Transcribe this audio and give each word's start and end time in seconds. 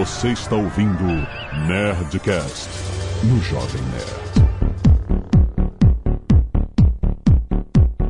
Você 0.00 0.28
está 0.28 0.56
ouvindo 0.56 1.04
Nerdcast 1.68 2.70
no 3.22 3.38
Jovem 3.42 3.82
Nerd. 3.92 4.40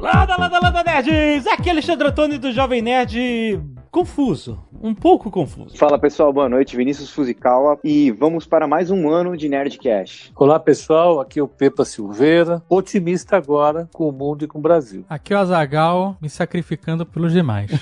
Lada, 0.00 0.36
lada, 0.36 0.60
lada, 0.60 0.84
nerds! 0.84 1.48
Aqui 1.48 1.68
é 1.68 1.72
Alexandre 1.72 2.06
Antônio 2.06 2.38
do 2.38 2.52
Jovem 2.52 2.80
Nerd. 2.80 3.60
Confuso, 3.90 4.62
um 4.80 4.94
pouco 4.94 5.32
confuso. 5.32 5.76
Fala 5.76 5.98
pessoal, 5.98 6.32
boa 6.32 6.48
noite, 6.48 6.76
Vinícius 6.76 7.10
Fuzikawa 7.10 7.80
e 7.82 8.12
vamos 8.12 8.46
para 8.46 8.68
mais 8.68 8.92
um 8.92 9.10
ano 9.10 9.36
de 9.36 9.48
Nerdcast. 9.48 10.30
Olá 10.36 10.60
pessoal, 10.60 11.18
aqui 11.18 11.40
é 11.40 11.42
o 11.42 11.48
Pepa 11.48 11.84
Silveira, 11.84 12.62
otimista 12.68 13.36
agora 13.36 13.90
com 13.92 14.08
o 14.08 14.12
mundo 14.12 14.44
e 14.44 14.46
com 14.46 14.60
o 14.60 14.62
Brasil. 14.62 15.04
Aqui 15.10 15.34
é 15.34 15.36
o 15.36 15.40
Azagal 15.40 16.16
me 16.22 16.30
sacrificando 16.30 17.04
pelos 17.04 17.32
demais. 17.32 17.72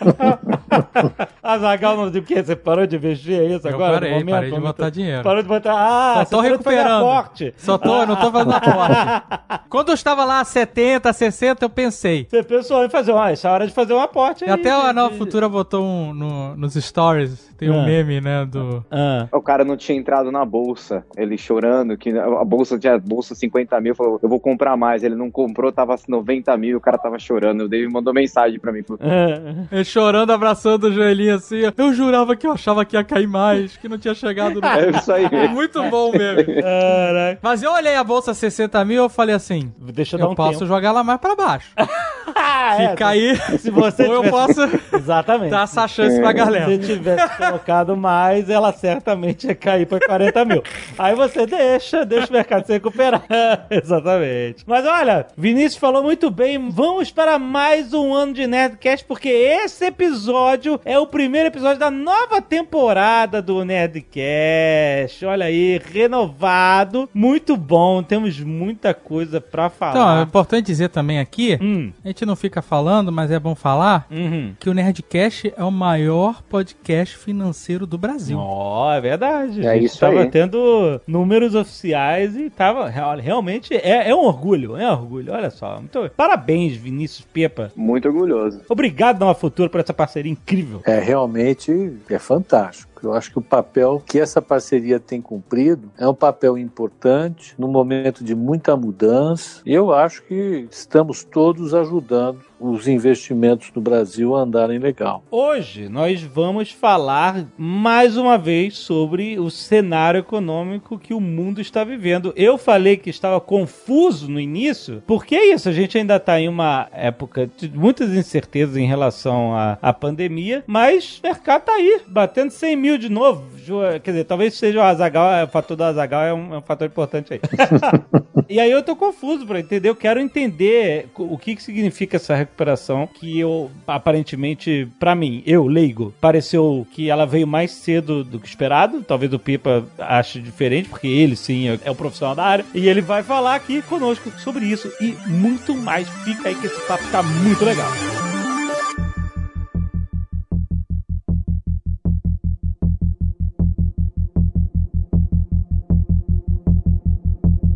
Azagal 1.42 1.96
não 1.96 2.10
sei 2.12 2.20
o 2.20 2.24
que, 2.24 2.42
você 2.42 2.56
parou 2.56 2.86
de 2.86 2.96
investir, 2.96 3.38
é 3.40 3.44
isso 3.46 3.66
Eu 3.68 3.74
agora? 3.74 3.94
parei, 3.94 4.10
momento, 4.12 4.30
parei 4.30 4.50
de 4.52 4.60
botar 4.60 4.90
dinheiro. 4.90 5.22
Parou 5.22 5.42
de 5.42 5.48
botar. 5.48 5.74
Ah, 5.76 6.24
Só 6.26 6.36
tô 6.36 6.42
de 6.42 6.48
recuperando. 6.50 7.04
aporte. 7.06 7.54
Só 7.56 7.78
tô, 7.78 8.06
não 8.06 8.16
tô 8.16 8.30
fazendo 8.30 8.52
aporte. 8.52 9.62
Quando 9.68 9.88
eu 9.88 9.94
estava 9.94 10.24
lá 10.24 10.40
a 10.40 10.44
70, 10.44 11.12
60, 11.12 11.64
eu 11.64 11.70
pensei. 11.70 12.26
Você 12.28 12.42
pensou 12.42 12.84
em 12.84 12.90
fazer 12.90 13.12
uma. 13.12 13.30
Essa 13.30 13.48
é 13.48 13.50
hora 13.52 13.66
de 13.66 13.72
fazer 13.72 13.94
um 13.94 14.00
aporte 14.00 14.44
aí. 14.44 14.50
Até 14.50 14.70
a 14.70 14.88
de- 14.88 14.92
Nova 14.94 15.12
de- 15.12 15.18
Futura 15.18 15.48
botou 15.48 15.84
um 15.84 16.12
no- 16.14 16.56
nos 16.56 16.74
stories, 16.74 17.48
tem 17.58 17.70
um 17.70 17.80
Ah. 17.82 17.84
meme, 17.84 18.20
né, 18.20 18.44
do... 18.46 18.84
Ah. 18.90 19.26
O 19.32 19.40
cara 19.42 19.64
não 19.64 19.76
tinha 19.76 19.96
entrado 19.98 20.30
na 20.30 20.44
bolsa, 20.44 21.04
ele 21.16 21.36
chorando, 21.36 21.96
que 21.96 22.10
a 22.16 22.44
bolsa 22.44 22.78
tinha 22.78 22.98
bolsa 22.98 23.34
50 23.34 23.80
mil, 23.80 23.94
falou, 23.94 24.18
eu 24.22 24.28
vou 24.28 24.40
comprar 24.40 24.76
mais. 24.76 25.02
Ele 25.02 25.14
não 25.14 25.30
comprou, 25.30 25.70
tava 25.72 25.96
90 26.08 26.56
mil, 26.56 26.78
o 26.78 26.80
cara 26.80 26.96
tava 26.98 27.18
chorando. 27.18 27.62
O 27.62 27.68
David 27.68 27.92
mandou 27.92 28.12
mensagem 28.14 28.58
pra 28.58 28.72
mim, 28.72 28.82
falou, 28.82 29.00
Ah. 29.02 29.66
Ele 29.70 29.84
chorando, 29.84 30.30
abraçando 30.32 30.57
o 30.66 30.92
joelhinho 30.92 31.34
assim. 31.36 31.60
Eu 31.76 31.92
jurava 31.94 32.34
que 32.34 32.46
eu 32.46 32.52
achava 32.52 32.84
que 32.84 32.96
ia 32.96 33.04
cair 33.04 33.26
mais, 33.26 33.76
que 33.76 33.88
não 33.88 33.98
tinha 33.98 34.14
chegado 34.14 34.60
no... 34.60 34.66
é 34.66 34.90
isso 34.90 35.12
aí. 35.12 35.48
Muito 35.48 35.82
bom 35.90 36.10
o 36.10 36.12
meme. 36.12 36.44
Caraca. 36.44 37.38
Mas 37.42 37.62
eu 37.62 37.72
olhei 37.72 37.94
a 37.96 38.04
bolsa 38.04 38.34
60 38.34 38.84
mil 38.84 39.02
eu 39.04 39.08
falei 39.08 39.34
assim, 39.34 39.72
Deixa 39.78 40.16
eu 40.16 40.20
dar 40.20 40.26
eu 40.26 40.30
um 40.30 40.34
posso 40.34 40.60
tempo. 40.60 40.66
jogar 40.66 40.88
ela 40.88 41.04
mais 41.04 41.20
pra 41.20 41.34
baixo. 41.36 41.70
Ah, 42.40 42.74
Se 42.76 42.82
é, 42.82 42.94
cair, 42.96 43.58
Se 43.58 43.70
você 43.70 44.04
ou 44.06 44.24
eu 44.24 44.30
posso 44.30 44.60
Exatamente. 44.94 45.50
dar 45.50 45.64
essa 45.64 45.86
chance 45.88 46.18
pra 46.20 46.32
galera. 46.32 46.66
Se 46.66 46.78
tivesse 46.78 47.36
colocado 47.36 47.96
mais, 47.96 48.48
ela 48.50 48.72
certamente 48.72 49.46
ia 49.46 49.54
cair 49.54 49.86
para 49.86 50.04
40 50.06 50.44
mil. 50.44 50.62
Aí 50.98 51.14
você 51.14 51.46
deixa, 51.46 52.04
deixa 52.04 52.28
o 52.28 52.32
mercado 52.32 52.66
se 52.66 52.72
recuperar. 52.72 53.24
Exatamente. 53.70 54.64
Mas 54.66 54.86
olha, 54.86 55.26
Vinícius 55.36 55.76
falou 55.76 56.02
muito 56.02 56.30
bem. 56.30 56.68
Vamos 56.70 57.10
para 57.10 57.38
mais 57.38 57.92
um 57.94 58.12
ano 58.14 58.32
de 58.34 58.46
Nerdcast, 58.46 59.04
porque 59.06 59.28
esse 59.28 59.86
episódio 59.86 60.80
é 60.84 60.98
o 60.98 61.06
primeiro 61.06 61.48
episódio 61.48 61.78
da 61.78 61.90
nova 61.90 62.40
temporada 62.40 63.40
do 63.42 63.64
Nerdcast. 63.64 65.24
Olha 65.26 65.46
aí, 65.46 65.80
renovado. 65.92 67.08
Muito 67.14 67.56
bom. 67.56 68.02
Temos 68.02 68.38
muita 68.40 68.92
coisa 68.94 69.40
pra 69.40 69.68
falar. 69.70 69.90
Então, 69.92 70.18
é 70.18 70.22
importante 70.22 70.66
dizer 70.66 70.88
também 70.88 71.18
aqui, 71.18 71.58
Hum. 71.60 71.92
a 72.04 72.08
gente 72.08 72.17
não 72.26 72.36
fica 72.36 72.60
falando, 72.62 73.10
mas 73.12 73.30
é 73.30 73.38
bom 73.38 73.54
falar, 73.54 74.06
Uhum. 74.10 74.54
que 74.58 74.68
o 74.70 74.74
Nerdcast 74.74 75.52
é 75.56 75.64
o 75.64 75.70
maior 75.70 76.42
podcast 76.42 77.16
financeiro 77.16 77.86
do 77.86 77.96
Brasil. 77.98 78.38
Ó, 78.38 78.92
é 78.92 79.00
verdade. 79.00 79.64
É 79.64 79.70
a 79.70 79.74
gente 79.74 79.84
isso 79.86 80.00
tava 80.00 80.20
aí. 80.22 80.30
tendo 80.30 81.00
números 81.06 81.54
oficiais 81.54 82.36
e 82.36 82.50
tava. 82.50 82.88
real- 82.88 83.16
Realmente 83.18 83.74
é, 83.74 84.08
é 84.10 84.14
um 84.14 84.24
orgulho, 84.24 84.76
é 84.76 84.86
um 84.88 84.92
orgulho. 84.92 85.32
Olha 85.32 85.50
só. 85.50 85.76
Muito, 85.78 86.10
parabéns, 86.16 86.76
Vinícius 86.76 87.26
Pepa. 87.32 87.70
Muito 87.76 88.06
orgulhoso. 88.08 88.60
Obrigado, 88.68 89.20
Nova 89.20 89.34
Futura, 89.34 89.68
por 89.68 89.80
essa 89.80 89.94
parceria 89.94 90.30
incrível. 90.30 90.80
É 90.84 90.98
realmente 91.00 91.92
é 92.08 92.18
fantástico. 92.18 92.87
Eu 93.06 93.12
acho 93.14 93.30
que 93.30 93.38
o 93.38 93.42
papel 93.42 94.02
que 94.04 94.18
essa 94.18 94.40
parceria 94.40 94.98
tem 94.98 95.20
cumprido 95.20 95.90
é 95.98 96.08
um 96.08 96.14
papel 96.14 96.56
importante 96.58 97.54
num 97.58 97.68
momento 97.68 98.24
de 98.24 98.34
muita 98.34 98.76
mudança. 98.76 99.60
Eu 99.64 99.92
acho 99.92 100.22
que 100.22 100.66
estamos 100.70 101.24
todos 101.24 101.74
ajudando 101.74 102.47
os 102.60 102.88
investimentos 102.88 103.70
no 103.74 103.80
Brasil 103.80 104.34
andarem 104.34 104.78
legal. 104.78 105.22
Hoje 105.30 105.88
nós 105.88 106.22
vamos 106.22 106.70
falar 106.70 107.46
mais 107.56 108.16
uma 108.16 108.36
vez 108.36 108.76
sobre 108.76 109.38
o 109.38 109.50
cenário 109.50 110.20
econômico 110.20 110.98
que 110.98 111.14
o 111.14 111.20
mundo 111.20 111.60
está 111.60 111.84
vivendo. 111.84 112.32
Eu 112.36 112.58
falei 112.58 112.96
que 112.96 113.10
estava 113.10 113.40
confuso 113.40 114.30
no 114.30 114.40
início, 114.40 115.02
porque 115.06 115.34
é 115.34 115.54
isso, 115.54 115.68
a 115.68 115.72
gente 115.72 115.96
ainda 115.98 116.16
está 116.16 116.40
em 116.40 116.48
uma 116.48 116.88
época 116.92 117.48
de 117.56 117.68
muitas 117.68 118.12
incertezas 118.12 118.76
em 118.76 118.86
relação 118.86 119.54
à, 119.54 119.78
à 119.80 119.92
pandemia, 119.92 120.64
mas 120.66 121.18
o 121.18 121.26
mercado 121.26 121.60
está 121.60 121.72
aí, 121.72 122.00
batendo 122.06 122.50
100 122.50 122.76
mil 122.76 122.98
de 122.98 123.08
novo. 123.08 123.57
Quer 124.02 124.10
dizer, 124.10 124.24
talvez 124.24 124.54
seja 124.54 124.78
o 124.78 124.82
Azagal, 124.82 125.44
o 125.44 125.48
fator 125.48 125.76
do 125.76 125.84
Azagal 125.84 126.22
é 126.22 126.34
um, 126.34 126.54
é 126.54 126.58
um 126.58 126.62
fator 126.62 126.86
importante 126.86 127.34
aí. 127.34 127.40
E 128.48 128.58
aí 128.58 128.70
eu 128.70 128.82
tô 128.82 128.96
confuso 128.96 129.46
pra 129.46 129.60
entender, 129.60 129.90
eu 129.90 129.94
quero 129.94 130.18
entender 130.18 131.06
o 131.14 131.36
que 131.36 131.54
que 131.54 131.62
significa 131.62 132.16
essa 132.16 132.34
recuperação 132.34 133.06
que 133.06 133.38
eu, 133.38 133.70
aparentemente, 133.86 134.88
pra 134.98 135.14
mim, 135.14 135.42
eu, 135.44 135.66
leigo, 135.66 136.14
pareceu 136.18 136.86
que 136.90 137.10
ela 137.10 137.26
veio 137.26 137.46
mais 137.46 137.72
cedo 137.72 138.24
do 138.24 138.40
que 138.40 138.48
esperado, 138.48 139.02
talvez 139.02 139.34
o 139.34 139.38
Pipa 139.38 139.86
ache 139.98 140.40
diferente, 140.40 140.88
porque 140.88 141.06
ele 141.06 141.36
sim 141.36 141.68
é, 141.68 141.78
é 141.84 141.90
o 141.90 141.94
profissional 141.94 142.34
da 142.34 142.44
área, 142.44 142.64
e 142.74 142.88
ele 142.88 143.02
vai 143.02 143.22
falar 143.22 143.54
aqui 143.54 143.82
conosco 143.82 144.30
sobre 144.38 144.64
isso 144.64 144.90
e 144.98 145.14
muito 145.26 145.74
mais. 145.74 146.08
Fica 146.24 146.48
aí 146.48 146.54
que 146.54 146.68
esse 146.68 146.80
papo 146.86 147.04
tá 147.12 147.22
muito 147.22 147.62
legal. 147.62 147.90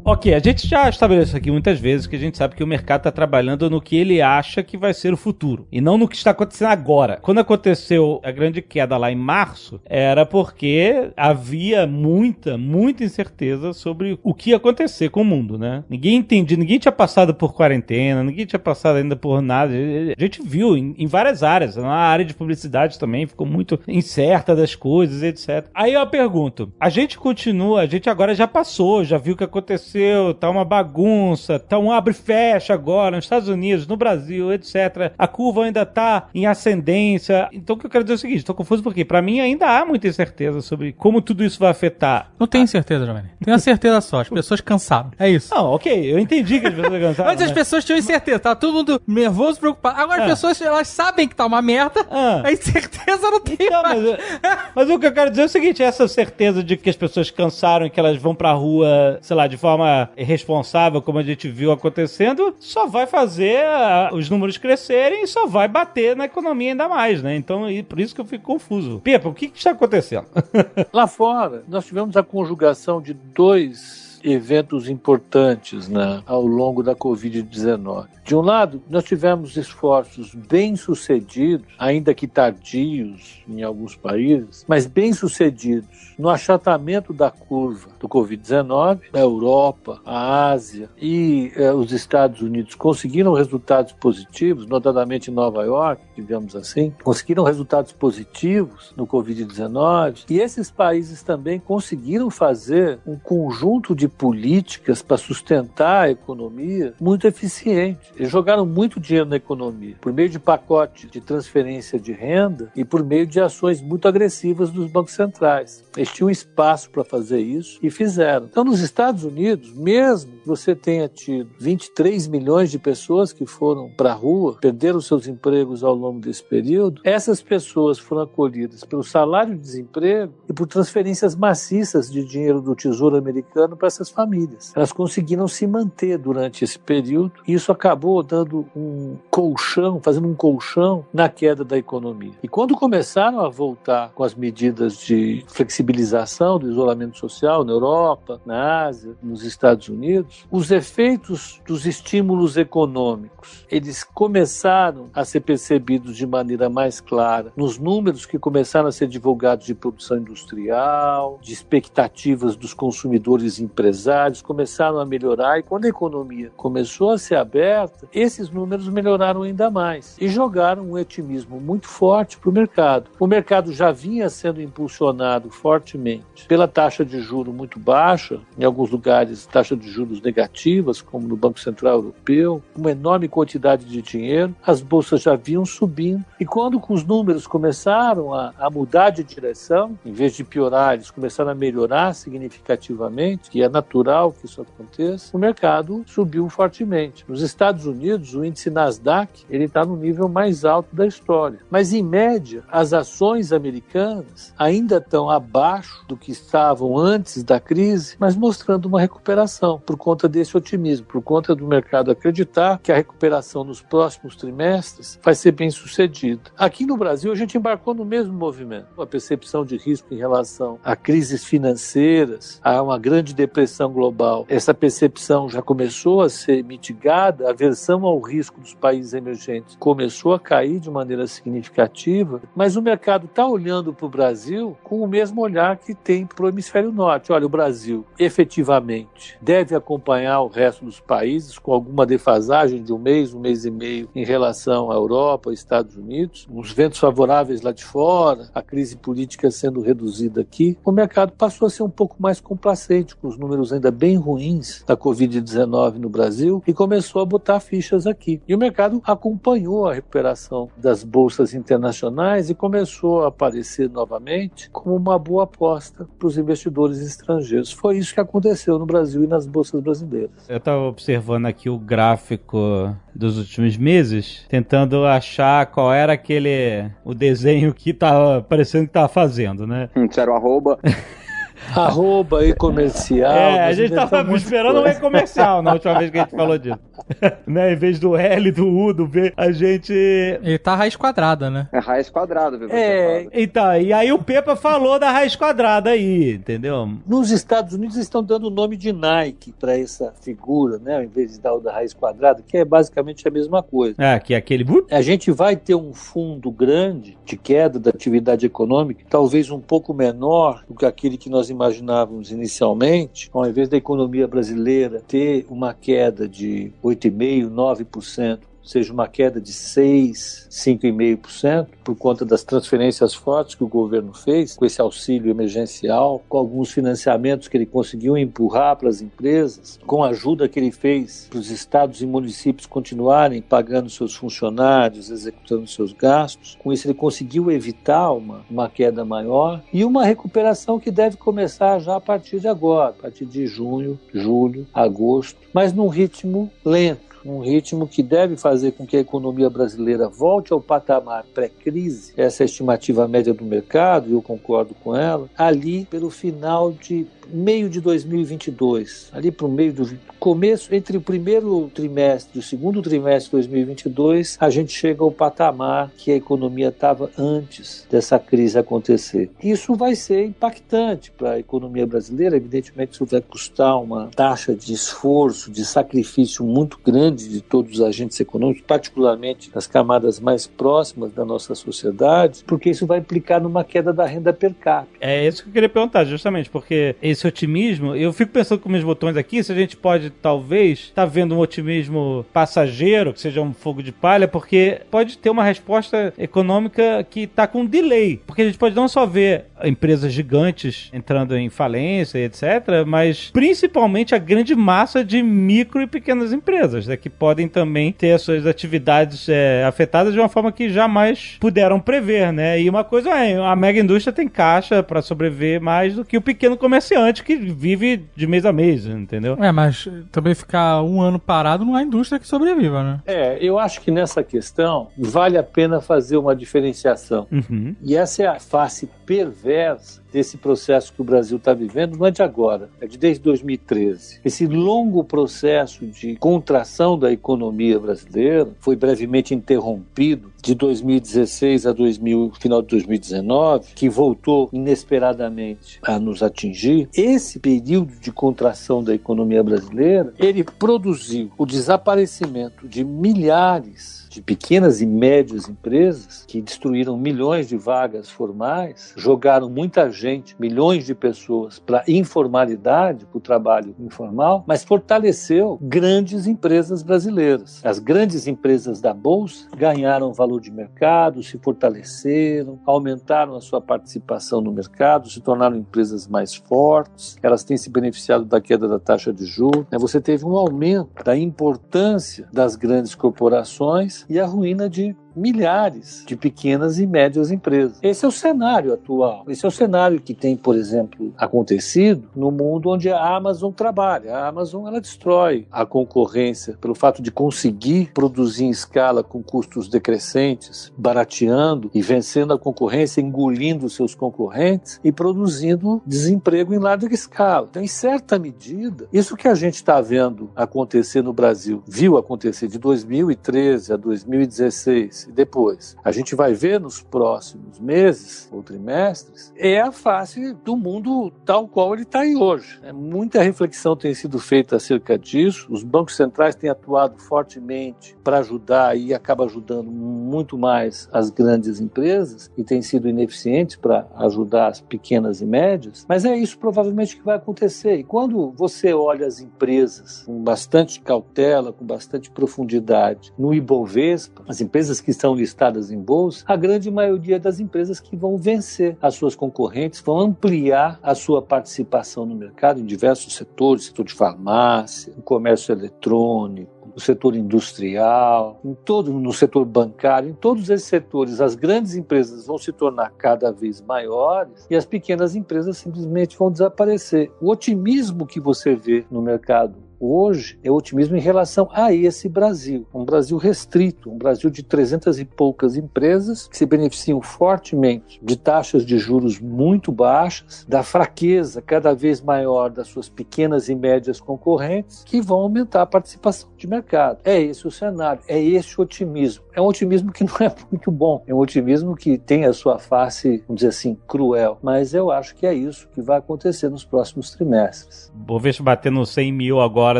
Ok, 0.05 0.35
a 0.35 0.41
gente 0.41 0.67
já 0.67 0.89
estabeleceu 0.89 1.37
aqui 1.37 1.49
muitas 1.49 1.79
vezes 1.79 2.09
que 2.09 2.17
a 2.17 2.19
gente 2.19 2.37
sabe 2.37 2.57
que 2.57 2.65
o 2.65 2.67
mercado 2.67 3.03
está 3.03 3.13
trabalhando 3.13 3.71
no 3.71 3.81
que 3.81 3.97
ele 3.97 4.21
acha 4.21 4.61
que 4.61 4.77
vai 4.77 4.93
ser 4.93 5.15
o 5.15 5.17
futuro 5.17 5.69
e 5.71 5.81
não 5.81 5.97
no 5.97 6.09
que 6.09 6.17
está 6.17 6.33
acontecendo 6.33 6.73
agora. 6.73 7.21
Quando 7.23 7.39
aconteceu 7.39 8.21
a 8.25 8.33
grande 8.33 8.61
queda 8.61 8.97
lá 8.97 9.13
em 9.13 9.17
março, 9.17 9.81
era 9.85 10.27
porque 10.27 11.13
havia 11.17 11.87
muita, 11.87 12.59
muita 12.59 13.05
incerteza 13.05 13.73
sobre 13.73 14.19
o 14.25 14.35
que 14.35 14.51
ia 14.51 14.57
acontecer 14.57 15.09
com 15.09 15.23
o 15.23 15.25
mundo, 15.25 15.57
né? 15.57 15.85
Ninguém 15.89 16.17
entendia, 16.17 16.57
ninguém 16.57 16.81
tinha 16.81 16.91
passado 16.91 17.33
por 17.33 17.55
quarentena, 17.55 18.25
ninguém 18.25 18.45
tinha 18.45 18.59
passado 18.59 18.97
ainda 18.97 19.15
por 19.15 19.41
nada. 19.41 19.73
A 19.73 20.21
gente 20.21 20.43
viu 20.43 20.77
em, 20.77 20.97
em 20.99 21.07
várias 21.07 21.45
áreas, 21.45 21.77
na 21.77 21.95
área 21.95 22.25
de 22.25 22.35
publicidade 22.35 22.99
também 22.99 23.29
ficou 23.29 23.47
muito 23.47 23.79
incerta 23.87 24.57
das 24.57 24.75
coisas, 24.75 25.23
etc. 25.23 25.71
Aí 25.73 25.93
eu 25.93 26.05
pergunto, 26.09 26.73
a 26.81 26.89
gente 26.89 27.17
continua, 27.17 27.83
a 27.83 27.87
gente 27.87 28.11
agora 28.11 28.35
já 28.35 28.49
passou, 28.49 29.05
já 29.05 29.17
viu 29.17 29.35
o 29.35 29.37
que 29.37 29.45
aconteceu, 29.45 29.92
tá 30.39 30.49
uma 30.51 30.65
bagunça, 30.65 31.59
tá 31.59 31.79
um 31.79 31.91
abre 31.91 32.13
e 32.13 32.15
fecha 32.15 32.75
agora 32.75 33.17
nos 33.17 33.25
Estados 33.25 33.49
Unidos, 33.49 33.87
no 33.87 33.97
Brasil, 33.97 34.53
etc. 34.53 35.13
A 35.19 35.27
curva 35.27 35.65
ainda 35.65 35.85
tá 35.87 36.29
em 36.35 36.47
ascendência. 36.47 37.49
Então 37.53 37.77
o 37.77 37.79
que 37.79 37.87
eu 37.87 37.91
quero 37.91 38.05
dizer 38.05 38.15
é 38.15 38.17
o 38.17 38.19
seguinte, 38.19 38.45
tô 38.45 38.55
confuso 38.55 38.83
porque 38.83 39.05
pra 39.05 39.23
mim 39.23 39.41
ainda 39.41 39.67
há 39.67 39.85
muita 39.85 40.09
incerteza 40.09 40.61
sobre 40.61 40.93
como 40.93 41.21
tudo 41.21 41.45
isso 41.45 41.59
vai 41.59 41.71
afetar. 41.71 42.31
Não 42.39 42.47
tenho 42.47 42.67
certeza, 42.67 43.05
Giovanni. 43.05 43.29
Tenho 43.43 43.55
uma 43.55 43.61
certeza 43.61 44.01
só, 44.01 44.21
as 44.21 44.29
pessoas 44.29 44.61
cansaram. 44.61 45.11
É 45.19 45.29
isso. 45.29 45.55
Não, 45.55 45.73
ok, 45.73 46.13
eu 46.13 46.19
entendi 46.19 46.61
que 46.61 46.67
as 46.67 46.75
pessoas 46.75 47.01
cansaram. 47.03 47.31
Antes 47.31 47.43
as 47.45 47.49
né? 47.51 47.55
pessoas 47.55 47.85
tinham 47.85 47.99
incerteza, 47.99 48.39
tava 48.39 48.57
todo 48.57 48.73
mundo 48.73 49.01
nervoso, 49.07 49.59
preocupado. 49.61 50.01
Agora 50.01 50.23
Ah. 50.23 50.25
as 50.25 50.31
pessoas, 50.33 50.61
elas 50.61 50.89
sabem 50.89 51.29
que 51.29 51.35
tá 51.35 51.45
uma 51.47 51.63
merda, 51.63 52.07
Ah. 52.11 52.43
a 52.45 52.53
incerteza 52.53 53.31
não 53.31 53.41
tem 53.41 53.57
Então, 53.61 53.83
mais. 53.83 54.03
mas, 54.03 54.59
mas 54.75 54.91
o 54.91 54.99
que 54.99 55.07
eu 55.07 55.13
quero 55.13 55.31
dizer 55.31 55.43
é 55.43 55.47
o 55.47 55.49
seguinte: 55.49 55.83
essa 55.83 56.07
certeza 56.09 56.63
de 56.63 56.77
que 56.77 56.91
as 56.91 56.97
pessoas 56.97 57.31
cansaram 57.31 57.87
e 57.87 57.91
que 57.91 57.99
elas 58.01 58.17
vão 58.17 58.35
pra 58.35 58.53
rua, 58.53 59.19
sei 59.23 59.37
lá, 59.37 59.47
de 59.47 59.57
forma 59.57 59.82
irresponsável, 60.17 61.01
como 61.03 61.19
a 61.19 61.23
gente 61.23 61.49
viu 61.49 61.73
acontecendo, 61.73 62.55
só 62.59 62.87
vai 62.87 63.07
fazer 63.07 63.65
ah, 63.65 64.11
os 64.13 64.29
números 64.29 64.59
crescerem 64.59 65.25
e 65.25 65.27
só 65.27 65.47
vai 65.47 65.69
bater 65.69 66.17
na 66.17 66.25
economia 66.25 66.73
ainda 66.73 66.89
mais, 66.89 67.23
né? 67.23 67.35
Então, 67.37 67.71
e 67.71 67.83
por 67.83 68.01
isso 68.01 68.15
que 68.15 68.21
eu 68.21 68.25
fico 68.25 68.45
confuso. 68.45 69.01
Pepa, 69.01 69.29
o 69.29 69.35
que, 69.35 69.49
que 69.49 69.59
está 69.59 69.71
acontecendo? 69.71 70.27
Lá 70.93 71.07
fora, 71.07 71.65
nós 71.69 71.87
tivemos 71.87 72.17
a 72.17 72.23
conjugação 72.23 73.01
de 73.01 73.15
dois 73.15 74.12
eventos 74.23 74.89
importantes 74.89 75.89
né, 75.89 76.23
ao 76.27 76.47
longo 76.47 76.83
da 76.83 76.95
Covid-19. 76.95 78.07
De 78.25 78.37
um 78.37 78.41
lado, 78.41 78.81
nós 78.89 79.05
tivemos 79.05 79.57
esforços 79.57 80.33
bem-sucedidos, 80.33 81.67
ainda 81.77 82.15
que 82.15 82.29
tardios 82.29 83.43
em 83.49 83.63
alguns 83.63 83.97
países, 83.97 84.65
mas 84.69 84.87
bem-sucedidos 84.87 86.15
no 86.17 86.29
achatamento 86.29 87.13
da 87.13 87.31
curva 87.31 87.89
do 87.99 88.09
Covid-19. 88.09 89.01
A 89.13 89.19
Europa, 89.19 90.01
a 90.05 90.51
Ásia 90.51 90.89
e 90.97 91.53
eh, 91.57 91.73
os 91.73 91.93
Estados 91.93 92.43
Unidos 92.43 92.77
conseguiram 92.77 93.33
resultados 93.33 93.93
positivos, 93.93 94.67
notadamente 94.67 95.31
em 95.31 95.35
Nova 95.35 95.65
York, 95.65 96.03
digamos 96.15 96.55
assim, 96.55 96.93
conseguiram 97.03 97.43
resultados 97.43 97.93
positivos 97.93 98.93
no 98.97 99.07
Covid-19 99.07 100.25
e 100.31 100.39
esses 100.39 100.71
países 100.71 101.23
também 101.23 101.59
conseguiram 101.59 102.31
fazer 102.31 103.01
um 103.07 103.19
conjunto 103.19 103.95
de 103.95 104.09
políticas 104.19 105.03
para 105.03 105.17
sustentar 105.17 106.05
a 106.05 106.11
economia 106.11 106.95
muito 107.01 107.27
eficientes. 107.27 108.11
Eles 108.17 108.31
jogaram 108.31 108.65
muito 108.65 109.01
dinheiro 109.01 109.29
na 109.29 109.37
economia, 109.37 109.97
por 110.01 110.13
meio 110.13 110.29
de 110.29 110.39
pacotes 110.39 111.11
de 111.11 111.21
transferência 111.21 111.99
de 111.99 112.13
renda 112.13 112.71
e 112.77 112.85
por 112.85 113.05
meio 113.05 113.27
de 113.27 113.41
ações 113.41 113.81
muito 113.81 114.07
agressivas 114.09 114.71
dos 114.71 114.91
bancos 114.91 115.15
centrais. 115.15 115.85
Eles 115.97 116.11
tinham 116.11 116.31
espaço 116.31 116.91
para 116.91 117.05
fazer 117.05 117.41
isso 117.41 117.79
e 117.83 117.91
fizeram. 117.91 118.47
Então, 118.47 118.65
nos 118.65 118.81
Estados 118.81 119.25
Unidos, 119.25 119.73
mesmo 119.75 120.33
que 120.33 120.47
você 120.47 120.75
tenha 120.75 121.09
tido 121.09 121.51
23 121.59 122.27
milhões 122.29 122.71
de 122.71 122.79
pessoas 122.79 123.33
que 123.33 123.47
foram 123.47 123.91
para 123.91 124.13
a 124.13 124.15
rua, 124.15 124.59
perderam 124.61 125.01
seus 125.01 125.27
empregos 125.27 125.85
ao 125.85 125.95
longo 125.95 126.21
desse 126.21 126.43
período, 126.43 127.01
essas 127.05 127.43
pessoas 127.43 127.99
foram 127.99 128.23
acolhidas 128.23 128.85
pelo 128.85 129.03
salário 129.03 129.55
de 129.55 129.61
desemprego 129.61 130.33
e 130.49 130.53
por 130.53 130.67
transferências 130.67 131.35
maciças 131.35 132.11
de 132.11 132.25
dinheiro 132.25 132.61
do 132.61 132.75
Tesouro 132.75 133.17
Americano 133.17 133.77
para 133.77 133.89
essas 133.89 134.02
famílias. 134.11 134.73
Elas 134.75 134.93
conseguiram 134.93 135.49
se 135.49 135.67
manter 135.67 136.19
durante 136.19 136.65
esse 136.65 136.79
período 136.79 137.33
e 137.47 137.55
isso 137.55 137.73
acabou 137.73 138.23
dando 138.23 138.67
um 138.75 139.17
colchão, 139.31 140.01
fazendo 140.01 140.29
um 140.29 140.35
colchão 140.35 141.05
na 141.13 141.29
queda 141.29 141.65
da 141.65 141.77
economia. 141.77 142.33
E 142.43 142.49
quando 142.49 142.75
começaram 142.75 143.41
a 143.41 143.49
voltar 143.49 144.11
com 144.15 144.25
as 144.25 144.35
medidas 144.35 144.99
de 144.99 145.45
flexibilização 145.49 146.59
do 146.59 146.71
isolamento 146.71 147.19
social 147.19 147.65
na 147.65 147.73
Europa, 147.73 148.41
na 148.45 148.85
Ásia, 148.87 149.15
nos 149.23 149.45
Estados 149.45 149.89
Unidos, 149.89 150.47
os 150.51 150.71
efeitos 150.71 151.61
dos 151.67 151.87
estímulos 151.87 152.57
econômicos, 152.57 153.67
eles 153.71 154.05
começaram 154.05 155.11
a 155.15 155.25
ser 155.25 155.41
percebidos 155.41 156.17
de 156.17 156.27
maneira 156.27 156.69
mais 156.69 157.01
clara 157.01 157.53
nos 157.57 157.79
números 157.79 158.27
que 158.27 158.39
começaram 158.39 158.89
a 158.89 158.93
ser 158.93 159.09
divulgados 159.09 159.67
de 159.67 159.75
produção 159.75 160.19
industrial, 160.19 161.39
de 161.43 161.53
expectativas 161.53 162.57
dos 162.57 162.75
consumidores 162.75 163.59
e 163.59 163.65
empresários, 163.93 164.41
começaram 164.41 164.99
a 164.99 165.05
melhorar 165.05 165.59
e 165.59 165.63
quando 165.63 165.85
a 165.85 165.89
economia 165.89 166.51
começou 166.57 167.11
a 167.11 167.19
ser 167.19 167.37
aberta, 167.37 168.09
esses 168.13 168.49
números 168.49 168.89
melhoraram 168.89 169.43
ainda 169.43 169.71
mais 169.71 170.17
e 170.19 170.29
jogaram 170.29 170.85
um 170.85 170.95
otimismo 170.95 171.61
muito 171.61 171.87
forte 171.87 172.39
para 172.39 172.49
o 172.49 172.53
mercado. 172.53 173.11
O 173.21 173.27
mercado 173.27 173.73
já 173.73 173.93
vinha 173.93 174.31
sendo 174.31 174.63
impulsionado 174.63 175.51
fortemente 175.51 176.47
pela 176.49 176.67
taxa 176.67 177.05
de 177.05 177.21
juro 177.21 177.53
muito 177.53 177.79
baixa, 177.79 178.41
em 178.59 178.65
alguns 178.65 178.91
lugares 178.91 179.45
taxa 179.45 179.77
de 179.77 179.89
juros 179.91 180.23
negativas, 180.23 181.03
como 181.03 181.29
no 181.29 181.37
Banco 181.37 181.61
Central 181.61 181.97
Europeu, 181.97 182.63
uma 182.75 182.93
enorme 182.93 183.29
quantidade 183.29 183.85
de 183.85 184.01
dinheiro, 184.01 184.55
as 184.67 184.81
bolsas 184.81 185.21
já 185.21 185.37
vinham 185.37 185.67
subindo 185.67 186.25
e 186.41 186.47
quando 186.47 186.81
os 186.89 187.05
números 187.05 187.47
começaram 187.47 188.33
a, 188.33 188.55
a 188.59 188.71
mudar 188.71 189.11
de 189.11 189.23
direção, 189.23 189.99
em 190.05 190.13
vez 190.13 190.35
de 190.35 190.45
piorar, 190.45 190.95
eles 190.95 191.11
começaram 191.11 191.51
a 191.51 191.55
melhorar 191.55 192.15
significativamente, 192.15 193.51
que 193.51 193.63
é 193.63 193.69
natural 193.83 194.33
que 194.33 194.47
isso 194.47 194.63
aconteça, 194.63 195.37
o 195.37 195.41
mercado 195.41 196.05
subiu 196.07 196.49
fortemente. 196.49 197.25
Nos 197.29 197.43
Estados 197.43 197.85
Unidos, 197.85 198.35
o 198.35 198.45
índice 198.45 198.71
Nasdaq 198.71 199.45
ele 199.51 199.65
está 199.65 199.85
no 199.85 199.97
nível 199.97 200.29
mais 200.29 200.65
alto 200.65 200.95
da 200.95 201.07
história, 201.07 201.59
mas 201.69 201.93
em 201.93 202.03
média 202.03 202.63
as 202.71 202.93
ações 202.93 203.53
americanas 203.53 204.55
ainda 204.57 204.99
estão 204.99 205.29
abaixo 205.29 206.05
do 206.07 206.17
que 206.17 206.31
estavam 206.31 206.97
antes 206.97 207.43
da 207.43 207.59
crise, 207.59 208.17
mas 208.19 208.37
mostrando 208.37 208.87
uma 208.87 209.01
recuperação 209.01 209.81
por 209.85 209.97
conta 209.97 210.29
desse 210.29 210.57
otimismo, 210.57 211.07
por 211.07 211.21
conta 211.21 211.55
do 211.55 211.67
mercado 211.67 212.11
acreditar 212.11 212.79
que 212.83 212.93
a 212.93 212.97
recuperação 212.97 213.65
nos 213.65 213.83
próximos 213.83 214.37
trimestres 214.37 215.19
vai 215.23 215.35
ser 215.35 215.53
bem 215.53 215.71
sucedida. 215.71 216.51
Aqui 216.57 216.87
no 216.87 216.97
Brasil 216.97 217.33
a 217.33 217.35
gente 217.35 217.59
embarcou 217.59 217.95
no 217.95 218.05
mesmo 218.05 218.33
movimento, 218.33 219.01
a 219.01 219.07
percepção 219.07 219.65
de 219.65 219.77
risco 219.77 220.15
em 220.15 220.19
relação 220.19 220.79
a 220.85 220.95
crises 220.95 221.45
financeiras, 221.45 222.61
a 222.63 222.81
uma 222.81 222.99
grande 222.99 223.35
depressão 223.35 223.62
global. 223.93 224.45
Essa 224.49 224.75
percepção 224.75 225.49
já 225.49 225.63
começou 225.63 226.21
a 226.21 226.29
ser 226.29 226.65
mitigada, 226.65 227.47
a 227.47 227.51
aversão 227.51 228.05
ao 228.05 228.21
risco 228.21 228.61
dos 228.61 228.75
países 228.75 229.15
emergentes 229.15 229.77
começou 229.79 230.33
a 230.33 230.41
cair 230.41 230.81
de 230.81 230.91
maneira 230.91 231.27
significativa, 231.27 232.41
mas 232.55 232.77
o 232.77 232.83
mercado 232.83 233.27
está 233.27 233.47
olhando 233.47 233.93
para 233.93 234.07
o 234.07 234.09
Brasil 234.09 234.77
com 234.83 235.03
o 235.03 235.09
mesmo 235.09 235.41
olhar 235.41 235.77
que 235.77 235.95
tem 235.95 236.27
para 236.27 236.47
o 236.47 236.49
hemisfério 236.49 236.93
norte. 236.93 237.33
Olha, 237.33 237.47
o 237.47 237.49
Brasil 237.49 238.05
efetivamente 238.19 239.39
deve 239.41 239.75
acompanhar 239.75 240.41
o 240.41 240.49
resto 240.49 240.85
dos 240.85 241.01
países 241.01 241.59
com 241.59 241.73
alguma 241.73 242.07
defasagem 242.07 242.83
de 242.83 242.93
um 242.93 242.99
mês, 242.99 243.35
um 243.35 243.41
mês 243.41 243.65
e 243.65 243.71
meio 243.71 244.09
em 244.15 244.25
relação 244.25 244.91
à 244.91 244.95
Europa, 244.95 245.53
Estados 245.53 245.97
Unidos, 245.97 246.49
os 246.53 246.73
ventos 246.73 246.99
favoráveis 246.99 247.63
lá 247.63 247.73
de 247.73 247.85
fora, 247.85 248.49
a 248.55 248.63
crise 248.63 248.97
política 248.97 249.51
sendo 249.51 249.81
reduzida 249.81 250.41
aqui, 250.41 250.79
o 250.85 250.93
mercado 250.93 251.33
passou 251.33 251.67
a 251.67 251.71
ser 251.71 251.83
um 251.83 251.91
pouco 251.91 252.17
mais 252.19 252.41
complacente 252.41 253.17
com 253.17 253.29
os 253.29 253.37
números 253.37 253.52
ainda 253.73 253.91
bem 253.91 254.17
ruins 254.17 254.85
da 254.87 254.97
Covid-19 254.97 255.97
no 255.97 256.09
Brasil 256.09 256.63
e 256.67 256.73
começou 256.73 257.21
a 257.23 257.27
botar 257.27 257.61
fichas 257.61 258.07
aqui. 258.07 258.41
E 258.49 258.55
o 258.55 258.59
mercado 258.59 259.01
acompanhou 259.05 259.87
a 259.87 259.95
recuperação 259.95 260.69
das 260.77 261.05
bolsas 261.05 261.55
internacionais 261.55 262.49
e 262.51 262.55
começou 262.55 263.25
a 263.25 263.29
aparecer 263.29 263.91
novamente 263.91 264.71
como 264.71 264.97
uma 264.97 265.19
boa 265.19 265.45
aposta 265.45 266.09
para 266.19 266.27
os 266.27 266.39
investidores 266.39 266.99
estrangeiros. 267.01 267.73
Foi 267.73 267.99
isso 267.99 268.15
que 268.15 268.21
aconteceu 268.21 268.79
no 268.79 268.87
Brasil 268.87 269.25
e 269.25 269.27
nas 269.27 269.47
bolsas 269.47 269.81
brasileiras. 269.81 270.49
Eu 270.49 270.57
estava 270.57 270.83
observando 270.83 271.47
aqui 271.47 271.69
o 271.69 271.79
gráfico 271.79 272.97
dos 273.15 273.39
últimos 273.39 273.77
meses, 273.77 274.47
tentando 274.49 275.05
achar 275.05 275.67
qual 275.67 275.93
era 275.93 276.15
aquele 276.15 276.91
o 277.05 277.15
desenho 277.15 277.75
que 277.75 277.93
tava 277.93 278.43
parecendo 278.43 278.87
que 278.87 278.93
tava 278.93 279.09
fazendo, 279.09 279.67
né? 279.67 279.91
Hum, 279.95 280.07
Disseram 280.07 280.35
arroba. 280.35 280.79
Arroba 281.75 282.45
e 282.45 282.55
comercial. 282.55 283.33
É, 283.33 283.65
a 283.65 283.73
gente 283.73 283.95
tava 283.95 284.35
esperando 284.37 284.81
um 284.81 284.87
e-comercial 284.87 285.63
na 285.63 285.73
última 285.73 285.99
vez 285.99 286.11
que 286.11 286.19
a 286.19 286.23
gente 286.23 286.37
falou 286.37 286.59
disso. 286.59 286.79
né? 287.47 287.73
Em 287.73 287.77
vez 287.77 287.99
do 287.99 288.17
L, 288.17 288.51
do 288.53 288.67
U, 288.67 288.93
do 288.93 289.07
B, 289.07 289.33
a 289.37 289.51
gente. 289.53 289.93
Ele 289.93 290.59
tá 290.59 290.75
raiz 290.75 290.97
quadrada, 290.97 291.51
né? 291.51 291.69
É 291.73 291.79
raiz 291.79 292.11
quadrada, 292.11 292.59
viu? 292.59 292.69
É, 292.71 293.27
então, 293.33 293.77
e 293.77 293.93
aí 293.93 294.13
o 294.13 294.23
Pepa 294.23 294.57
falou 294.57 294.99
da 294.99 295.11
raiz 295.11 295.37
quadrada 295.37 295.91
aí, 295.91 296.35
entendeu? 296.35 296.89
Nos 297.07 297.31
Estados 297.31 297.75
Unidos 297.75 297.97
eles 297.97 298.07
estão 298.07 298.23
dando 298.23 298.49
o 298.49 298.51
nome 298.51 298.77
de 298.77 298.93
Nike 298.93 299.53
para 299.53 299.79
essa 299.79 300.13
figura, 300.21 300.79
né? 300.79 300.97
Ao 300.97 301.03
invés 301.03 301.33
de 301.33 301.41
dar 301.41 301.55
o 301.55 301.61
da 301.61 301.73
raiz 301.73 301.93
quadrada, 301.95 302.43
que 302.47 302.57
é 302.57 302.65
basicamente 302.65 303.27
a 303.27 303.31
mesma 303.31 303.63
coisa. 303.63 303.95
É, 303.99 304.19
que 304.19 304.35
é 304.35 304.37
aquele. 304.37 304.65
A 304.91 305.03
gente 305.03 305.31
vai 305.31 305.57
ter 305.57 305.75
um 305.75 305.93
fundo 305.93 306.51
grande 306.51 307.17
de 307.25 307.37
queda 307.37 307.79
da 307.79 307.91
atividade 307.91 308.47
econômica, 308.47 309.05
talvez 309.09 309.51
um 309.51 309.61
pouco 309.61 309.93
menor 309.95 310.65
do 310.69 310.75
que 310.75 310.87
aquele 310.87 311.17
que 311.17 311.31
nós 311.31 311.51
imaginávamos 311.53 312.33
inicialmente, 312.33 313.31
ao 313.33 313.47
invés 313.47 313.69
da 313.69 313.77
economia 313.77 314.27
brasileira 314.27 315.01
ter 315.07 315.47
uma 315.49 315.73
queda 315.73 316.29
de 316.29 316.73
8,5%, 316.83 317.51
9%, 317.51 318.39
seja 318.65 318.93
uma 318.93 319.09
queda 319.09 319.41
de 319.41 319.53
6, 319.53 320.49
5,5% 320.51 321.67
por 321.83 321.97
conta 321.97 322.25
das 322.25 322.45
transferências 322.45 323.15
fortes 323.15 323.55
que 323.55 323.65
o 323.65 323.69
governo 323.69 324.13
fez 324.13 324.55
com 324.55 324.65
esse 324.65 324.81
auxílio 324.81 325.31
emergencial, 325.31 326.23
com 326.29 326.39
alguns 326.39 326.71
financiamentos 326.73 327.49
que 327.49 327.57
ele 327.57 327.67
conseguiu 327.67 328.17
empurrar 328.17 328.77
para 328.77 328.89
as 328.89 329.01
empresas, 329.01 329.79
com 329.87 330.03
a 330.03 330.09
ajuda 330.09 330.49
que 330.49 330.59
ele 330.59 330.71
fez 330.71 331.27
para 331.29 331.39
os 331.39 331.51
estados 331.51 332.01
e 332.01 332.07
municípios 332.07 332.67
continuarem 332.67 333.43
pagando 333.43 333.91
seus 333.91 334.15
funcionários, 334.15 335.11
executando 335.11 335.67
seus 335.67 335.93
gastos. 335.93 336.57
Com 336.63 336.73
isso 336.73 336.87
ele 336.87 336.95
conseguiu 336.95 337.51
evitar 337.51 338.13
uma, 338.13 338.45
uma 338.51 338.69
queda 338.69 339.05
maior 339.05 339.63
e 339.73 339.85
uma 339.85 340.05
recuperação 340.05 340.79
que 340.79 340.91
deve 340.91 341.17
começar 341.17 341.79
já 341.79 341.97
a 341.97 342.01
partir 342.01 342.41
de 342.41 342.49
agora, 342.49 342.91
a 342.91 343.03
partir 343.03 343.27
de 343.27 343.47
junho, 343.47 343.99
julho, 344.13 344.67
agosto, 344.73 345.39
mas 345.53 345.73
num 345.73 345.89
ritmo 345.89 346.51
lento 346.65 347.12
um 347.25 347.41
ritmo 347.41 347.87
que 347.87 348.03
deve 348.03 348.37
fazer 348.37 348.73
com 348.73 348.87
que 348.87 348.97
a 348.97 349.01
economia 349.01 349.49
brasileira 349.49 350.09
volte 350.09 350.53
ao 350.53 350.61
patamar 350.61 351.25
pré-crise, 351.35 352.13
essa 352.17 352.43
é 352.43 352.45
a 352.45 352.47
estimativa 352.47 353.09
média 353.09 353.33
do 353.33 353.45
mercado, 353.45 354.09
e 354.09 354.13
eu 354.13 354.23
concordo 354.23 354.75
com 354.83 354.97
ela, 354.97 355.29
ali 355.37 355.85
pelo 355.87 356.11
final 356.11 356.73
de 356.73 357.07
meio 357.29 357.69
de 357.69 357.81
2022, 357.81 359.09
ali 359.13 359.31
para 359.31 359.47
o 359.47 359.51
meio 359.51 359.73
do 359.73 359.99
começo, 360.19 360.75
entre 360.75 360.97
o 360.97 361.01
primeiro 361.01 361.71
trimestre 361.75 362.33
e 362.35 362.39
o 362.39 362.43
segundo 362.43 362.83
trimestre 362.83 363.31
de 363.31 363.49
2022, 363.49 364.37
a 364.41 364.51
gente 364.51 364.73
chega 364.73 365.03
ao 365.03 365.11
patamar 365.11 365.91
que 365.97 366.11
a 366.11 366.17
economia 366.17 366.69
estava 366.69 367.11
antes 367.17 367.87
dessa 367.91 368.19
crise 368.19 368.59
acontecer. 368.59 369.31
Isso 369.43 369.75
vai 369.75 369.95
ser 369.95 370.27
impactante 370.27 371.11
para 371.11 371.33
a 371.33 371.39
economia 371.39 371.87
brasileira, 371.87 372.37
evidentemente 372.37 372.93
isso 372.93 373.07
vai 373.07 373.21
custar 373.21 373.81
uma 373.81 374.09
taxa 374.15 374.55
de 374.55 374.73
esforço, 374.73 375.51
de 375.51 375.65
sacrifício 375.65 376.45
muito 376.45 376.79
grande 376.85 377.12
de 377.13 377.41
todos 377.41 377.75
os 377.75 377.81
agentes 377.81 378.19
econômicos, 378.21 378.63
particularmente 378.67 379.51
nas 379.55 379.67
camadas 379.67 380.21
mais 380.21 380.47
próximas 380.47 381.13
da 381.13 381.25
nossa 381.25 381.55
sociedade, 381.55 382.45
porque 382.47 382.71
isso 382.71 382.87
vai 382.87 382.99
implicar 382.99 383.41
numa 383.41 383.65
queda 383.65 383.93
da 383.93 384.07
renda 384.07 384.33
per 384.33 384.55
capita. 384.55 384.97
É 385.01 385.27
isso 385.27 385.43
que 385.43 385.49
eu 385.49 385.53
queria 385.53 385.69
perguntar, 385.69 386.05
justamente, 386.05 386.51
porque 386.51 386.97
esse 387.03 387.27
otimismo, 387.27 387.95
eu 387.95 388.13
fico 388.13 388.33
pensando 388.33 388.61
com 388.61 388.69
meus 388.69 388.85
botões 388.85 389.17
aqui, 389.17 389.43
se 389.43 389.53
a 389.53 389.55
gente 389.55 389.77
pode, 389.77 390.11
talvez, 390.11 390.81
estar 390.81 391.03
tá 391.03 391.07
vendo 391.07 391.35
um 391.35 391.39
otimismo 391.39 392.25
passageiro, 392.33 393.13
que 393.13 393.21
seja 393.21 393.41
um 393.41 393.53
fogo 393.53 393.83
de 393.83 393.93
palha, 393.93 394.29
porque 394.29 394.81
pode 394.91 395.19
ter 395.19 395.31
uma 395.31 395.45
resposta 395.45 396.13
econômica 396.19 397.05
que 397.09 397.21
está 397.21 397.47
com 397.47 397.65
delay. 397.65 398.21
Porque 398.27 398.43
a 398.43 398.45
gente 398.45 398.59
pode 398.59 398.75
não 398.75 398.89
só 398.89 399.07
ver 399.07 399.47
empresas 399.65 400.13
gigantes 400.13 400.91
entrando 400.93 401.37
em 401.37 401.49
falência, 401.49 402.19
etc., 402.19 402.85
mas 402.87 403.31
principalmente 403.31 404.15
a 404.15 404.19
grande 404.19 404.55
massa 404.55 405.05
de 405.05 405.23
micro 405.23 405.83
e 405.83 405.87
pequenas 405.87 406.33
empresas, 406.33 406.87
né, 406.87 406.97
que 407.03 407.11
podem 407.11 407.49
também 407.49 407.93
ter 407.93 408.13
as 408.13 408.23
suas 408.23 408.47
atividades 408.47 409.29
é, 409.29 409.65
afetadas 409.65 410.13
de 410.13 410.21
uma 410.21 410.29
forma 410.29 410.53
que 410.53 410.71
jamais 410.71 411.37
puderam 411.41 411.81
prever, 411.81 412.33
né? 412.33 412.61
E 412.61 412.71
uma 412.71 412.85
coisa 412.85 413.11
é, 413.11 413.37
a 413.37 413.57
mega 413.57 413.81
indústria 413.81 414.13
tem 414.13 414.29
caixa 414.29 414.83
para 414.83 415.03
sobreviver 415.03 415.61
mais 415.61 415.97
do 415.97 416.05
que 416.05 416.17
o 416.17 416.23
pequeno 416.23 416.57
comerciante 416.57 417.25
que 417.25 417.37
vive 417.37 418.05
de 418.15 418.27
mês 418.27 418.47
a 418.47 418.53
mês, 418.53 418.87
entendeu? 418.87 419.37
É, 419.43 419.51
mas 419.51 419.89
também 420.13 420.35
ficar 420.35 420.83
um 420.83 421.01
ano 421.01 421.19
parado 421.19 421.65
não 421.65 421.75
há 421.75 421.83
indústria 421.83 422.21
que 422.21 422.27
sobreviva, 422.27 422.83
né? 422.83 423.01
É, 423.05 423.37
eu 423.41 423.59
acho 423.59 423.81
que 423.81 423.91
nessa 423.91 424.23
questão 424.23 424.89
vale 424.97 425.37
a 425.37 425.43
pena 425.43 425.81
fazer 425.81 426.17
uma 426.17 426.37
diferenciação. 426.37 427.27
Uhum. 427.33 427.75
E 427.83 427.97
essa 427.97 428.23
é 428.23 428.27
a 428.27 428.39
face 428.39 428.89
perversa 429.05 430.02
desse 430.13 430.37
processo 430.37 430.93
que 430.93 431.01
o 431.01 431.05
Brasil 431.05 431.39
está 431.39 431.55
vivendo 431.55 431.97
não 431.97 432.07
é 432.07 432.11
de 432.11 432.23
agora, 432.23 432.69
é 432.81 432.87
de 432.87 432.99
desde 432.99 433.23
2013. 433.23 434.21
Esse 434.25 434.47
longo 434.47 435.03
processo 435.03 435.87
de 435.87 436.17
contração 436.17 436.99
da 436.99 437.11
economia 437.11 437.79
brasileira 437.79 438.51
foi 438.61 438.77
brevemente 438.77 439.35
interrompido 439.35 440.31
de 440.43 440.55
2016 440.55 441.67
a 441.67 441.73
2000, 441.73 442.33
final 442.39 442.61
de 442.61 442.69
2019, 442.69 443.75
que 443.75 443.89
voltou 443.89 444.51
inesperadamente 444.53 445.79
a 445.83 445.99
nos 445.99 446.23
atingir. 446.23 446.89
Esse 446.93 447.39
período 447.39 447.95
de 447.95 448.11
contração 448.11 448.83
da 448.83 448.95
economia 448.95 449.43
brasileira, 449.43 450.13
ele 450.19 450.45
produziu 450.45 451.31
o 451.39 451.47
desaparecimento 451.47 452.67
de 452.67 452.85
milhares 452.85 454.03
de 454.13 454.21
pequenas 454.21 454.83
e 454.83 454.87
médias 454.87 455.49
empresas 455.49 456.25
que 456.29 456.43
destruíram 456.43 456.99
milhões 456.99 457.49
de 457.49 457.57
vagas 457.57 458.11
formais, 458.11 458.93
jogaram 458.95 459.49
muita 459.49 459.91
gente, 459.91 460.02
milhões 460.39 460.85
de 460.85 460.95
pessoas 460.95 461.59
para 461.59 461.85
informalidade, 461.87 463.07
para 463.07 463.19
o 463.19 463.21
trabalho 463.21 463.75
informal, 463.79 464.45
mas 464.47 464.65
fortaleceu 464.65 465.59
grandes 465.61 466.27
empresas 466.27 466.83
brasileiras. 466.83 467.61
As 467.65 467.79
grandes 467.79 468.27
empresas 468.27 468.81
da 468.81 468.93
bolsa 468.93 469.49
ganharam 469.57 470.13
valor 470.13 470.41
de 470.41 470.51
mercado, 470.51 471.23
se 471.23 471.39
fortaleceram, 471.39 472.59
aumentaram 472.67 473.35
a 473.35 473.41
sua 473.41 473.61
participação 473.61 474.41
no 474.41 474.53
mercado, 474.53 475.09
se 475.09 475.21
tornaram 475.21 475.57
empresas 475.57 476.07
mais 476.07 476.35
fortes. 476.35 477.17
Elas 477.23 477.45
têm 477.45 477.57
se 477.57 477.71
beneficiado 477.71 478.25
da 478.25 478.41
queda 478.41 478.69
da 478.69 478.79
taxa 478.79 479.13
de 479.13 479.25
juros. 479.25 479.67
Você 479.73 480.01
teve 480.01 480.25
um 480.25 480.37
aumento 480.37 481.03
da 481.05 481.17
importância 481.17 482.29
das 482.33 482.57
grandes 482.57 482.95
corporações 482.95 484.05
e 484.09 484.19
a 484.19 484.27
ruína 484.27 484.69
de 484.69 484.97
milhares 485.15 486.05
de 486.07 486.17
pequenas 486.17 486.79
e 486.79 486.87
médias 486.87 487.31
empresas. 487.31 487.79
Esse 487.83 488.05
é 488.05 488.09
o 488.09 488.13
cenário 488.13 488.73
atual. 488.73 489.25
Esse 489.29 489.45
é 489.45 489.49
o 489.49 489.53
cenário 489.53 490.01
que 490.01 490.15
tem, 490.15 490.37
por 490.37 490.57
exemplo, 490.57 491.13
acontecido 491.17 492.09
no 492.15 492.31
mundo 492.31 492.71
onde 492.71 492.91
a 492.91 493.17
Amazon 493.17 493.53
trabalha. 493.53 494.15
A 494.15 494.29
Amazon 494.29 494.67
ela 494.67 494.81
destrói 494.81 495.47
a 495.51 495.65
concorrência 495.65 496.57
pelo 496.61 496.75
fato 496.75 497.03
de 497.03 497.11
conseguir 497.11 497.91
produzir 497.93 498.45
em 498.45 498.51
escala 498.51 499.03
com 499.03 499.23
custos 499.23 499.69
decrescentes, 499.69 500.73
barateando 500.77 501.71
e 501.75 501.83
vencendo 501.83 502.33
a 502.33 502.39
concorrência, 502.39 503.01
engolindo 503.01 503.69
seus 503.69 503.95
concorrentes 503.95 504.81
e 504.83 504.93
produzindo 504.93 505.83
desemprego 505.87 506.55
em 506.55 506.59
larga 506.59 506.93
escala. 506.95 507.49
Então, 507.51 507.63
em 507.63 507.69
certa 507.69 508.19
medida, 508.19 508.89
isso 508.93 509.17
que 509.17 509.29
a 509.29 509.35
gente 509.35 509.55
está 509.55 509.81
vendo 509.81 510.31
acontecer 510.35 511.03
no 511.03 511.13
Brasil, 511.13 511.63
viu 511.67 511.97
acontecer 511.97 512.49
de 512.49 512.59
2013 512.59 513.73
a 513.73 513.77
2016 513.77 515.02
e 515.09 515.13
depois, 515.13 515.77
a 515.85 515.93
gente 515.93 516.15
vai 516.15 516.35
ver 516.35 516.61
nos 516.61 516.83
próximos 516.83 517.59
meses 517.59 518.29
ou 518.33 518.43
trimestres, 518.43 519.33
é 519.37 519.61
a 519.61 519.73
face 519.73 520.33
do 520.45 520.57
mundo 520.57 521.13
tal 521.25 521.49
qual 521.49 521.75
ele 521.75 521.83
está 521.83 522.03
hoje. 522.03 522.61
É, 522.63 522.73
muita 522.73 523.23
reflexão 523.23 523.77
tem 523.77 523.95
sido 523.95 524.19
feita 524.19 524.57
acerca 524.57 524.99
disso, 524.99 525.47
os 525.51 525.63
bancos 525.63 525.97
centrais 525.97 526.35
têm 526.35 526.51
atuado 526.51 526.99
fortemente 526.99 527.97
para 528.03 528.19
ajudar 528.19 528.77
e 528.77 528.93
acaba 528.93 529.25
ajudando 529.25 529.71
muito 529.71 530.37
mais 530.37 530.89
as 530.93 531.11
grandes 531.11 531.61
empresas 531.61 532.31
e 532.37 532.43
têm 532.43 532.63
sido 532.63 532.89
ineficientes 532.89 533.57
para 533.57 533.87
ajudar 533.97 534.49
as 534.49 534.61
pequenas 534.61 535.21
e 535.21 535.27
médias, 535.27 535.85
mas 535.89 536.05
é 536.05 536.17
isso 536.17 536.39
provavelmente 536.39 536.97
que 536.97 537.05
vai 537.05 537.17
acontecer. 537.17 537.77
E 537.77 537.85
quando 537.85 538.33
você 538.37 538.73
olha 538.73 539.07
as 539.07 539.21
empresas 539.21 540.03
com 540.05 540.23
bastante 540.23 540.81
cautela, 540.81 541.53
com 541.53 541.65
bastante 541.65 542.11
profundidade 542.11 543.13
no 543.19 543.33
Ibovespa, 543.33 544.23
as 544.29 544.41
empresas 544.41 544.81
que 544.81 544.91
estão 544.93 545.15
listadas 545.15 545.71
em 545.71 545.81
bolsa, 545.81 546.25
a 546.27 546.37
grande 546.37 546.71
maioria 546.71 547.19
das 547.19 547.41
empresas 547.41 547.81
que 547.81 547.97
vão 547.97 548.17
vencer 548.17 548.77
as 548.81 548.95
suas 548.95 549.15
concorrentes, 549.15 549.81
vão 549.81 549.99
ampliar 549.99 550.79
a 550.83 550.95
sua 550.95 551.21
participação 551.21 552.07
no 552.07 552.15
mercado 552.15 552.61
em 552.61 552.65
diversos 552.65 553.15
setores, 553.15 553.67
setor 553.67 553.85
de 553.85 553.95
farmácia, 553.95 554.93
comércio 555.05 555.53
eletrônico, 555.53 556.63
no 556.75 556.81
setor 556.81 557.15
industrial, 557.15 558.41
em 558.45 558.55
todo 558.55 558.93
no 558.93 559.13
setor 559.13 559.45
bancário, 559.45 560.11
em 560.11 560.15
todos 560.15 560.49
esses 560.49 560.67
setores, 560.67 561.21
as 561.21 561.35
grandes 561.35 561.75
empresas 561.75 562.27
vão 562.27 562.39
se 562.39 562.53
tornar 562.53 562.91
cada 562.97 563.31
vez 563.31 563.61
maiores 563.61 564.47
e 564.51 564.57
as 564.57 564.65
pequenas 564.65 565.15
empresas 565.15 565.59
simplesmente 565.59 566.17
vão 566.17 566.31
desaparecer. 566.31 567.11
O 567.21 567.31
otimismo 567.31 568.07
que 568.07 568.21
você 568.21 568.55
vê 568.55 568.85
no 568.91 569.03
mercado 569.03 569.55
hoje 569.87 570.39
é 570.43 570.51
otimismo 570.51 570.97
em 570.97 571.01
relação 571.01 571.49
a 571.53 571.73
esse 571.73 572.09
Brasil, 572.09 572.67
um 572.73 572.85
Brasil 572.85 573.17
restrito, 573.17 573.91
um 573.91 573.99
Brasil 573.99 574.31
de 574.31 574.43
300 574.43 574.99
e 574.99 575.05
poucas 575.05 575.57
empresas 575.57 576.29
que 576.29 576.37
se 576.37 576.47
beneficiam 576.47 577.01
fortemente 577.01 578.01
de 578.03 578.17
taxas 578.17 578.65
de 578.65 578.79
juros 578.79 579.19
muito 579.19 579.73
baixas, 579.73 580.45
da 580.49 580.63
fraqueza 580.63 581.41
cada 581.43 581.75
vez 581.75 582.01
maior 582.01 582.51
das 582.51 582.69
suas 582.69 582.89
pequenas 582.89 583.49
e 583.49 583.55
médias 583.55 584.01
concorrentes, 584.01 584.85
que 584.85 585.01
vão 585.01 585.21
aumentar 585.21 585.63
a 585.63 585.67
participação 585.67 586.29
de 586.37 586.47
mercado. 586.47 587.01
É 587.05 587.21
esse 587.21 587.47
o 587.47 587.51
cenário, 587.51 588.03
é 588.07 588.21
esse 588.21 588.59
o 588.59 588.63
otimismo. 588.63 589.25
É 589.35 589.41
um 589.41 589.47
otimismo 589.47 589.93
que 589.93 590.05
não 590.05 590.17
é 590.21 590.35
muito 590.51 590.71
bom, 590.71 591.03
é 591.07 591.15
um 591.15 591.19
otimismo 591.19 591.75
que 591.75 591.97
tem 591.99 592.25
a 592.25 592.33
sua 592.33 592.59
face, 592.59 593.23
vamos 593.27 593.41
dizer 593.41 593.49
assim, 593.49 593.77
cruel, 593.87 594.39
mas 594.43 594.75
eu 594.75 594.91
acho 594.91 595.15
que 595.15 595.27
é 595.27 595.35
isso 595.35 595.69
que 595.75 595.81
vai 595.81 595.99
acontecer 595.99 596.49
nos 596.49 596.65
próximos 596.65 597.11
trimestres. 597.11 597.91
Bovespa 597.95 598.43
batendo 598.45 598.85
100 598.85 599.13
mil 599.13 599.41
agora, 599.41 599.72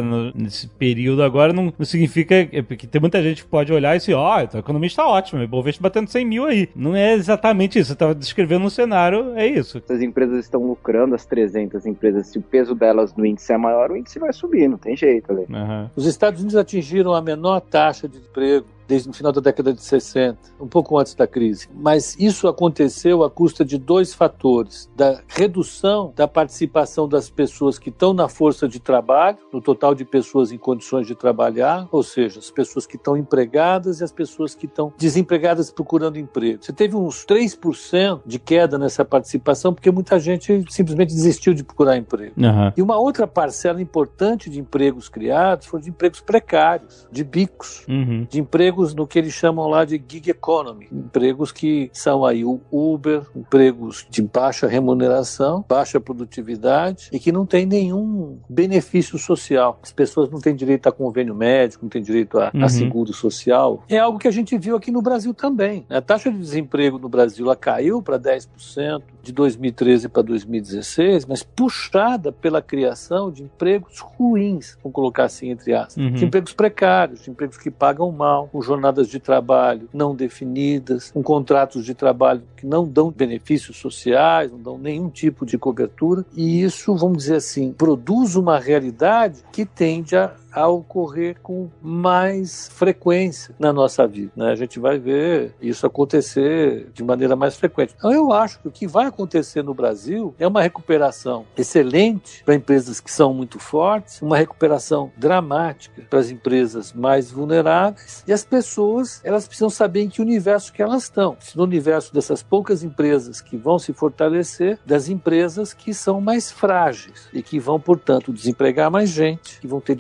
no- 0.01 0.33
nesse 0.35 0.67
período 0.69 1.23
agora, 1.23 1.53
não, 1.53 1.73
não 1.77 1.85
significa... 1.85 2.35
é 2.53 2.63
Porque 2.63 2.87
tem 2.87 3.01
muita 3.01 3.23
gente 3.23 3.43
que 3.43 3.49
pode 3.51 3.73
olhar 3.73 3.95
e 3.95 3.99
dizer, 3.99 4.15
ó, 4.15 4.33
a 4.39 4.45
economia 4.45 4.87
está 4.87 5.07
ótima, 5.07 5.43
o 5.45 5.49
Bovespa 5.49 5.83
batendo 5.83 6.09
100 6.09 6.25
mil 6.25 6.45
aí. 6.47 6.69
Não 6.75 6.95
é 6.95 7.13
exatamente 7.15 7.79
isso, 7.79 7.89
você 7.89 7.93
estava 7.93 8.15
descrevendo 8.15 8.65
um 8.65 8.71
cenário, 8.71 9.33
é 9.37 9.47
isso. 9.47 9.79
Essas 9.79 10.01
empresas 10.03 10.39
estão 10.45 10.65
lucrando, 10.67 11.15
as 11.15 11.27
300 11.27 11.85
empresas, 11.87 12.29
se 12.29 12.39
o 12.39 12.43
peso 12.43 12.75
delas 12.75 13.15
no 13.17 13.27
índice 13.27 13.53
é 13.53 13.57
maior, 13.59 13.91
o 13.91 13.97
índice 13.97 14.19
vai 14.19 14.33
subir, 14.33 14.69
não 14.69 14.79
tem 14.79 14.97
jeito 14.97 15.33
ali. 15.33 15.45
Aham. 15.53 15.91
Os 15.97 16.07
Estados 16.07 16.41
Unidos 16.41 16.57
atingiram 16.57 17.13
a 17.13 17.21
menor 17.21 17.61
taxa 17.61 18.09
de 18.09 18.19
emprego 18.19 18.67
desde 18.89 19.09
o 19.09 19.13
final 19.13 19.33
da 19.33 19.41
década 19.41 19.73
de 19.73 19.83
60, 19.83 20.39
um 20.61 20.67
pouco 20.67 20.99
antes 20.99 21.15
da 21.15 21.27
crise. 21.27 21.69
Mas 21.75 22.17
isso 22.19 22.49
aconteceu 22.49 23.23
à 23.23 23.31
custa 23.31 23.65
de 23.65 23.79
dois 23.79 24.13
fatores: 24.15 24.91
da 24.97 25.21
redução 25.29 26.13
da 26.15 26.27
participação 26.29 27.09
das 27.09 27.31
pessoas 27.31 27.79
que 27.79 27.89
estão 27.91 28.13
na 28.13 28.29
força 28.29 28.69
de 28.69 28.81
trabalho, 28.81 29.39
no 29.53 29.61
total 29.61 29.95
de 29.95 30.05
pessoas 30.05 30.53
em 30.53 30.59
condições 30.59 31.07
de 31.07 31.15
trabalhar, 31.15 31.89
ou 31.91 32.03
seja, 32.03 32.39
as 32.39 32.51
pessoas 32.51 32.87
que 32.87 32.97
estão 32.97 33.17
empregadas 33.17 34.01
e 34.01 34.05
as 34.05 34.13
pessoas 34.13 34.55
que 34.55 34.67
estão 34.67 34.93
desempregadas 34.99 35.71
procurando 35.71 36.19
emprego. 36.19 36.63
Você 36.63 36.73
teve 36.73 36.97
uns 36.97 37.25
3% 37.25 38.21
de 38.27 38.39
queda 38.39 38.79
nessa 38.79 39.05
participação 39.05 39.73
porque 39.75 39.91
muita 39.91 40.19
gente 40.19 40.65
simplesmente 40.71 41.15
desistiu 41.15 41.55
de 41.55 41.63
procurar 41.65 41.97
emprego. 41.97 42.35
Aham. 42.43 42.73
E 42.77 42.83
uma 42.83 42.99
outra 42.99 43.27
parcela 43.27 43.81
importante 43.81 44.49
de 44.51 44.61
empregos 44.61 45.09
criados 45.09 45.67
foram 45.67 45.83
de 45.83 45.91
empregos 45.91 46.21
precários, 46.21 47.07
de 47.11 47.23
bicos, 47.25 47.85
Uhum. 47.89 48.27
de 48.29 48.41
empregos 48.41 48.72
no 48.95 49.07
que 49.07 49.19
eles 49.19 49.33
chamam 49.33 49.69
lá 49.69 49.85
de 49.85 50.03
gig 50.09 50.29
economy, 50.31 50.89
empregos 50.91 51.53
que 51.53 51.91
são 51.93 52.25
aí 52.25 52.45
o 52.45 52.61
Uber, 52.71 53.23
empregos 53.37 54.07
de 54.11 54.23
baixa 54.23 54.67
remuneração, 54.67 55.65
baixa 55.69 56.01
produtividade 56.01 57.09
e 57.13 57.19
que 57.19 57.31
não 57.33 57.45
tem 57.47 57.67
nenhum 57.67 58.39
benefício 58.49 59.19
social. 59.19 59.79
As 59.83 59.93
pessoas 59.93 60.31
não 60.31 60.41
têm 60.41 60.55
direito 60.55 60.87
a 60.89 60.93
convênio 60.93 61.35
médico, 61.35 61.85
não 61.85 61.91
têm 61.91 62.03
direito 62.03 62.39
a, 62.39 62.49
a 62.49 62.63
Uhum. 62.63 62.69
seguro 62.69 63.13
social. 63.13 63.83
É 63.89 63.99
algo 63.99 64.19
que 64.19 64.29
a 64.29 64.31
gente 64.31 64.57
viu 64.57 64.77
aqui 64.77 64.91
no 64.91 65.03
Brasil 65.03 65.35
também. 65.35 65.85
A 65.91 66.01
taxa 66.01 66.31
de 66.31 66.39
desemprego 66.39 66.99
no 66.99 67.09
Brasil 67.09 67.45
ela 67.45 67.57
caiu 67.57 68.01
para 68.03 68.19
10% 68.19 69.03
de 69.23 69.33
2013 69.33 70.09
para 70.09 70.23
2016, 70.23 71.27
mas 71.27 71.43
puxada 71.43 72.33
pela 72.33 72.63
criação 72.63 73.31
de 73.31 73.43
empregos 73.43 73.99
ruins, 74.01 74.77
vamos 74.83 74.95
colocar 74.95 75.25
assim 75.25 75.51
entre 75.51 75.75
aspas, 75.75 75.97
Uhum. 75.97 76.13
de 76.13 76.25
empregos 76.25 76.53
precários, 76.53 77.23
de 77.23 77.31
empregos 77.31 77.57
que 77.59 77.71
pagam 77.71 78.11
mal, 78.13 78.49
com 78.49 78.62
jornadas 78.65 79.09
de 79.09 79.19
trabalho 79.19 79.89
não 79.93 80.15
definidas, 80.15 81.11
com 81.11 81.23
contratos 81.23 81.85
de 81.85 81.95
trabalho 81.95 82.43
que 82.57 82.67
não 82.67 82.87
dão 82.87 83.11
benefícios 83.11 83.77
sociais, 83.77 84.51
não 84.51 84.59
dão 84.59 84.79
nenhum 84.79 85.09
tipo 85.09 85.45
de 85.45 85.59
cobertura, 85.59 86.25
e 86.35 86.63
isso, 86.63 86.95
vamos 86.97 87.19
dizer 87.19 87.37
assim, 87.37 87.73
produz 87.73 88.37
uma 88.37 88.59
realidade 88.59 89.43
que 89.53 89.65
tende 89.65 90.17
a 90.17 90.33
a 90.53 90.69
ocorrer 90.69 91.37
com 91.43 91.69
mais 91.81 92.69
frequência 92.69 93.55
na 93.59 93.73
nossa 93.73 94.07
vida. 94.07 94.33
Né? 94.37 94.51
A 94.51 94.57
gente 94.57 94.79
vai 94.79 94.99
ver 94.99 95.55
isso 95.61 95.87
acontecer 95.87 96.91
de 96.93 97.03
maneira 97.03 97.37
mais 97.37 97.57
frequente. 97.57 97.95
Então, 97.97 98.13
eu 98.13 98.33
acho 98.33 98.61
que 98.61 98.69
o 98.69 98.71
que 98.71 98.87
vai 98.87 99.07
acontecer 99.07 99.63
no 99.63 99.75
Brasil 99.75 100.35
é 100.39 100.47
uma 100.47 100.63
recuperação 100.63 101.45
excelente 101.57 102.43
para 102.45 102.55
empresas 102.55 103.01
que 103.01 103.11
são 103.11 103.33
muito 103.35 103.59
fortes, 103.59 104.21
uma 104.23 104.37
recuperação 104.37 105.11
dramática 105.17 106.03
para 106.09 106.19
as 106.19 106.31
empresas 106.31 106.93
mais 106.93 107.31
vulneráveis 107.31 108.23
e 108.27 108.33
as 108.33 108.45
pessoas 108.45 109.21
elas 109.25 109.47
precisam 109.47 109.71
saber 109.71 110.03
em 110.03 110.09
que 110.09 110.23
universo 110.23 110.73
que 110.73 110.83
elas 110.83 111.05
estão. 111.05 111.37
No 111.55 111.65
universo 111.65 112.13
dessas 112.13 112.43
poucas 112.43 112.83
empresas 112.83 113.41
que 113.41 113.57
vão 113.57 113.79
se 113.79 113.93
fortalecer, 113.93 114.79
das 114.85 115.09
empresas 115.09 115.73
que 115.73 115.93
são 115.93 116.21
mais 116.21 116.51
frágeis 116.51 117.29
e 117.33 117.43
que 117.43 117.59
vão, 117.59 117.79
portanto, 117.79 118.33
desempregar 118.33 118.91
mais 118.91 119.11
gente, 119.11 119.61
que 119.61 119.67
vão 119.67 119.81
ter 119.81 119.95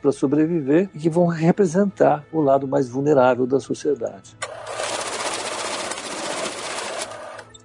para 0.00 0.10
sobreviver 0.12 0.88
e 0.94 0.98
que 0.98 1.10
vão 1.10 1.26
representar 1.26 2.24
o 2.32 2.40
lado 2.40 2.66
mais 2.66 2.88
vulnerável 2.88 3.46
da 3.46 3.60
sociedade. 3.60 4.36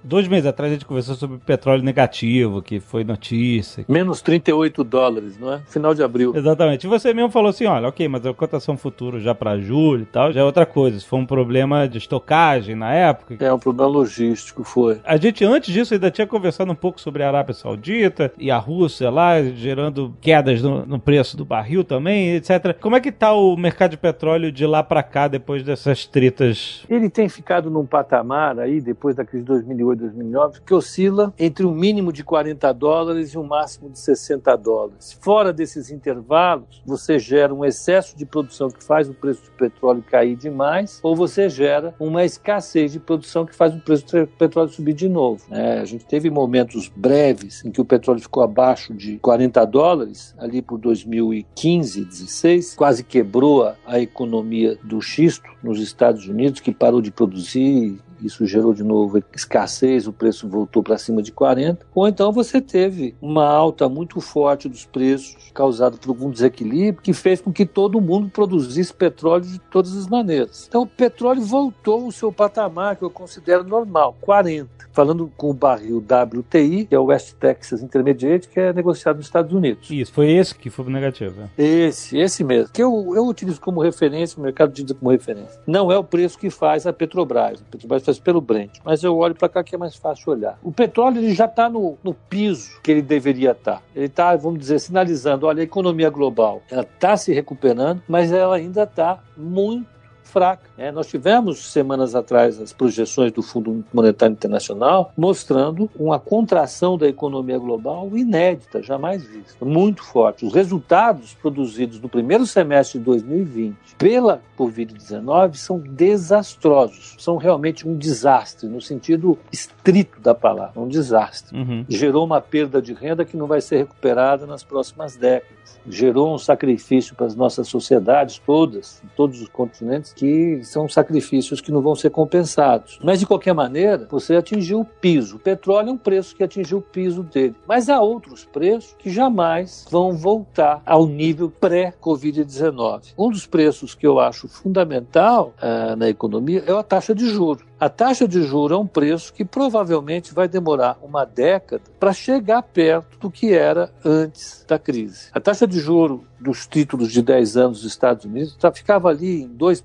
Dois 0.04 0.26
meses 0.28 0.46
atrás 0.46 0.70
a 0.72 0.74
gente 0.74 0.86
conversou 0.86 1.14
sobre 1.14 1.38
petróleo 1.38 1.82
negativo, 1.82 2.60
que 2.60 2.80
foi 2.80 3.04
notícia. 3.04 3.84
Menos 3.88 4.20
38 4.20 4.82
dólares, 4.84 5.38
não 5.38 5.52
é? 5.52 5.60
Final 5.66 5.94
de 5.94 6.02
abril. 6.02 6.32
Exatamente. 6.34 6.86
E 6.86 6.90
você 6.90 7.14
mesmo 7.14 7.30
falou 7.30 7.50
assim: 7.50 7.66
olha, 7.66 7.88
ok, 7.88 8.06
mas 8.08 8.26
a 8.26 8.34
cotação 8.34 8.76
futuro 8.76 9.20
já 9.20 9.34
para 9.34 9.58
julho 9.58 10.02
e 10.02 10.06
tal, 10.06 10.32
já 10.32 10.40
é 10.40 10.44
outra 10.44 10.66
coisa. 10.66 10.98
Se 10.98 11.06
foi 11.06 11.18
um 11.18 11.26
problema 11.26 11.86
de 11.88 11.98
estocagem 11.98 12.74
na 12.74 12.92
época. 12.92 13.36
É 13.38 13.52
um 13.52 13.58
problema 13.58 13.90
logístico, 13.90 14.64
foi. 14.64 15.00
A 15.04 15.16
gente, 15.16 15.44
antes 15.44 15.72
disso, 15.72 15.94
ainda 15.94 16.10
tinha 16.10 16.26
conversado 16.26 16.70
um 16.70 16.74
pouco 16.74 17.00
sobre 17.00 17.22
a 17.22 17.28
Arábia 17.28 17.54
Saudita 17.54 18.32
e 18.38 18.50
a 18.50 18.58
Rússia 18.58 19.10
lá, 19.10 19.42
gerando 19.42 20.14
quedas 20.20 20.62
no, 20.62 20.84
no 20.84 20.98
preço 20.98 21.36
do 21.36 21.44
barril 21.44 21.84
também, 21.84 22.34
etc. 22.34 22.76
Como 22.80 22.96
é 22.96 23.00
que 23.00 23.12
tá 23.12 23.32
o 23.32 23.56
mercado 23.56 23.92
de 23.92 23.96
petróleo 23.96 24.50
de 24.50 24.66
lá 24.66 24.82
para 24.82 25.02
cá 25.02 25.28
depois 25.28 25.62
dessas 25.62 26.06
tretas? 26.06 26.84
Ele 26.88 27.08
tem 27.08 27.28
ficado 27.28 27.70
num 27.70 27.86
patamar 27.86 28.58
aí, 28.58 28.80
depois 28.80 29.14
da 29.14 29.24
crise 29.24 29.44
de 29.44 29.48
2008, 29.48 29.91
2009, 29.96 30.60
que 30.64 30.74
oscila 30.74 31.32
entre 31.38 31.66
um 31.66 31.72
mínimo 31.72 32.12
de 32.12 32.24
40 32.24 32.72
dólares 32.72 33.32
e 33.32 33.38
um 33.38 33.44
máximo 33.44 33.90
de 33.90 33.98
60 33.98 34.56
dólares. 34.56 35.12
Fora 35.20 35.52
desses 35.52 35.90
intervalos, 35.90 36.82
você 36.86 37.18
gera 37.18 37.54
um 37.54 37.64
excesso 37.64 38.16
de 38.16 38.24
produção 38.24 38.68
que 38.68 38.82
faz 38.82 39.08
o 39.08 39.14
preço 39.14 39.44
do 39.44 39.50
petróleo 39.52 40.02
cair 40.02 40.36
demais, 40.36 41.00
ou 41.02 41.14
você 41.14 41.48
gera 41.48 41.94
uma 41.98 42.24
escassez 42.24 42.92
de 42.92 43.00
produção 43.00 43.46
que 43.46 43.54
faz 43.54 43.74
o 43.74 43.80
preço 43.80 44.04
do 44.06 44.26
petróleo 44.26 44.68
subir 44.68 44.94
de 44.94 45.08
novo. 45.08 45.44
É, 45.50 45.78
a 45.78 45.84
gente 45.84 46.04
teve 46.04 46.30
momentos 46.30 46.88
breves 46.94 47.64
em 47.64 47.70
que 47.70 47.80
o 47.80 47.84
petróleo 47.84 48.20
ficou 48.20 48.42
abaixo 48.42 48.94
de 48.94 49.18
40 49.18 49.64
dólares, 49.66 50.34
ali 50.38 50.62
por 50.62 50.78
2015, 50.78 52.04
16, 52.04 52.74
quase 52.74 53.04
quebrou 53.04 53.72
a 53.86 54.00
economia 54.00 54.78
do 54.82 55.00
xisto 55.00 55.50
nos 55.62 55.80
Estados 55.80 56.26
Unidos, 56.26 56.60
que 56.60 56.72
parou 56.72 57.00
de 57.00 57.10
produzir 57.10 58.00
isso 58.24 58.46
gerou 58.46 58.72
de 58.72 58.82
novo 58.82 59.22
escassez, 59.34 60.06
o 60.06 60.12
preço 60.12 60.48
voltou 60.48 60.82
para 60.82 60.98
cima 60.98 61.22
de 61.22 61.32
40, 61.32 61.86
ou 61.94 62.08
então 62.08 62.32
você 62.32 62.60
teve 62.60 63.14
uma 63.20 63.46
alta 63.46 63.88
muito 63.88 64.20
forte 64.20 64.68
dos 64.68 64.84
preços 64.84 65.50
causada 65.52 65.96
por 65.96 66.10
algum 66.10 66.30
desequilíbrio 66.30 67.02
que 67.02 67.12
fez 67.12 67.40
com 67.40 67.52
que 67.52 67.66
todo 67.66 68.00
mundo 68.00 68.28
produzisse 68.28 68.92
petróleo 68.92 69.44
de 69.44 69.58
todas 69.58 69.96
as 69.96 70.06
maneiras. 70.06 70.66
Então 70.68 70.82
o 70.82 70.86
petróleo 70.86 71.42
voltou 71.42 72.04
ao 72.04 72.12
seu 72.12 72.32
patamar 72.32 72.96
que 72.96 73.02
eu 73.02 73.10
considero 73.10 73.64
normal, 73.64 74.16
40. 74.20 74.81
Falando 74.92 75.30
com 75.36 75.50
o 75.50 75.54
barril 75.54 75.98
WTI, 75.98 76.86
que 76.86 76.94
é 76.94 76.98
o 76.98 77.04
West 77.04 77.34
Texas 77.34 77.82
Intermediate, 77.82 78.48
que 78.48 78.60
é 78.60 78.72
negociado 78.72 79.16
nos 79.16 79.26
Estados 79.26 79.52
Unidos. 79.52 79.90
Isso, 79.90 80.12
foi 80.12 80.30
esse 80.32 80.54
que 80.54 80.70
foi 80.70 80.84
negativo. 80.86 81.40
Né? 81.40 81.50
Esse, 81.56 82.18
esse 82.18 82.44
mesmo. 82.44 82.72
Que 82.72 82.82
eu, 82.82 83.12
eu 83.14 83.26
utilizo 83.26 83.60
como 83.60 83.80
referência, 83.80 84.38
o 84.38 84.42
mercado 84.42 84.70
utiliza 84.70 84.94
como 84.94 85.10
referência. 85.10 85.60
Não 85.66 85.90
é 85.90 85.96
o 85.96 86.04
preço 86.04 86.38
que 86.38 86.50
faz 86.50 86.86
a 86.86 86.92
Petrobras. 86.92 87.60
A 87.60 87.70
Petrobras 87.70 88.04
faz 88.04 88.18
pelo 88.18 88.40
Brent. 88.40 88.78
Mas 88.84 89.02
eu 89.02 89.16
olho 89.16 89.34
para 89.34 89.48
cá 89.48 89.64
que 89.64 89.74
é 89.74 89.78
mais 89.78 89.96
fácil 89.96 90.32
olhar. 90.32 90.58
O 90.62 90.72
petróleo 90.72 91.18
ele 91.18 91.34
já 91.34 91.46
está 91.46 91.68
no, 91.68 91.96
no 92.02 92.14
piso 92.14 92.80
que 92.82 92.90
ele 92.90 93.02
deveria 93.02 93.52
estar. 93.52 93.76
Tá. 93.76 93.82
Ele 93.94 94.06
está, 94.06 94.34
vamos 94.36 94.58
dizer, 94.58 94.78
sinalizando: 94.78 95.46
olha, 95.46 95.60
a 95.60 95.64
economia 95.64 96.10
global 96.10 96.62
ela 96.70 96.82
está 96.82 97.16
se 97.16 97.32
recuperando, 97.32 98.02
mas 98.08 98.32
ela 98.32 98.56
ainda 98.56 98.82
está 98.82 99.18
muito 99.36 99.91
fraca. 100.22 100.62
É, 100.76 100.90
nós 100.90 101.06
tivemos 101.06 101.70
semanas 101.70 102.14
atrás 102.14 102.60
as 102.60 102.72
projeções 102.72 103.32
do 103.32 103.42
Fundo 103.42 103.84
Monetário 103.92 104.32
Internacional 104.32 105.12
mostrando 105.16 105.90
uma 105.96 106.18
contração 106.18 106.96
da 106.96 107.08
economia 107.08 107.58
global 107.58 108.08
inédita, 108.16 108.82
jamais 108.82 109.24
vista, 109.24 109.64
muito 109.64 110.02
forte. 110.02 110.44
Os 110.44 110.52
resultados 110.52 111.34
produzidos 111.34 112.00
no 112.00 112.08
primeiro 112.08 112.46
semestre 112.46 112.98
de 112.98 113.04
2020 113.04 113.76
pela 113.98 114.42
Covid-19 114.58 115.54
são 115.54 115.78
desastrosos, 115.78 117.14
são 117.18 117.36
realmente 117.36 117.86
um 117.86 117.96
desastre, 117.96 118.68
no 118.68 118.80
sentido 118.80 119.38
estrito 119.52 120.20
da 120.20 120.34
palavra, 120.34 120.80
um 120.80 120.88
desastre. 120.88 121.56
Uhum. 121.56 121.84
Gerou 121.88 122.24
uma 122.24 122.40
perda 122.40 122.80
de 122.80 122.92
renda 122.92 123.24
que 123.24 123.36
não 123.36 123.46
vai 123.46 123.60
ser 123.60 123.78
recuperada 123.78 124.46
nas 124.46 124.62
próximas 124.62 125.16
décadas. 125.16 125.80
Gerou 125.88 126.34
um 126.34 126.38
sacrifício 126.38 127.14
para 127.14 127.26
as 127.26 127.34
nossas 127.34 127.66
sociedades 127.68 128.38
todas, 128.38 129.02
em 129.04 129.08
todos 129.16 129.40
os 129.40 129.48
continentes, 129.48 130.11
que 130.12 130.60
são 130.64 130.88
sacrifícios 130.88 131.60
que 131.60 131.72
não 131.72 131.80
vão 131.80 131.94
ser 131.94 132.10
compensados. 132.10 132.98
Mas, 133.02 133.20
de 133.20 133.26
qualquer 133.26 133.54
maneira, 133.54 134.06
você 134.10 134.36
atingiu 134.36 134.80
o 134.80 134.84
piso. 134.84 135.36
O 135.36 135.38
petróleo 135.38 135.90
é 135.90 135.92
um 135.92 135.98
preço 135.98 136.34
que 136.36 136.44
atingiu 136.44 136.78
o 136.78 136.82
piso 136.82 137.22
dele. 137.22 137.54
Mas 137.66 137.88
há 137.88 138.00
outros 138.00 138.44
preços 138.44 138.94
que 138.98 139.10
jamais 139.10 139.86
vão 139.90 140.12
voltar 140.12 140.82
ao 140.84 141.06
nível 141.06 141.50
pré-Covid-19. 141.50 143.14
Um 143.18 143.30
dos 143.30 143.46
preços 143.46 143.94
que 143.94 144.06
eu 144.06 144.20
acho 144.20 144.48
fundamental 144.48 145.54
uh, 145.58 145.96
na 145.96 146.08
economia 146.08 146.62
é 146.66 146.72
a 146.72 146.82
taxa 146.82 147.14
de 147.14 147.28
juros. 147.28 147.64
A 147.82 147.88
taxa 147.88 148.28
de 148.28 148.42
juros 148.44 148.78
é 148.78 148.80
um 148.80 148.86
preço 148.86 149.32
que 149.32 149.44
provavelmente 149.44 150.32
vai 150.32 150.46
demorar 150.46 150.96
uma 151.02 151.24
década 151.24 151.82
para 151.98 152.12
chegar 152.12 152.62
perto 152.62 153.18
do 153.18 153.28
que 153.28 153.52
era 153.52 153.92
antes 154.04 154.64
da 154.68 154.78
crise. 154.78 155.30
A 155.32 155.40
taxa 155.40 155.66
de 155.66 155.80
juros 155.80 156.20
dos 156.38 156.66
títulos 156.66 157.10
de 157.10 157.20
10 157.20 157.56
anos 157.56 157.82
dos 157.82 157.90
Estados 157.90 158.24
Unidos 158.24 158.54
tá, 158.56 158.70
ficava 158.70 159.08
ali 159.08 159.42
em 159.42 159.48
2% 159.48 159.82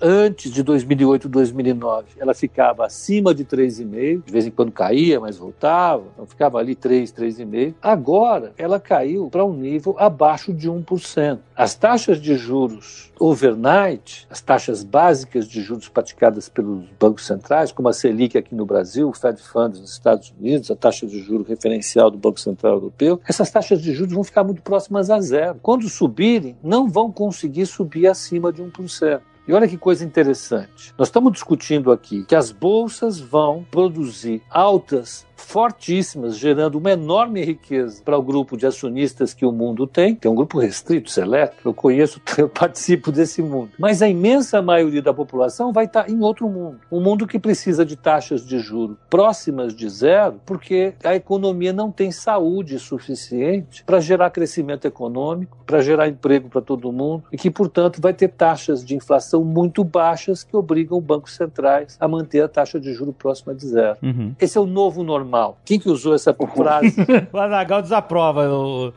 antes 0.00 0.52
de 0.52 0.62
2008, 0.62 1.28
2009, 1.28 2.06
ela 2.18 2.34
ficava 2.34 2.86
acima 2.86 3.34
de 3.34 3.44
3,5, 3.44 4.24
de 4.24 4.32
vez 4.32 4.46
em 4.46 4.50
quando 4.50 4.72
caía, 4.72 5.18
mas 5.20 5.36
voltava, 5.36 6.04
então 6.12 6.26
ficava 6.26 6.58
ali 6.58 6.74
3, 6.74 7.12
3,5. 7.12 7.74
Agora, 7.82 8.52
ela 8.56 8.78
caiu 8.78 9.28
para 9.28 9.44
um 9.44 9.52
nível 9.52 9.94
abaixo 9.98 10.52
de 10.52 10.70
1%. 10.70 11.38
As 11.56 11.74
taxas 11.74 12.20
de 12.20 12.36
juros 12.36 13.12
overnight, 13.18 14.26
as 14.30 14.40
taxas 14.40 14.84
básicas 14.84 15.48
de 15.48 15.60
juros 15.60 15.88
praticadas 15.88 16.48
pelos 16.48 16.84
bancos 16.98 17.26
centrais, 17.26 17.72
como 17.72 17.88
a 17.88 17.92
Selic 17.92 18.38
aqui 18.38 18.54
no 18.54 18.64
Brasil, 18.64 19.08
o 19.08 19.12
Fed 19.12 19.42
Funds 19.42 19.80
nos 19.80 19.92
Estados 19.92 20.32
Unidos, 20.38 20.70
a 20.70 20.76
taxa 20.76 21.06
de 21.06 21.20
juros 21.20 21.48
referencial 21.48 22.10
do 22.10 22.18
Banco 22.18 22.38
Central 22.38 22.74
Europeu, 22.74 23.20
essas 23.26 23.50
taxas 23.50 23.82
de 23.82 23.92
juros 23.92 24.12
vão 24.12 24.22
ficar 24.22 24.44
muito 24.44 24.62
próximas 24.62 25.10
a 25.10 25.20
zero. 25.20 25.58
Quando 25.60 25.88
subirem, 25.88 26.56
não 26.62 26.88
vão 26.88 27.10
conseguir 27.10 27.66
subir 27.66 28.06
acima 28.06 28.52
de 28.52 28.62
1%. 28.62 29.20
E 29.48 29.52
olha 29.54 29.66
que 29.66 29.78
coisa 29.78 30.04
interessante. 30.04 30.94
Nós 30.98 31.08
estamos 31.08 31.32
discutindo 31.32 31.90
aqui 31.90 32.22
que 32.22 32.34
as 32.34 32.52
bolsas 32.52 33.18
vão 33.18 33.64
produzir 33.70 34.42
altas 34.50 35.26
fortíssimas, 35.38 36.36
gerando 36.36 36.76
uma 36.76 36.90
enorme 36.90 37.42
riqueza 37.44 38.02
para 38.04 38.18
o 38.18 38.22
grupo 38.22 38.56
de 38.56 38.66
acionistas 38.66 39.32
que 39.32 39.46
o 39.46 39.52
mundo 39.52 39.86
tem. 39.86 40.14
Tem 40.14 40.30
um 40.30 40.34
grupo 40.34 40.58
restrito, 40.58 41.10
seleto, 41.10 41.56
eu 41.64 41.72
conheço, 41.72 42.20
eu 42.36 42.48
participo 42.48 43.10
desse 43.10 43.40
mundo. 43.40 43.70
Mas 43.78 44.02
a 44.02 44.08
imensa 44.08 44.60
maioria 44.60 45.00
da 45.00 45.14
população 45.14 45.72
vai 45.72 45.84
estar 45.86 46.10
em 46.10 46.20
outro 46.20 46.48
mundo. 46.48 46.80
Um 46.90 47.00
mundo 47.00 47.26
que 47.26 47.38
precisa 47.38 47.84
de 47.84 47.96
taxas 47.96 48.46
de 48.46 48.58
juro 48.58 48.98
próximas 49.08 49.74
de 49.74 49.88
zero, 49.88 50.40
porque 50.44 50.92
a 51.04 51.14
economia 51.14 51.72
não 51.72 51.90
tem 51.90 52.10
saúde 52.10 52.78
suficiente 52.78 53.84
para 53.84 54.00
gerar 54.00 54.30
crescimento 54.30 54.86
econômico, 54.86 55.58
para 55.64 55.80
gerar 55.80 56.08
emprego 56.08 56.48
para 56.48 56.60
todo 56.60 56.92
mundo, 56.92 57.24
e 57.32 57.36
que, 57.36 57.50
portanto, 57.50 58.00
vai 58.00 58.12
ter 58.12 58.28
taxas 58.28 58.84
de 58.84 58.96
inflação 58.96 59.44
muito 59.44 59.84
baixas 59.84 60.42
que 60.42 60.56
obrigam 60.56 61.00
bancos 61.00 61.34
centrais 61.34 61.96
a 62.00 62.08
manter 62.08 62.42
a 62.42 62.48
taxa 62.48 62.80
de 62.80 62.92
juro 62.92 63.12
próxima 63.12 63.54
de 63.54 63.66
zero. 63.66 63.96
Uhum. 64.02 64.34
Esse 64.40 64.58
é 64.58 64.60
o 64.60 64.66
novo 64.66 65.02
normal 65.02 65.27
normal. 65.28 65.58
Quem 65.64 65.78
que 65.78 65.88
usou 65.88 66.14
essa 66.14 66.34
frase? 66.34 66.96
o 67.30 67.38
Azagal 67.38 67.82
desaprova. 67.82 68.48
O... 68.48 68.92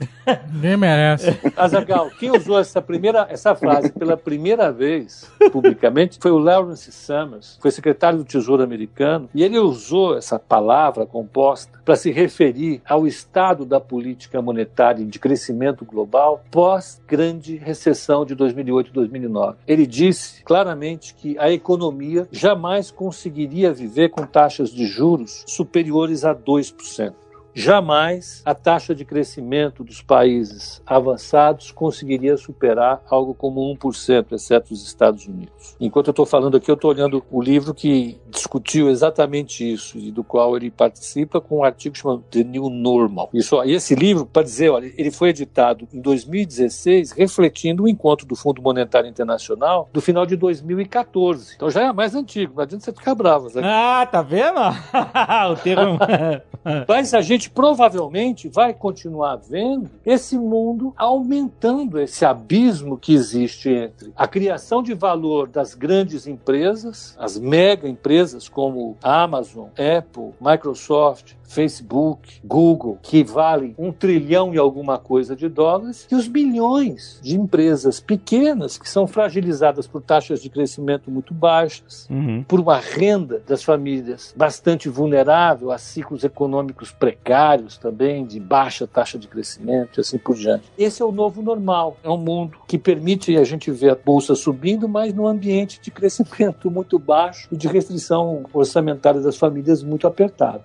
Ninguém 0.53 0.77
merece. 0.77 1.37
Azagal, 1.55 2.09
quem 2.19 2.31
usou 2.31 2.57
essa, 2.57 2.81
primeira, 2.81 3.27
essa 3.29 3.53
frase 3.53 3.91
pela 3.91 4.15
primeira 4.15 4.71
vez 4.71 5.29
publicamente 5.51 6.17
foi 6.21 6.31
o 6.31 6.37
Lawrence 6.37 6.91
Summers, 6.91 7.59
foi 7.61 7.71
secretário 7.71 8.19
do 8.19 8.23
Tesouro 8.23 8.63
americano, 8.63 9.29
e 9.35 9.43
ele 9.43 9.59
usou 9.59 10.17
essa 10.17 10.39
palavra 10.39 11.05
composta 11.05 11.79
para 11.83 11.95
se 11.95 12.11
referir 12.11 12.81
ao 12.87 13.05
estado 13.05 13.65
da 13.65 13.79
política 13.79 14.41
monetária 14.41 15.05
de 15.05 15.19
crescimento 15.19 15.83
global 15.83 16.43
pós 16.49 17.01
grande 17.07 17.57
recessão 17.57 18.25
de 18.25 18.33
2008 18.33 18.89
e 18.89 18.93
2009. 18.93 19.57
Ele 19.67 19.85
disse 19.85 20.43
claramente 20.43 21.13
que 21.13 21.37
a 21.37 21.51
economia 21.51 22.27
jamais 22.31 22.89
conseguiria 22.89 23.73
viver 23.73 24.09
com 24.09 24.25
taxas 24.25 24.69
de 24.69 24.85
juros 24.85 25.43
superiores 25.47 26.20
a 26.23 26.35
2%. 26.35 27.20
Jamais 27.53 28.41
a 28.45 28.53
taxa 28.53 28.93
de 28.95 29.05
crescimento 29.05 29.83
dos 29.83 30.01
países 30.01 30.81
avançados 30.85 31.71
conseguiria 31.71 32.37
superar 32.37 33.01
algo 33.09 33.33
como 33.33 33.61
1%, 33.75 34.31
exceto 34.31 34.73
os 34.73 34.85
Estados 34.85 35.27
Unidos. 35.27 35.75
Enquanto 35.79 36.07
eu 36.07 36.11
estou 36.11 36.25
falando 36.25 36.57
aqui, 36.57 36.69
eu 36.69 36.75
estou 36.75 36.91
olhando 36.91 37.23
o 37.29 37.41
livro 37.41 37.73
que 37.73 38.19
discutiu 38.29 38.89
exatamente 38.89 39.69
isso 39.69 39.97
e 39.97 40.11
do 40.11 40.23
qual 40.23 40.55
ele 40.55 40.71
participa 40.71 41.41
com 41.41 41.59
um 41.59 41.63
artigo 41.63 41.97
chamado 41.97 42.23
The 42.29 42.43
New 42.43 42.69
Normal. 42.69 43.29
Isso, 43.33 43.61
e 43.63 43.73
esse 43.73 43.95
livro, 43.95 44.25
para 44.25 44.43
dizer, 44.43 44.69
olha, 44.69 44.91
ele 44.97 45.11
foi 45.11 45.29
editado 45.29 45.87
em 45.93 45.99
2016, 45.99 47.11
refletindo 47.11 47.83
o 47.83 47.87
encontro 47.87 48.25
do 48.25 48.35
Fundo 48.35 48.61
Monetário 48.61 49.09
Internacional 49.09 49.89
do 49.91 50.01
final 50.01 50.25
de 50.25 50.35
2014. 50.35 51.55
Então 51.55 51.69
já 51.69 51.83
é 51.83 51.93
mais 51.93 52.15
antigo, 52.15 52.53
não 52.55 52.63
adianta 52.63 52.85
você 52.85 52.91
ficar 52.91 53.15
bravo. 53.15 53.49
Sabe? 53.49 53.65
Ah, 53.67 54.07
tá 54.09 54.21
vendo? 54.21 54.59
o 55.51 55.55
termo. 55.55 55.99
Mas 56.87 57.13
a 57.13 57.21
gente 57.21 57.49
provavelmente 57.49 58.47
vai 58.47 58.73
continuar 58.73 59.37
vendo 59.37 59.89
esse 60.05 60.37
mundo 60.37 60.93
aumentando 60.97 61.99
esse 61.99 62.25
abismo 62.25 62.97
que 62.97 63.13
existe 63.13 63.69
entre 63.69 64.11
a 64.15 64.27
criação 64.27 64.83
de 64.83 64.93
valor 64.93 65.47
das 65.47 65.73
grandes 65.73 66.27
empresas, 66.27 67.15
as 67.19 67.37
mega 67.37 67.87
empresas 67.87 68.47
como 68.47 68.97
Amazon, 69.01 69.69
Apple, 69.77 70.33
Microsoft, 70.39 71.33
Facebook, 71.53 72.39
Google, 72.43 72.97
que 73.01 73.23
valem 73.23 73.75
um 73.77 73.91
trilhão 73.91 74.53
e 74.53 74.57
alguma 74.57 74.97
coisa 74.97 75.35
de 75.35 75.47
dólares, 75.49 76.07
e 76.11 76.15
os 76.15 76.27
bilhões 76.27 77.19
de 77.21 77.35
empresas 77.35 77.99
pequenas 77.99 78.77
que 78.77 78.89
são 78.89 79.05
fragilizadas 79.05 79.85
por 79.87 80.01
taxas 80.01 80.41
de 80.41 80.49
crescimento 80.49 81.11
muito 81.11 81.33
baixas, 81.33 82.07
Uhum. 82.09 82.43
por 82.47 82.59
uma 82.59 82.77
renda 82.77 83.41
das 83.47 83.63
famílias 83.63 84.33
bastante 84.35 84.89
vulnerável 84.89 85.71
a 85.71 85.77
ciclos 85.77 86.23
econômicos 86.23 86.91
precários 86.91 87.77
também, 87.77 88.25
de 88.25 88.39
baixa 88.39 88.87
taxa 88.87 89.17
de 89.17 89.27
crescimento 89.27 89.99
e 89.99 90.01
assim 90.01 90.17
por 90.17 90.35
diante. 90.35 90.63
Esse 90.77 91.01
é 91.01 91.05
o 91.05 91.11
novo 91.11 91.41
normal. 91.41 91.97
É 92.03 92.09
um 92.09 92.17
mundo 92.17 92.57
que 92.67 92.77
permite 92.77 93.37
a 93.37 93.43
gente 93.43 93.71
ver 93.71 93.91
a 93.91 93.95
bolsa 93.95 94.35
subindo, 94.35 94.87
mas 94.87 95.13
num 95.13 95.27
ambiente 95.27 95.79
de 95.81 95.91
crescimento 95.91 96.69
muito 96.71 96.97
baixo 96.97 97.47
e 97.51 97.57
de 97.57 97.67
restrição 97.67 98.43
orçamentária 98.53 99.21
das 99.21 99.37
famílias 99.37 99.83
muito 99.83 100.07
apertado. 100.07 100.63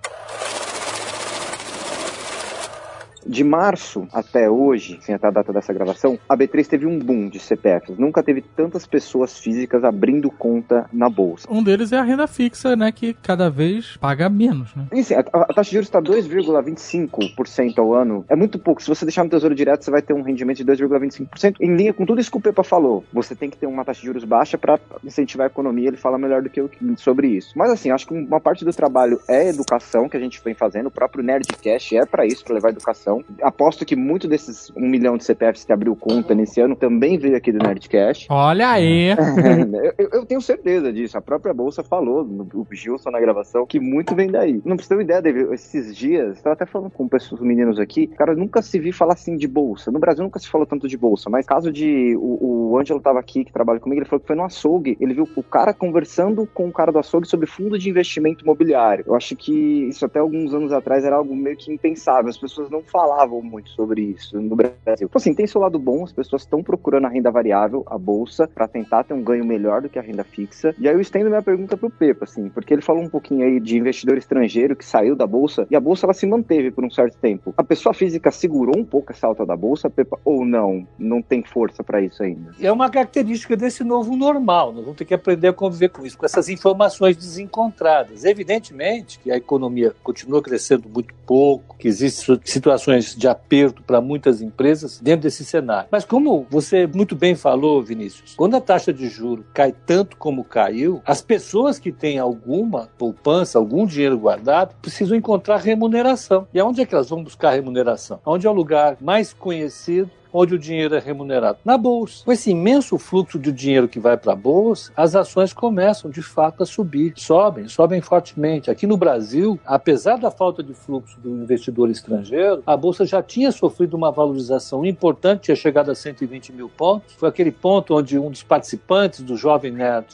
De 3.27 3.43
março 3.43 4.07
até 4.13 4.49
hoje, 4.49 4.97
sem 5.01 5.13
até 5.13 5.27
a 5.27 5.31
data 5.31 5.51
dessa 5.51 5.73
gravação, 5.73 6.17
a 6.27 6.37
B3 6.37 6.65
teve 6.65 6.85
um 6.85 6.97
boom 6.97 7.27
de 7.27 7.39
CPFs. 7.39 7.97
Nunca 7.97 8.23
teve 8.23 8.41
tantas 8.41 8.87
pessoas 8.87 9.37
físicas 9.37 9.83
abrindo 9.83 10.31
conta 10.31 10.89
na 10.93 11.09
bolsa. 11.09 11.47
Um 11.51 11.61
deles 11.61 11.91
é 11.91 11.97
a 11.97 12.03
renda 12.03 12.25
fixa, 12.27 12.75
né? 12.75 12.91
Que 12.91 13.13
cada 13.13 13.49
vez 13.49 13.97
paga 13.97 14.29
menos, 14.29 14.73
né? 14.75 14.87
A, 15.33 15.41
a 15.41 15.53
taxa 15.53 15.69
de 15.69 15.75
juros 15.75 15.87
está 15.87 16.01
2,25% 16.01 17.77
ao 17.77 17.93
ano. 17.93 18.25
É 18.29 18.35
muito 18.35 18.57
pouco. 18.57 18.81
Se 18.81 18.87
você 18.87 19.05
deixar 19.05 19.23
no 19.23 19.29
Tesouro 19.29 19.53
Direto, 19.53 19.83
você 19.83 19.91
vai 19.91 20.01
ter 20.01 20.13
um 20.13 20.21
rendimento 20.21 20.57
de 20.57 20.65
2,25%. 20.65 21.55
Em 21.59 21.75
linha 21.75 21.93
com 21.93 22.05
tudo 22.05 22.21
isso 22.21 22.31
que 22.31 22.37
o 22.37 22.41
Pepa 22.41 22.63
falou. 22.63 23.03
Você 23.11 23.35
tem 23.35 23.49
que 23.49 23.57
ter 23.57 23.67
uma 23.67 23.83
taxa 23.83 23.99
de 23.99 24.07
juros 24.07 24.23
baixa 24.23 24.57
para 24.57 24.79
incentivar 25.03 25.45
a 25.45 25.49
economia. 25.49 25.89
Ele 25.89 25.97
fala 25.97 26.17
melhor 26.17 26.41
do 26.41 26.49
que 26.49 26.61
eu 26.61 26.69
sobre 26.97 27.27
isso. 27.27 27.53
Mas 27.55 27.71
assim, 27.71 27.91
acho 27.91 28.07
que 28.07 28.13
uma 28.13 28.39
parte 28.39 28.63
do 28.63 28.71
trabalho 28.71 29.19
é 29.27 29.49
educação 29.49 30.07
que 30.07 30.15
a 30.15 30.19
gente 30.19 30.41
vem 30.43 30.53
fazendo. 30.53 30.87
O 30.87 30.91
próprio 30.91 31.23
Nerdcast 31.23 31.97
é 31.97 32.05
para 32.05 32.25
isso, 32.25 32.43
para 32.43 32.55
levar 32.55 32.69
educação. 32.69 33.16
Aposto 33.41 33.85
que 33.85 33.95
muito 33.95 34.27
desses 34.27 34.71
um 34.75 34.87
milhão 34.87 35.17
de 35.17 35.23
CPFs 35.23 35.63
que 35.65 35.73
abriu 35.73 35.95
conta 35.95 36.33
nesse 36.35 36.59
ano 36.61 36.75
também 36.75 37.17
veio 37.17 37.35
aqui 37.35 37.51
do 37.51 37.59
Nerdcast. 37.59 38.27
Olha 38.29 38.69
aí. 38.69 39.09
eu, 39.11 39.93
eu- 39.97 40.09
eu 40.13 40.25
tenho 40.25 40.41
certeza 40.41 40.91
disso. 40.91 41.17
A 41.17 41.21
própria 41.21 41.53
Bolsa 41.53 41.83
falou, 41.83 42.23
no- 42.23 42.47
o 42.53 42.65
Gilson 42.71 43.09
na 43.11 43.19
gravação, 43.19 43.65
que 43.65 43.79
muito 43.79 44.15
vem 44.15 44.29
daí. 44.31 44.61
Não 44.65 44.75
precisa 44.75 44.89
ter 44.89 44.95
uma 44.95 45.03
ideia, 45.03 45.21
David. 45.21 45.53
Esses 45.53 45.95
dias, 45.95 46.37
estava 46.37 46.53
até 46.53 46.65
falando 46.65 46.89
com 46.91 47.07
pessoas, 47.07 47.41
meninos 47.41 47.79
aqui, 47.79 48.07
cara, 48.07 48.35
nunca 48.35 48.61
se 48.61 48.79
vi 48.79 48.91
falar 48.91 49.13
assim 49.13 49.35
de 49.37 49.47
Bolsa. 49.47 49.91
No 49.91 49.99
Brasil 49.99 50.23
nunca 50.23 50.39
se 50.39 50.47
falou 50.49 50.65
tanto 50.67 50.87
de 50.87 50.97
Bolsa, 50.97 51.29
mas 51.29 51.45
caso 51.45 51.71
de. 51.71 52.15
O, 52.17 52.71
o 52.71 52.77
Ângelo 52.79 52.99
tava 52.99 53.19
aqui, 53.19 53.43
que 53.45 53.51
trabalha 53.53 53.79
comigo, 53.79 53.99
ele 54.01 54.09
falou 54.09 54.19
que 54.21 54.27
foi 54.27 54.35
no 54.35 54.43
açougue. 54.43 54.97
Ele 54.99 55.13
viu 55.13 55.27
o 55.35 55.43
cara 55.43 55.73
conversando 55.73 56.47
com 56.53 56.67
o 56.67 56.71
cara 56.71 56.91
do 56.91 56.99
açougue 56.99 57.27
sobre 57.27 57.45
fundo 57.47 57.77
de 57.77 57.89
investimento 57.89 58.43
imobiliário. 58.43 59.03
Eu 59.07 59.15
acho 59.15 59.35
que 59.35 59.87
isso 59.89 60.05
até 60.05 60.19
alguns 60.19 60.53
anos 60.53 60.71
atrás 60.71 61.03
era 61.03 61.15
algo 61.15 61.35
meio 61.35 61.57
que 61.57 61.71
impensável. 61.71 62.29
As 62.29 62.37
pessoas 62.37 62.69
não 62.69 62.81
falavam 62.83 63.06
muito 63.41 63.69
sobre 63.69 64.01
isso 64.01 64.39
no 64.41 64.55
Brasil. 64.55 64.75
Então, 65.07 65.09
assim, 65.15 65.33
tem 65.33 65.47
seu 65.47 65.61
lado 65.61 65.79
bom, 65.79 66.03
as 66.03 66.11
pessoas 66.11 66.43
estão 66.43 66.63
procurando 66.63 67.05
a 67.05 67.09
renda 67.09 67.31
variável, 67.31 67.83
a 67.87 67.97
bolsa, 67.97 68.47
para 68.47 68.67
tentar 68.67 69.03
ter 69.03 69.13
um 69.13 69.23
ganho 69.23 69.45
melhor 69.45 69.81
do 69.81 69.89
que 69.89 69.99
a 69.99 70.01
renda 70.01 70.23
fixa. 70.23 70.73
E 70.79 70.87
aí 70.87 70.95
eu 70.95 71.01
estendo 71.01 71.29
minha 71.29 71.41
pergunta 71.41 71.77
pro 71.77 71.89
Pepa, 71.89 72.25
assim, 72.25 72.49
porque 72.49 72.73
ele 72.73 72.81
falou 72.81 73.03
um 73.03 73.09
pouquinho 73.09 73.45
aí 73.45 73.59
de 73.59 73.77
investidor 73.77 74.17
estrangeiro 74.17 74.75
que 74.75 74.85
saiu 74.85 75.15
da 75.15 75.27
bolsa 75.27 75.67
e 75.69 75.75
a 75.75 75.79
bolsa 75.79 76.05
ela 76.05 76.13
se 76.13 76.25
manteve 76.25 76.71
por 76.71 76.83
um 76.83 76.89
certo 76.89 77.17
tempo. 77.17 77.53
A 77.57 77.63
pessoa 77.63 77.93
física 77.93 78.31
segurou 78.31 78.77
um 78.77 78.85
pouco 78.85 79.11
essa 79.11 79.27
alta 79.27 79.45
da 79.45 79.55
bolsa, 79.55 79.89
Pepa, 79.89 80.19
ou 80.23 80.45
não? 80.45 80.87
Não 80.97 81.21
tem 81.21 81.43
força 81.43 81.83
para 81.83 82.01
isso 82.01 82.23
ainda? 82.23 82.51
É 82.59 82.71
uma 82.71 82.89
característica 82.89 83.55
desse 83.55 83.83
novo 83.83 84.15
normal. 84.15 84.73
Nós 84.73 84.83
vamos 84.83 84.97
ter 84.97 85.05
que 85.05 85.13
aprender 85.13 85.47
a 85.47 85.53
conviver 85.53 85.89
com 85.89 86.05
isso, 86.05 86.17
com 86.17 86.25
essas 86.25 86.49
informações 86.49 87.15
desencontradas. 87.15 88.23
Evidentemente 88.25 89.19
que 89.19 89.31
a 89.31 89.37
economia 89.37 89.93
continua 90.03 90.41
crescendo 90.41 90.87
muito 90.89 91.13
pouco, 91.25 91.75
que 91.77 91.87
existem 91.87 92.39
situações 92.43 92.96
de 93.05 93.27
aperto 93.27 93.83
para 93.83 94.01
muitas 94.01 94.41
empresas 94.41 94.99
dentro 94.99 95.23
desse 95.23 95.43
cenário. 95.45 95.89
Mas 95.91 96.05
como 96.05 96.45
você 96.49 96.87
muito 96.87 97.15
bem 97.15 97.35
falou, 97.35 97.81
Vinícius, 97.81 98.35
quando 98.35 98.55
a 98.55 98.61
taxa 98.61 98.93
de 98.93 99.07
juro 99.09 99.45
cai 99.53 99.73
tanto 99.85 100.17
como 100.17 100.43
caiu, 100.43 101.01
as 101.05 101.21
pessoas 101.21 101.79
que 101.79 101.91
têm 101.91 102.19
alguma 102.19 102.89
poupança, 102.97 103.57
algum 103.57 103.85
dinheiro 103.85 104.17
guardado, 104.17 104.75
precisam 104.81 105.17
encontrar 105.17 105.57
remuneração. 105.57 106.47
E 106.53 106.59
aonde 106.59 106.81
é 106.81 106.85
que 106.85 106.93
elas 106.93 107.09
vão 107.09 107.23
buscar 107.23 107.51
remuneração? 107.51 108.19
Onde 108.25 108.47
é 108.47 108.49
o 108.49 108.53
lugar 108.53 108.97
mais 109.01 109.33
conhecido 109.33 110.09
onde 110.37 110.53
o 110.53 110.59
dinheiro 110.59 110.95
é 110.95 110.99
remunerado? 110.99 111.57
Na 111.65 111.77
bolsa. 111.77 112.23
Com 112.23 112.31
esse 112.31 112.51
imenso 112.51 112.99
fluxo 112.99 113.39
de 113.39 113.51
dinheiro 113.51 113.87
que 113.87 113.99
vai 113.99 114.15
para 114.15 114.33
a 114.33 114.35
bolsa, 114.35 114.91
as 114.95 115.15
ações 115.15 115.51
começam 115.51 116.11
de 116.11 116.21
fato 116.21 116.61
a 116.61 116.65
subir. 116.65 117.13
Sobem, 117.15 117.67
sobem 117.67 117.99
fortemente. 118.01 118.69
Aqui 118.69 118.85
no 118.85 118.95
Brasil, 118.95 119.59
apesar 119.65 120.17
da 120.17 120.29
falta 120.29 120.61
de 120.61 120.75
fluxo 120.75 121.19
do 121.19 121.29
investidor 121.29 121.89
estrangeiro, 121.89 122.61
a 122.65 122.77
bolsa 122.77 123.05
já 123.05 123.23
tinha 123.23 123.51
sofrido 123.51 123.95
uma 123.95 124.11
valorização 124.11 124.85
importante, 124.85 125.43
tinha 125.43 125.55
chegado 125.55 125.89
a 125.89 125.95
120 125.95 126.53
mil 126.53 126.69
pontos. 126.69 127.15
Foi 127.15 127.29
aquele 127.29 127.51
ponto 127.51 127.95
onde 127.95 128.19
um 128.19 128.29
dos 128.29 128.43
participantes 128.43 129.21
do 129.21 129.35
Jovem 129.35 129.71
Nerd 129.71 130.05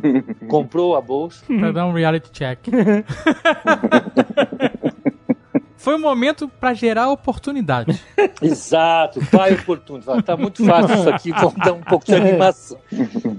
comprou 0.48 0.96
a 0.96 1.02
bolsa. 1.02 1.44
Pra 1.46 1.70
dar 1.70 1.86
um 1.86 1.92
reality 1.92 2.30
check. 2.32 2.60
Foi 5.76 5.94
um 5.94 6.00
momento 6.00 6.48
pra 6.48 6.74
gerar 6.74 7.10
oportunidade. 7.10 8.02
Exato, 8.42 9.20
vai 9.32 9.54
oportunidade. 9.54 10.22
Tá 10.22 10.36
muito 10.36 10.64
fácil 10.64 10.96
isso 10.96 11.08
aqui, 11.08 11.32
vamos 11.32 11.54
dar 11.56 11.72
um 11.72 11.80
pouco 11.80 12.04
de 12.04 12.14
animação. 12.14 12.78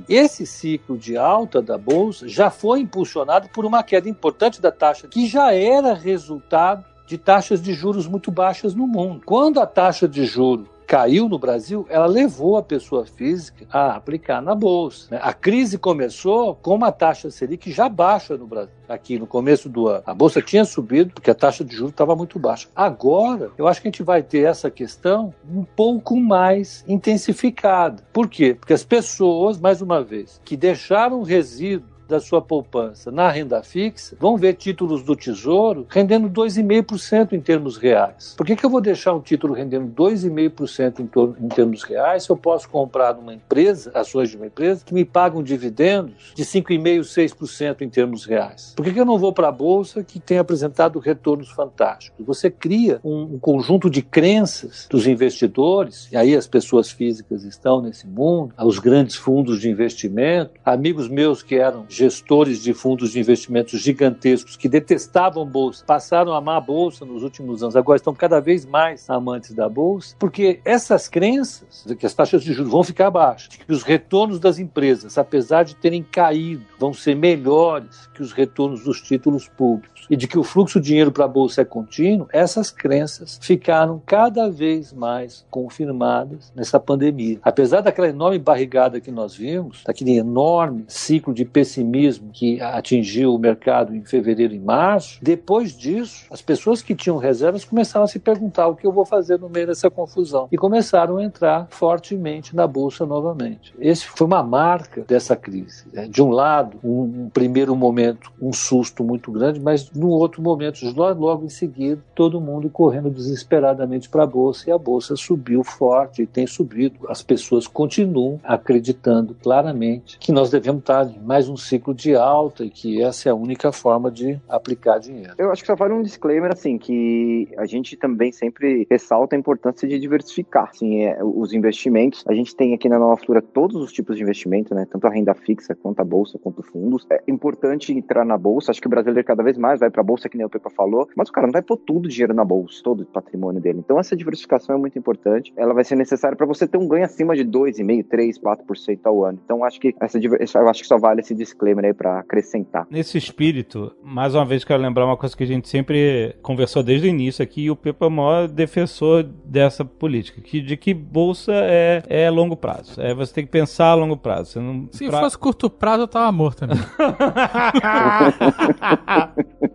Esse 0.08 0.46
ciclo 0.46 0.98
de 0.98 1.18
alta 1.18 1.62
da 1.62 1.78
bolsa 1.78 2.28
já 2.28 2.50
foi 2.50 2.80
impulsionado 2.80 3.50
por 3.50 3.66
uma 3.66 3.84
queda 3.84 4.08
importante 4.08 4.62
da 4.62 4.72
taxa, 4.72 5.08
que 5.08 5.28
já 5.28 5.54
era 5.54 5.94
resultado 5.94 6.86
de 7.06 7.18
taxas 7.18 7.62
de 7.62 7.74
juros 7.74 8.08
muito 8.08 8.32
baixas 8.32 8.76
no 8.76 8.86
mundo. 8.86 9.22
Quando 9.26 9.60
a 9.60 9.66
taxa 9.66 10.08
de 10.08 10.26
juros 10.26 10.68
caiu 10.88 11.28
no 11.28 11.38
Brasil, 11.38 11.86
ela 11.90 12.06
levou 12.06 12.56
a 12.56 12.64
pessoa 12.64 13.06
física 13.06 13.68
a 13.70 13.98
aplicar 13.98 14.42
na 14.42 14.56
bolsa. 14.56 15.10
né? 15.12 15.20
A 15.22 15.34
crise 15.34 15.78
começou 15.78 16.56
com 16.56 16.74
uma 16.74 16.94
taxa 16.94 17.30
Selic 17.30 17.70
já 17.72 17.90
baixa 17.90 18.38
no 18.38 18.48
Brasil. 18.48 18.74
Aqui 18.88 19.20
no 19.20 19.28
começo 19.28 19.68
do 19.68 19.90
ano, 19.90 20.02
a 20.06 20.14
bolsa 20.14 20.42
tinha 20.42 20.64
subido 20.64 21.12
porque 21.14 21.30
a 21.30 21.36
taxa 21.36 21.66
de 21.66 21.76
juros 21.76 21.92
estava 21.92 22.16
muito 22.16 22.40
baixa. 22.40 22.70
Agora, 22.74 23.52
eu 23.58 23.68
acho 23.68 23.82
que 23.82 23.90
a 23.90 23.92
gente 23.92 24.02
vai 24.02 24.24
ter 24.24 24.48
essa 24.48 24.72
questão 24.72 25.34
um 25.54 25.66
pouco 25.66 26.16
mais 26.16 26.86
intensificada. 26.88 28.02
Por 28.14 28.30
quê? 28.30 28.56
Porque 28.58 28.72
as 28.72 28.86
pessoas, 28.86 29.60
mais 29.60 29.82
uma 29.82 30.02
vez, 30.02 30.40
que 30.46 30.56
deixaram 30.56 31.22
resíduo 31.22 31.97
da 32.08 32.20
sua 32.20 32.42
poupança 32.42 33.12
na 33.12 33.30
renda 33.30 33.62
fixa, 33.62 34.16
vão 34.20 34.38
ver 34.38 34.54
títulos 34.54 35.04
do 35.04 35.16
Tesouro 35.16 35.86
rendendo 35.90 36.30
2,5% 36.30 37.34
em 37.34 37.42
termos 37.42 37.78
reais. 37.78 38.34
Por 38.38 38.46
que, 38.46 38.56
que 38.56 38.66
eu 38.66 38.70
vou 38.70 38.82
deixar 38.82 39.14
um 39.14 39.22
título 39.22 39.54
rendendo 39.54 39.88
2,5% 39.94 41.00
em, 41.00 41.46
em 41.46 41.48
termos 41.50 41.84
reais 41.84 42.24
se 42.24 42.30
eu 42.30 42.38
posso 42.38 42.70
comprar 42.70 43.14
numa 43.14 43.34
empresa, 43.34 43.92
ações 43.94 44.30
de 44.30 44.38
uma 44.38 44.48
empresa, 44.48 44.84
que 44.86 44.94
me 44.94 45.06
pagam 45.06 45.44
dividendos 45.44 46.34
de 46.36 46.44
5,5%, 46.44 47.00
6% 47.00 47.82
em 47.82 47.90
termos 47.90 48.26
reais? 48.26 48.74
Por 48.76 48.86
que, 48.86 48.94
que 48.94 49.00
eu 49.00 49.06
não 49.06 49.18
vou 49.18 49.34
para 49.34 49.50
a 49.50 49.52
Bolsa 49.52 50.04
que 50.04 50.20
tem 50.20 50.38
apresentado 50.38 51.00
retornos 51.00 51.50
fantásticos? 51.50 52.26
Você 52.26 52.50
cria 52.50 53.00
um, 53.04 53.36
um 53.36 53.40
conjunto 53.40 53.90
de 53.90 54.02
crenças 54.02 54.88
dos 54.90 55.08
investidores, 55.08 56.10
e 56.12 56.18
aí 56.18 56.36
as 56.36 56.48
pessoas 56.48 56.90
físicas 56.90 57.44
estão 57.44 57.82
nesse 57.82 58.08
mundo, 58.08 58.54
os 58.64 58.80
grandes 58.80 59.16
fundos 59.16 59.60
de 59.60 59.70
investimento, 59.70 60.52
amigos 60.64 61.08
meus 61.08 61.42
que 61.42 61.56
eram 61.56 61.86
gestores 61.98 62.62
de 62.62 62.74
fundos 62.74 63.12
de 63.12 63.20
investimentos 63.20 63.82
gigantescos 63.82 64.56
que 64.56 64.70
detestavam 64.70 65.46
bolsa, 65.46 65.84
passaram 65.86 66.34
a 66.34 66.38
amar 66.38 66.58
a 66.58 66.62
bolsa 66.62 67.06
nos 67.06 67.24
últimos 67.24 67.64
anos, 67.64 67.76
agora 67.76 67.98
estão 67.98 68.14
cada 68.14 68.40
vez 68.40 68.66
mais 68.66 69.10
amantes 69.10 69.54
da 69.54 69.68
bolsa, 69.68 70.16
porque 70.20 70.60
essas 70.64 71.10
crenças 71.10 71.84
de 71.86 71.96
que 71.96 72.06
as 72.06 72.14
taxas 72.14 72.44
de 72.44 72.54
juros 72.54 72.72
vão 72.72 72.84
ficar 72.84 73.10
baixas, 73.10 73.50
de 73.50 73.58
que 73.58 73.72
os 73.72 73.84
retornos 73.84 74.40
das 74.40 74.60
empresas, 74.60 75.18
apesar 75.18 75.64
de 75.64 75.76
terem 75.76 76.04
caído, 76.04 76.64
vão 76.80 76.94
ser 76.94 77.16
melhores 77.16 78.08
que 78.14 78.22
os 78.22 78.32
retornos 78.32 78.84
dos 78.84 79.02
títulos 79.02 79.48
públicos 79.48 80.06
e 80.10 80.16
de 80.16 80.28
que 80.28 80.38
o 80.38 80.44
fluxo 80.44 80.80
de 80.80 80.88
dinheiro 80.88 81.12
para 81.12 81.26
a 81.26 81.28
bolsa 81.28 81.62
é 81.62 81.66
contínuo, 81.66 82.28
essas 82.32 82.70
crenças 82.70 83.40
ficaram 83.42 84.02
cada 84.06 84.50
vez 84.50 84.94
mais 84.94 85.46
confirmadas 85.50 86.52
nessa 86.56 86.80
pandemia. 86.80 87.40
Apesar 87.42 87.82
daquela 87.82 88.08
enorme 88.08 88.40
barrigada 88.40 89.02
que 89.02 89.12
nós 89.12 89.36
vimos, 89.36 89.84
daquele 89.86 90.18
enorme 90.18 90.86
ciclo 90.88 91.34
de 91.34 91.44
pessimismo 91.44 91.87
que 92.34 92.62
atingiu 92.62 93.34
o 93.34 93.40
mercado 93.40 93.96
em 93.96 94.04
fevereiro 94.04 94.54
e 94.54 94.60
março, 94.60 95.20
depois 95.22 95.76
disso, 95.76 96.26
as 96.30 96.42
pessoas 96.42 96.82
que 96.82 96.96
tinham 96.96 97.18
reservas 97.18 97.66
começaram 97.66 98.06
a 98.06 98.08
se 98.08 98.20
perguntar 98.20 98.68
o 98.68 98.76
que 98.76 98.86
eu 98.86 98.92
vou 98.92 99.06
fazer 99.06 99.40
no 99.40 99.50
meio 99.50 99.68
dessa 99.68 99.90
confusão 99.90 100.48
e 100.52 100.58
começaram 100.58 101.18
a 101.18 101.24
entrar 101.24 101.68
fortemente 101.70 102.56
na 102.56 102.68
bolsa 102.68 103.06
novamente. 103.06 103.74
Esse 103.80 104.06
foi 104.06 104.28
uma 104.28 104.44
marca 104.44 105.02
dessa 105.08 105.36
crise. 105.36 105.86
Né? 105.94 106.08
De 106.08 106.22
um 106.22 106.30
lado, 106.30 106.78
um, 106.84 107.26
um 107.26 107.30
primeiro 107.30 107.76
momento, 107.76 108.32
um 108.42 108.52
susto 108.54 109.04
muito 109.04 109.32
grande, 109.32 109.60
mas 109.60 109.92
no 109.92 110.10
outro 110.10 110.42
momento, 110.42 110.80
logo, 110.96 111.22
logo 111.22 111.46
em 111.46 111.50
seguida, 111.50 112.02
todo 112.16 112.42
mundo 112.42 112.70
correndo 112.70 113.10
desesperadamente 113.10 114.10
para 114.10 114.24
a 114.24 114.28
bolsa 114.28 114.70
e 114.70 114.74
a 114.74 114.78
bolsa 114.78 115.16
subiu 115.16 115.64
forte 115.64 116.22
e 116.22 116.28
tem 116.28 116.48
subido. 116.48 117.00
As 117.08 117.22
pessoas 117.22 117.68
continuam 117.68 118.40
acreditando 118.44 119.36
claramente 119.36 120.18
que 120.20 120.32
nós 120.32 120.50
devemos 120.50 120.82
estar 120.82 121.06
em 121.10 121.20
mais 121.20 121.50
um 121.50 121.58
ciclo 121.58 121.77
de 121.94 122.16
alta 122.16 122.64
e 122.64 122.70
que 122.70 123.02
essa 123.02 123.30
é 123.30 123.32
a 123.32 123.36
única 123.36 123.72
forma 123.72 124.12
de 124.12 124.40
aplicar 124.48 125.00
dinheiro. 125.00 125.34
Eu 125.38 125.52
acho 125.52 125.62
que 125.62 125.68
só 125.68 125.76
vale 125.76 125.94
um 125.94 126.02
disclaimer 126.02 126.52
assim 126.52 126.78
que 126.78 127.48
a 127.58 127.66
gente 127.66 127.96
também 127.96 128.32
sempre 128.32 128.88
ressalta 128.90 129.36
a 129.36 129.40
importância 129.40 129.88
de 129.88 130.00
diversificar, 130.00 130.70
assim, 130.70 131.04
é, 131.04 131.24
os 131.24 131.54
investimentos. 131.54 132.24
A 132.28 132.34
gente 132.34 132.56
tem 132.56 132.74
aqui 132.74 132.90
na 132.90 133.00
Nova 133.00 133.18
Futura 133.18 133.42
todos 133.42 133.82
os 133.82 133.92
tipos 133.92 134.18
de 134.18 134.24
investimento, 134.24 134.74
né? 134.74 134.88
Tanto 134.90 135.08
a 135.08 135.10
renda 135.10 135.34
fixa 135.34 135.76
quanto 135.76 136.00
a 136.00 136.04
bolsa, 136.04 136.40
quanto 136.40 136.64
fundos. 136.64 137.06
É 137.10 137.22
importante 137.28 137.92
entrar 137.92 138.26
na 138.26 138.38
bolsa. 138.38 138.72
Acho 138.72 138.82
que 138.82 138.88
o 138.88 138.90
brasileiro 138.90 139.26
cada 139.26 139.44
vez 139.44 139.58
mais 139.58 139.80
vai 139.80 139.90
para 139.90 140.02
a 140.02 140.04
bolsa, 140.04 140.30
que 140.30 140.38
nem 140.38 140.46
o 140.46 140.50
Pepa 140.50 140.70
falou, 140.70 141.08
mas 141.16 141.30
o 141.30 141.32
cara 141.32 141.48
não 141.48 141.54
vai 141.54 141.62
pôr 141.62 141.78
todo 141.78 142.06
o 142.06 142.10
dinheiro 142.10 142.34
na 142.34 142.44
bolsa, 142.44 142.82
todo 142.84 143.02
o 143.02 143.06
patrimônio 143.06 143.62
dele. 143.62 143.80
Então 143.80 144.00
essa 144.00 144.16
diversificação 144.16 144.76
é 144.76 144.80
muito 144.80 144.98
importante. 144.98 145.54
Ela 145.56 145.74
vai 145.74 145.84
ser 145.84 145.96
necessária 145.96 146.36
para 146.36 146.46
você 146.46 146.68
ter 146.68 146.78
um 146.78 146.88
ganho 146.88 147.06
acima 147.06 147.36
de 147.36 147.46
2,5, 147.46 148.06
3, 148.08 148.40
4% 148.40 149.00
ao 149.04 149.24
ano. 149.24 149.40
Então 149.44 149.64
acho 149.64 149.80
que 149.80 149.96
essa 150.00 150.18
eu 150.60 150.70
acho 150.70 150.82
que 150.82 150.88
só 150.88 150.98
vale 150.98 151.22
esse 151.22 151.34
disclaimer 151.36 151.67
aí 151.68 151.94
para 151.94 152.20
acrescentar. 152.20 152.88
Nesse 152.90 153.18
espírito, 153.18 153.94
mais 154.04 154.36
uma 154.36 154.46
vez 154.46 154.64
quero 154.64 154.82
lembrar 154.82 155.06
uma 155.06 155.18
coisa 155.18 155.36
que 155.36 155.44
a 155.44 155.48
gente 155.48 155.68
sempre 155.68 156.36
conversou 156.42 156.84
desde 156.84 157.08
o 157.08 157.10
início 157.10 157.44
aqui, 157.44 157.64
e 157.64 157.72
o 157.72 157.76
Pepa 157.76 158.06
é 158.06 158.08
o 158.08 158.12
maior 158.12 158.48
defensor 158.48 159.24
dessa 159.24 159.84
política, 159.84 160.42
que, 160.42 160.62
de 160.62 160.78
que 160.78 160.94
bolsa 160.94 161.52
é, 161.54 162.04
é 162.08 162.30
longo 162.30 162.56
prazo. 162.56 163.02
É, 163.02 163.14
você 163.14 163.34
tem 163.34 163.46
que 163.46 163.52
pensar 163.52 163.88
a 163.88 163.96
longo 163.96 164.18
prazo. 164.18 164.52
Você 164.52 164.60
não, 164.60 164.88
Se 164.92 165.08
pra... 165.08 165.22
fosse 165.22 165.38
curto 165.38 165.70
prazo, 165.70 166.04
eu 166.04 166.08
tava 166.08 166.32
morto 166.32 166.60
também. 166.60 166.78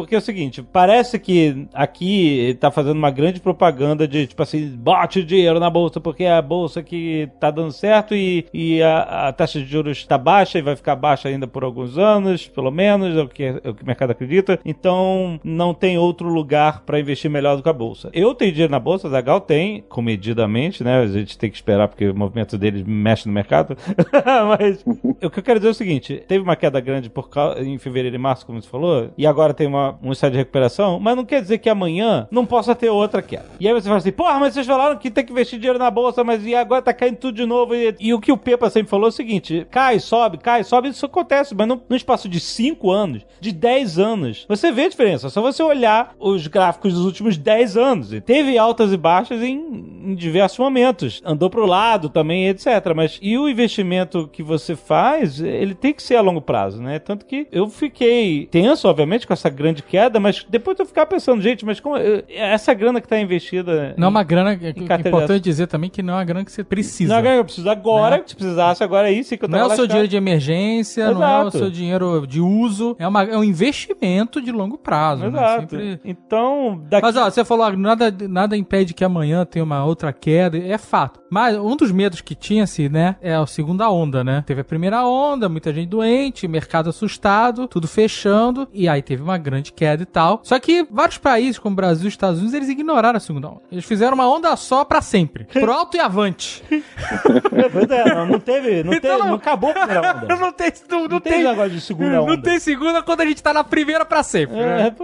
Porque 0.00 0.14
é 0.14 0.18
o 0.18 0.22
seguinte, 0.22 0.62
parece 0.62 1.18
que 1.18 1.66
aqui 1.72 2.56
tá 2.60 2.70
fazendo 2.70 2.96
uma 2.96 3.10
grande 3.10 3.40
propaganda 3.40 4.06
de, 4.06 4.26
tipo 4.26 4.42
assim, 4.42 4.68
bote 4.76 5.22
dinheiro 5.22 5.60
na 5.60 5.70
bolsa, 5.70 6.00
porque 6.00 6.24
é 6.24 6.32
a 6.32 6.42
bolsa 6.42 6.82
que 6.82 7.28
tá 7.38 7.50
dando 7.50 7.72
certo 7.72 8.14
e, 8.14 8.46
e 8.52 8.82
a, 8.82 9.28
a 9.28 9.32
taxa 9.32 9.60
de 9.60 9.66
juros 9.66 9.98
está 9.98 10.18
baixa 10.18 10.58
e 10.58 10.62
vai 10.62 10.76
ficar 10.76 10.96
baixa 10.96 11.28
ainda 11.28 11.46
por 11.46 11.64
alguns 11.64 11.98
anos, 11.98 12.46
pelo 12.48 12.70
menos, 12.70 13.16
é 13.16 13.22
o 13.22 13.28
que, 13.28 13.44
é 13.44 13.60
o, 13.68 13.74
que 13.74 13.82
o 13.82 13.86
mercado 13.86 14.10
acredita. 14.10 14.58
Então, 14.64 15.38
não 15.44 15.74
tem 15.74 15.98
outro 15.98 16.28
lugar 16.28 16.82
para 16.82 17.00
investir 17.00 17.30
melhor 17.30 17.56
do 17.56 17.62
que 17.62 17.68
a 17.68 17.72
bolsa. 17.72 18.10
Eu 18.12 18.34
tenho 18.34 18.52
dinheiro 18.52 18.70
na 18.70 18.80
bolsa, 18.80 19.06
a 19.06 19.10
Zagal 19.10 19.40
tem, 19.40 19.82
comedidamente, 19.88 20.82
né? 20.82 21.00
A 21.00 21.06
gente 21.06 21.36
tem 21.36 21.50
que 21.50 21.56
esperar 21.56 21.88
porque 21.88 22.08
o 22.08 22.14
movimento 22.14 22.56
deles 22.56 22.82
mexe 22.86 23.26
no 23.26 23.32
mercado. 23.32 23.76
Mas 24.58 24.84
o 24.86 25.30
que 25.30 25.38
eu 25.38 25.42
quero 25.42 25.58
dizer 25.58 25.68
é 25.68 25.72
o 25.72 25.74
seguinte: 25.74 26.22
teve 26.26 26.42
uma 26.42 26.56
queda 26.56 26.80
grande 26.80 27.10
por, 27.10 27.28
em 27.58 27.78
fevereiro 27.78 28.16
e 28.16 28.18
março, 28.18 28.46
como 28.46 28.60
você 28.60 28.68
falou, 28.68 29.10
e 29.16 29.26
agora 29.26 29.54
tem 29.54 29.66
uma, 29.66 29.89
um 30.02 30.12
estado 30.12 30.32
de 30.32 30.38
recuperação, 30.38 30.98
mas 31.00 31.16
não 31.16 31.24
quer 31.24 31.40
dizer 31.40 31.58
que 31.58 31.68
amanhã 31.68 32.26
não 32.30 32.46
possa 32.46 32.74
ter 32.74 32.90
outra 32.90 33.22
queda. 33.22 33.46
E 33.58 33.66
aí 33.66 33.74
você 33.74 33.86
fala 33.86 33.98
assim, 33.98 34.12
porra, 34.12 34.38
mas 34.38 34.54
vocês 34.54 34.66
falaram 34.66 34.96
que 34.96 35.10
tem 35.10 35.24
que 35.24 35.32
investir 35.32 35.58
dinheiro 35.58 35.78
na 35.78 35.90
bolsa, 35.90 36.24
mas 36.24 36.44
e 36.44 36.54
agora 36.54 36.82
tá 36.82 36.92
caindo 36.92 37.16
tudo 37.16 37.36
de 37.36 37.46
novo. 37.46 37.74
E, 37.74 37.94
e 37.98 38.14
o 38.14 38.20
que 38.20 38.32
o 38.32 38.36
Pepa 38.36 38.70
sempre 38.70 38.90
falou 38.90 39.06
é 39.06 39.08
o 39.08 39.12
seguinte: 39.12 39.66
cai, 39.70 39.98
sobe, 39.98 40.38
cai, 40.38 40.64
sobe, 40.64 40.88
isso 40.88 41.06
acontece, 41.06 41.54
mas 41.54 41.68
no, 41.68 41.80
espaço 41.96 42.28
de 42.28 42.40
5 42.40 42.90
anos, 42.90 43.22
de 43.40 43.52
10 43.52 43.98
anos, 43.98 44.46
você 44.48 44.72
vê 44.72 44.84
a 44.84 44.88
diferença. 44.88 45.26
É 45.26 45.30
só 45.30 45.40
você 45.40 45.62
olhar 45.62 46.14
os 46.18 46.46
gráficos 46.46 46.94
dos 46.94 47.04
últimos 47.04 47.36
10 47.36 47.76
anos. 47.76 48.12
E 48.12 48.20
teve 48.20 48.56
altas 48.56 48.92
e 48.92 48.96
baixas 48.96 49.42
em, 49.42 49.58
em 50.04 50.14
diversos 50.14 50.58
momentos. 50.58 51.20
Andou 51.24 51.50
pro 51.50 51.66
lado 51.66 52.08
também, 52.08 52.48
etc. 52.48 52.66
Mas 52.94 53.18
e 53.20 53.36
o 53.36 53.48
investimento 53.48 54.28
que 54.32 54.42
você 54.42 54.74
faz, 54.74 55.40
ele 55.40 55.74
tem 55.74 55.92
que 55.92 56.02
ser 56.02 56.16
a 56.16 56.20
longo 56.20 56.40
prazo, 56.40 56.82
né? 56.82 56.98
Tanto 56.98 57.26
que 57.26 57.46
eu 57.52 57.68
fiquei 57.68 58.46
tenso, 58.46 58.88
obviamente, 58.88 59.26
com 59.26 59.32
essa 59.32 59.48
grande 59.48 59.79
queda, 59.82 60.20
mas 60.20 60.44
depois 60.48 60.78
eu 60.78 60.86
ficar 60.86 61.06
pensando, 61.06 61.40
gente, 61.40 61.64
mas 61.64 61.80
como 61.80 61.96
essa 62.28 62.72
grana 62.74 63.00
que 63.00 63.06
está 63.06 63.18
investida. 63.18 63.94
Não 63.96 64.06
é 64.06 64.10
uma 64.10 64.22
grana. 64.22 64.52
É 64.52 65.08
importante 65.08 65.42
dizer 65.42 65.66
também 65.66 65.90
que 65.90 66.02
não 66.02 66.14
é 66.14 66.16
uma 66.18 66.24
grana 66.24 66.44
que 66.44 66.52
você 66.52 66.64
precisa. 66.64 67.08
Não 67.08 67.16
é 67.16 67.18
uma 67.18 67.22
grana 67.22 67.36
que 67.36 67.40
eu 67.40 67.44
preciso 67.44 67.70
agora, 67.70 68.16
né? 68.16 68.22
se 68.26 68.36
precisasse 68.36 68.84
agora 68.84 69.10
é 69.10 69.12
isso 69.12 69.36
que 69.36 69.44
eu 69.44 69.48
Não 69.48 69.58
é 69.58 69.66
o 69.66 69.70
seu 69.70 69.86
dinheiro 69.86 70.08
de 70.08 70.16
emergência, 70.16 71.02
Exato. 71.02 71.18
não 71.18 71.26
é 71.26 71.44
o 71.44 71.50
seu 71.50 71.70
dinheiro 71.70 72.26
de 72.26 72.40
uso, 72.40 72.96
é, 72.98 73.06
uma, 73.06 73.24
é 73.24 73.36
um 73.36 73.44
investimento 73.44 74.40
de 74.40 74.52
longo 74.52 74.78
prazo. 74.78 75.22
Né? 75.22 75.28
Exato. 75.28 75.76
Né? 75.76 75.90
Sempre... 75.92 76.00
Então, 76.04 76.82
daqui... 76.88 77.06
Mas 77.06 77.16
ó, 77.16 77.30
você 77.30 77.44
falou, 77.44 77.76
nada, 77.76 78.14
nada 78.28 78.56
impede 78.56 78.94
que 78.94 79.04
amanhã 79.04 79.44
tenha 79.44 79.64
uma 79.64 79.84
outra 79.84 80.12
queda, 80.12 80.58
é 80.58 80.78
fato. 80.78 81.20
Mas 81.30 81.56
um 81.56 81.76
dos 81.76 81.92
medos 81.92 82.20
que 82.20 82.34
tinha-se, 82.34 82.88
né, 82.88 83.16
é 83.20 83.34
a 83.34 83.46
segunda 83.46 83.90
onda, 83.90 84.24
né? 84.24 84.42
Teve 84.46 84.60
a 84.60 84.64
primeira 84.64 85.06
onda, 85.06 85.48
muita 85.48 85.72
gente 85.72 85.88
doente, 85.88 86.48
mercado 86.48 86.90
assustado, 86.90 87.66
tudo 87.66 87.86
fechando, 87.86 88.68
e 88.72 88.88
aí 88.88 89.02
teve 89.02 89.22
uma 89.22 89.38
grande 89.38 89.59
queda 89.62 90.02
e 90.02 90.06
tal. 90.06 90.40
Só 90.42 90.58
que 90.58 90.86
vários 90.90 91.18
países, 91.18 91.58
como 91.58 91.76
Brasil 91.76 92.06
e 92.06 92.08
Estados 92.08 92.38
Unidos, 92.38 92.54
eles 92.54 92.68
ignoraram 92.68 93.16
a 93.16 93.20
segunda 93.20 93.48
onda. 93.48 93.62
Eles 93.70 93.84
fizeram 93.84 94.14
uma 94.14 94.28
onda 94.28 94.54
só 94.56 94.84
pra 94.84 95.02
sempre. 95.02 95.44
Pro 95.52 95.72
alto 95.72 95.96
e 95.96 96.00
avante. 96.00 96.62
é, 96.70 98.14
não, 98.14 98.26
não 98.26 98.40
teve, 98.40 98.82
não, 98.82 98.94
então, 98.94 99.16
teve, 99.16 99.28
não 99.28 99.34
acabou 99.34 99.70
a 99.70 99.74
primeira 99.74 100.00
onda. 100.16 100.36
Não 100.36 100.52
tem, 100.52 100.72
não, 100.88 101.00
não, 101.00 101.08
não 101.08 101.20
tem, 101.20 101.32
tem 101.32 101.44
negócio 101.44 101.70
de 101.70 101.80
segunda 101.80 102.22
onda. 102.22 102.36
Não 102.36 102.42
tem 102.42 102.58
segunda 102.58 103.02
quando 103.02 103.20
a 103.20 103.26
gente 103.26 103.42
tá 103.42 103.52
na 103.52 103.64
primeira 103.64 104.04
pra 104.04 104.22
sempre. 104.22 104.58
É, 104.58 104.64
né? 104.64 104.96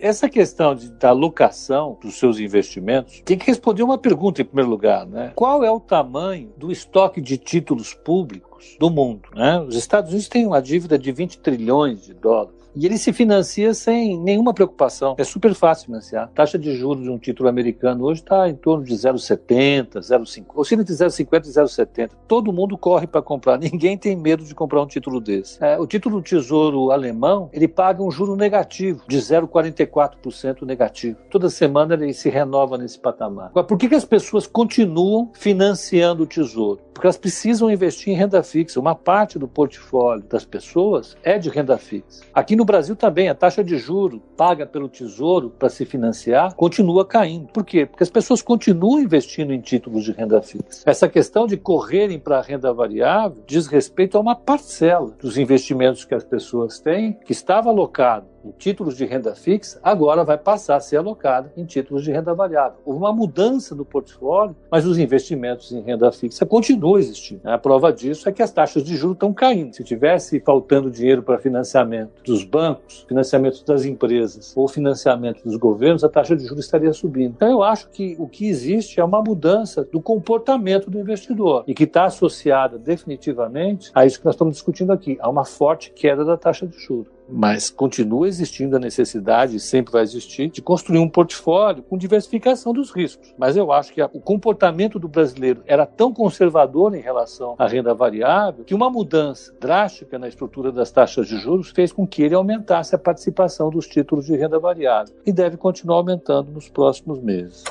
é. 0.00 0.08
Essa 0.08 0.28
questão 0.28 0.74
de, 0.74 0.90
da 0.90 1.10
alocação 1.10 1.98
dos 2.00 2.18
seus 2.18 2.38
investimentos 2.38 3.20
tem 3.24 3.36
que 3.36 3.46
responder 3.46 3.82
uma 3.82 3.98
pergunta 3.98 4.42
em 4.42 4.44
primeiro 4.44 4.70
lugar, 4.70 5.06
né? 5.06 5.32
Qual 5.34 5.64
é 5.64 5.70
o 5.70 5.80
tamanho 5.80 6.52
do 6.56 6.70
estoque 6.70 7.20
de 7.20 7.36
títulos 7.36 7.94
públicos 7.94 8.76
do 8.78 8.90
mundo, 8.90 9.28
né? 9.34 9.60
Os 9.60 9.76
Estados 9.76 10.10
Unidos 10.10 10.28
têm 10.28 10.46
uma 10.46 10.60
dívida 10.60 10.98
de 10.98 11.10
20 11.12 11.38
trilhões 11.38 12.04
de 12.04 12.14
dólares. 12.14 12.57
E 12.74 12.86
ele 12.86 12.98
se 12.98 13.12
financia 13.12 13.74
sem 13.74 14.18
nenhuma 14.18 14.54
preocupação. 14.54 15.14
É 15.18 15.24
super 15.24 15.54
fácil 15.54 15.86
financiar. 15.86 16.24
A 16.24 16.28
taxa 16.28 16.58
de 16.58 16.74
juros 16.76 17.02
de 17.02 17.10
um 17.10 17.18
título 17.18 17.48
americano 17.48 18.04
hoje 18.04 18.20
está 18.20 18.48
em 18.48 18.54
torno 18.54 18.84
de 18.84 18.94
0,70, 18.94 19.98
0,50. 19.98 20.46
Oscila 20.54 20.82
entre 20.82 20.94
0,50 20.94 21.46
e 21.46 21.50
0,70. 21.50 22.10
Todo 22.26 22.52
mundo 22.52 22.76
corre 22.76 23.06
para 23.06 23.22
comprar. 23.22 23.58
Ninguém 23.58 23.96
tem 23.96 24.16
medo 24.16 24.44
de 24.44 24.54
comprar 24.54 24.82
um 24.82 24.86
título 24.86 25.20
desse. 25.20 25.62
É, 25.62 25.78
o 25.78 25.86
título 25.86 26.16
do 26.16 26.22
Tesouro 26.22 26.90
alemão, 26.90 27.48
ele 27.52 27.68
paga 27.68 28.02
um 28.02 28.10
juro 28.10 28.36
negativo, 28.36 29.02
de 29.08 29.18
0,44% 29.18 30.62
negativo. 30.62 31.18
Toda 31.30 31.50
semana 31.50 31.94
ele 31.94 32.12
se 32.12 32.28
renova 32.28 32.76
nesse 32.76 32.98
patamar. 32.98 33.46
Agora, 33.46 33.66
por 33.66 33.78
que, 33.78 33.88
que 33.88 33.94
as 33.94 34.04
pessoas 34.04 34.46
continuam 34.46 35.30
financiando 35.34 36.22
o 36.24 36.26
Tesouro? 36.26 36.80
Porque 36.92 37.06
elas 37.06 37.16
precisam 37.16 37.70
investir 37.70 38.12
em 38.12 38.16
renda 38.16 38.42
fixa. 38.42 38.80
Uma 38.80 38.94
parte 38.94 39.38
do 39.38 39.46
portfólio 39.46 40.24
das 40.28 40.44
pessoas 40.44 41.16
é 41.22 41.38
de 41.38 41.48
renda 41.48 41.78
fixa. 41.78 42.24
Aqui 42.34 42.56
no 42.58 42.64
Brasil 42.64 42.96
também, 42.96 43.28
a 43.28 43.34
taxa 43.36 43.62
de 43.62 43.78
juro 43.78 44.20
paga 44.36 44.66
pelo 44.66 44.88
Tesouro 44.88 45.48
para 45.48 45.68
se 45.68 45.84
financiar 45.84 46.54
continua 46.56 47.06
caindo. 47.06 47.46
Por 47.52 47.64
quê? 47.64 47.86
Porque 47.86 48.02
as 48.02 48.10
pessoas 48.10 48.42
continuam 48.42 49.00
investindo 49.00 49.52
em 49.52 49.60
títulos 49.60 50.02
de 50.02 50.10
renda 50.10 50.42
fixa. 50.42 50.82
Essa 50.84 51.08
questão 51.08 51.46
de 51.46 51.56
correrem 51.56 52.18
para 52.18 52.38
a 52.38 52.42
renda 52.42 52.72
variável 52.72 53.44
diz 53.46 53.68
respeito 53.68 54.18
a 54.18 54.20
uma 54.20 54.34
parcela 54.34 55.14
dos 55.20 55.38
investimentos 55.38 56.04
que 56.04 56.16
as 56.16 56.24
pessoas 56.24 56.80
têm 56.80 57.12
que 57.24 57.30
estava 57.30 57.70
alocado 57.70 58.26
em 58.44 58.50
títulos 58.50 58.96
de 58.96 59.04
renda 59.04 59.34
fixa, 59.34 59.78
agora 59.82 60.24
vai 60.24 60.38
passar 60.38 60.76
a 60.76 60.80
ser 60.80 60.96
alocada 60.96 61.52
em 61.56 61.64
títulos 61.64 62.04
de 62.04 62.12
renda 62.12 62.34
variável. 62.34 62.78
Houve 62.84 63.00
uma 63.00 63.12
mudança 63.12 63.74
no 63.74 63.84
portfólio, 63.84 64.56
mas 64.70 64.86
os 64.86 64.98
investimentos 64.98 65.72
em 65.72 65.80
renda 65.80 66.10
fixa 66.12 66.46
continuam 66.46 66.98
existindo. 66.98 67.40
A 67.44 67.58
prova 67.58 67.92
disso 67.92 68.28
é 68.28 68.32
que 68.32 68.42
as 68.42 68.52
taxas 68.52 68.82
de 68.84 68.96
juros 68.96 69.16
estão 69.16 69.32
caindo. 69.32 69.74
Se 69.74 69.84
tivesse 69.84 70.40
faltando 70.40 70.90
dinheiro 70.90 71.22
para 71.22 71.38
financiamento 71.38 72.22
dos 72.24 72.44
bancos, 72.44 73.04
financiamento 73.08 73.64
das 73.64 73.84
empresas 73.84 74.52
ou 74.56 74.68
financiamento 74.68 75.42
dos 75.42 75.56
governos, 75.56 76.04
a 76.04 76.08
taxa 76.08 76.36
de 76.36 76.44
juros 76.44 76.64
estaria 76.64 76.92
subindo. 76.92 77.34
Então 77.36 77.50
eu 77.50 77.62
acho 77.62 77.88
que 77.90 78.16
o 78.18 78.28
que 78.28 78.48
existe 78.48 79.00
é 79.00 79.04
uma 79.04 79.22
mudança 79.22 79.84
do 79.84 80.00
comportamento 80.00 80.90
do 80.90 80.98
investidor 80.98 81.64
e 81.66 81.74
que 81.74 81.84
está 81.84 82.04
associada 82.04 82.78
definitivamente 82.78 83.90
a 83.94 84.06
isso 84.06 84.18
que 84.18 84.24
nós 84.24 84.34
estamos 84.34 84.54
discutindo 84.54 84.92
aqui, 84.92 85.18
a 85.20 85.28
uma 85.28 85.44
forte 85.44 85.92
queda 85.92 86.24
da 86.24 86.36
taxa 86.36 86.66
de 86.66 86.78
juros 86.78 87.17
mas 87.28 87.70
continua 87.70 88.26
existindo 88.26 88.76
a 88.76 88.78
necessidade, 88.78 89.60
sempre 89.60 89.92
vai 89.92 90.02
existir, 90.02 90.48
de 90.50 90.62
construir 90.62 90.98
um 90.98 91.08
portfólio 91.08 91.82
com 91.82 91.98
diversificação 91.98 92.72
dos 92.72 92.90
riscos. 92.90 93.34
Mas 93.36 93.56
eu 93.56 93.70
acho 93.70 93.92
que 93.92 94.02
o 94.02 94.20
comportamento 94.20 94.98
do 94.98 95.08
brasileiro 95.08 95.62
era 95.66 95.84
tão 95.84 96.12
conservador 96.12 96.94
em 96.94 97.00
relação 97.00 97.54
à 97.58 97.66
renda 97.66 97.94
variável 97.94 98.64
que 98.64 98.74
uma 98.74 98.90
mudança 98.90 99.52
drástica 99.60 100.18
na 100.18 100.28
estrutura 100.28 100.72
das 100.72 100.90
taxas 100.90 101.26
de 101.26 101.38
juros 101.38 101.70
fez 101.70 101.92
com 101.92 102.06
que 102.06 102.22
ele 102.22 102.34
aumentasse 102.34 102.94
a 102.94 102.98
participação 102.98 103.70
dos 103.70 103.86
títulos 103.86 104.26
de 104.26 104.36
renda 104.36 104.58
variável 104.58 105.14
e 105.26 105.32
deve 105.32 105.56
continuar 105.56 105.96
aumentando 105.96 106.50
nos 106.50 106.68
próximos 106.68 107.20
meses. 107.20 107.64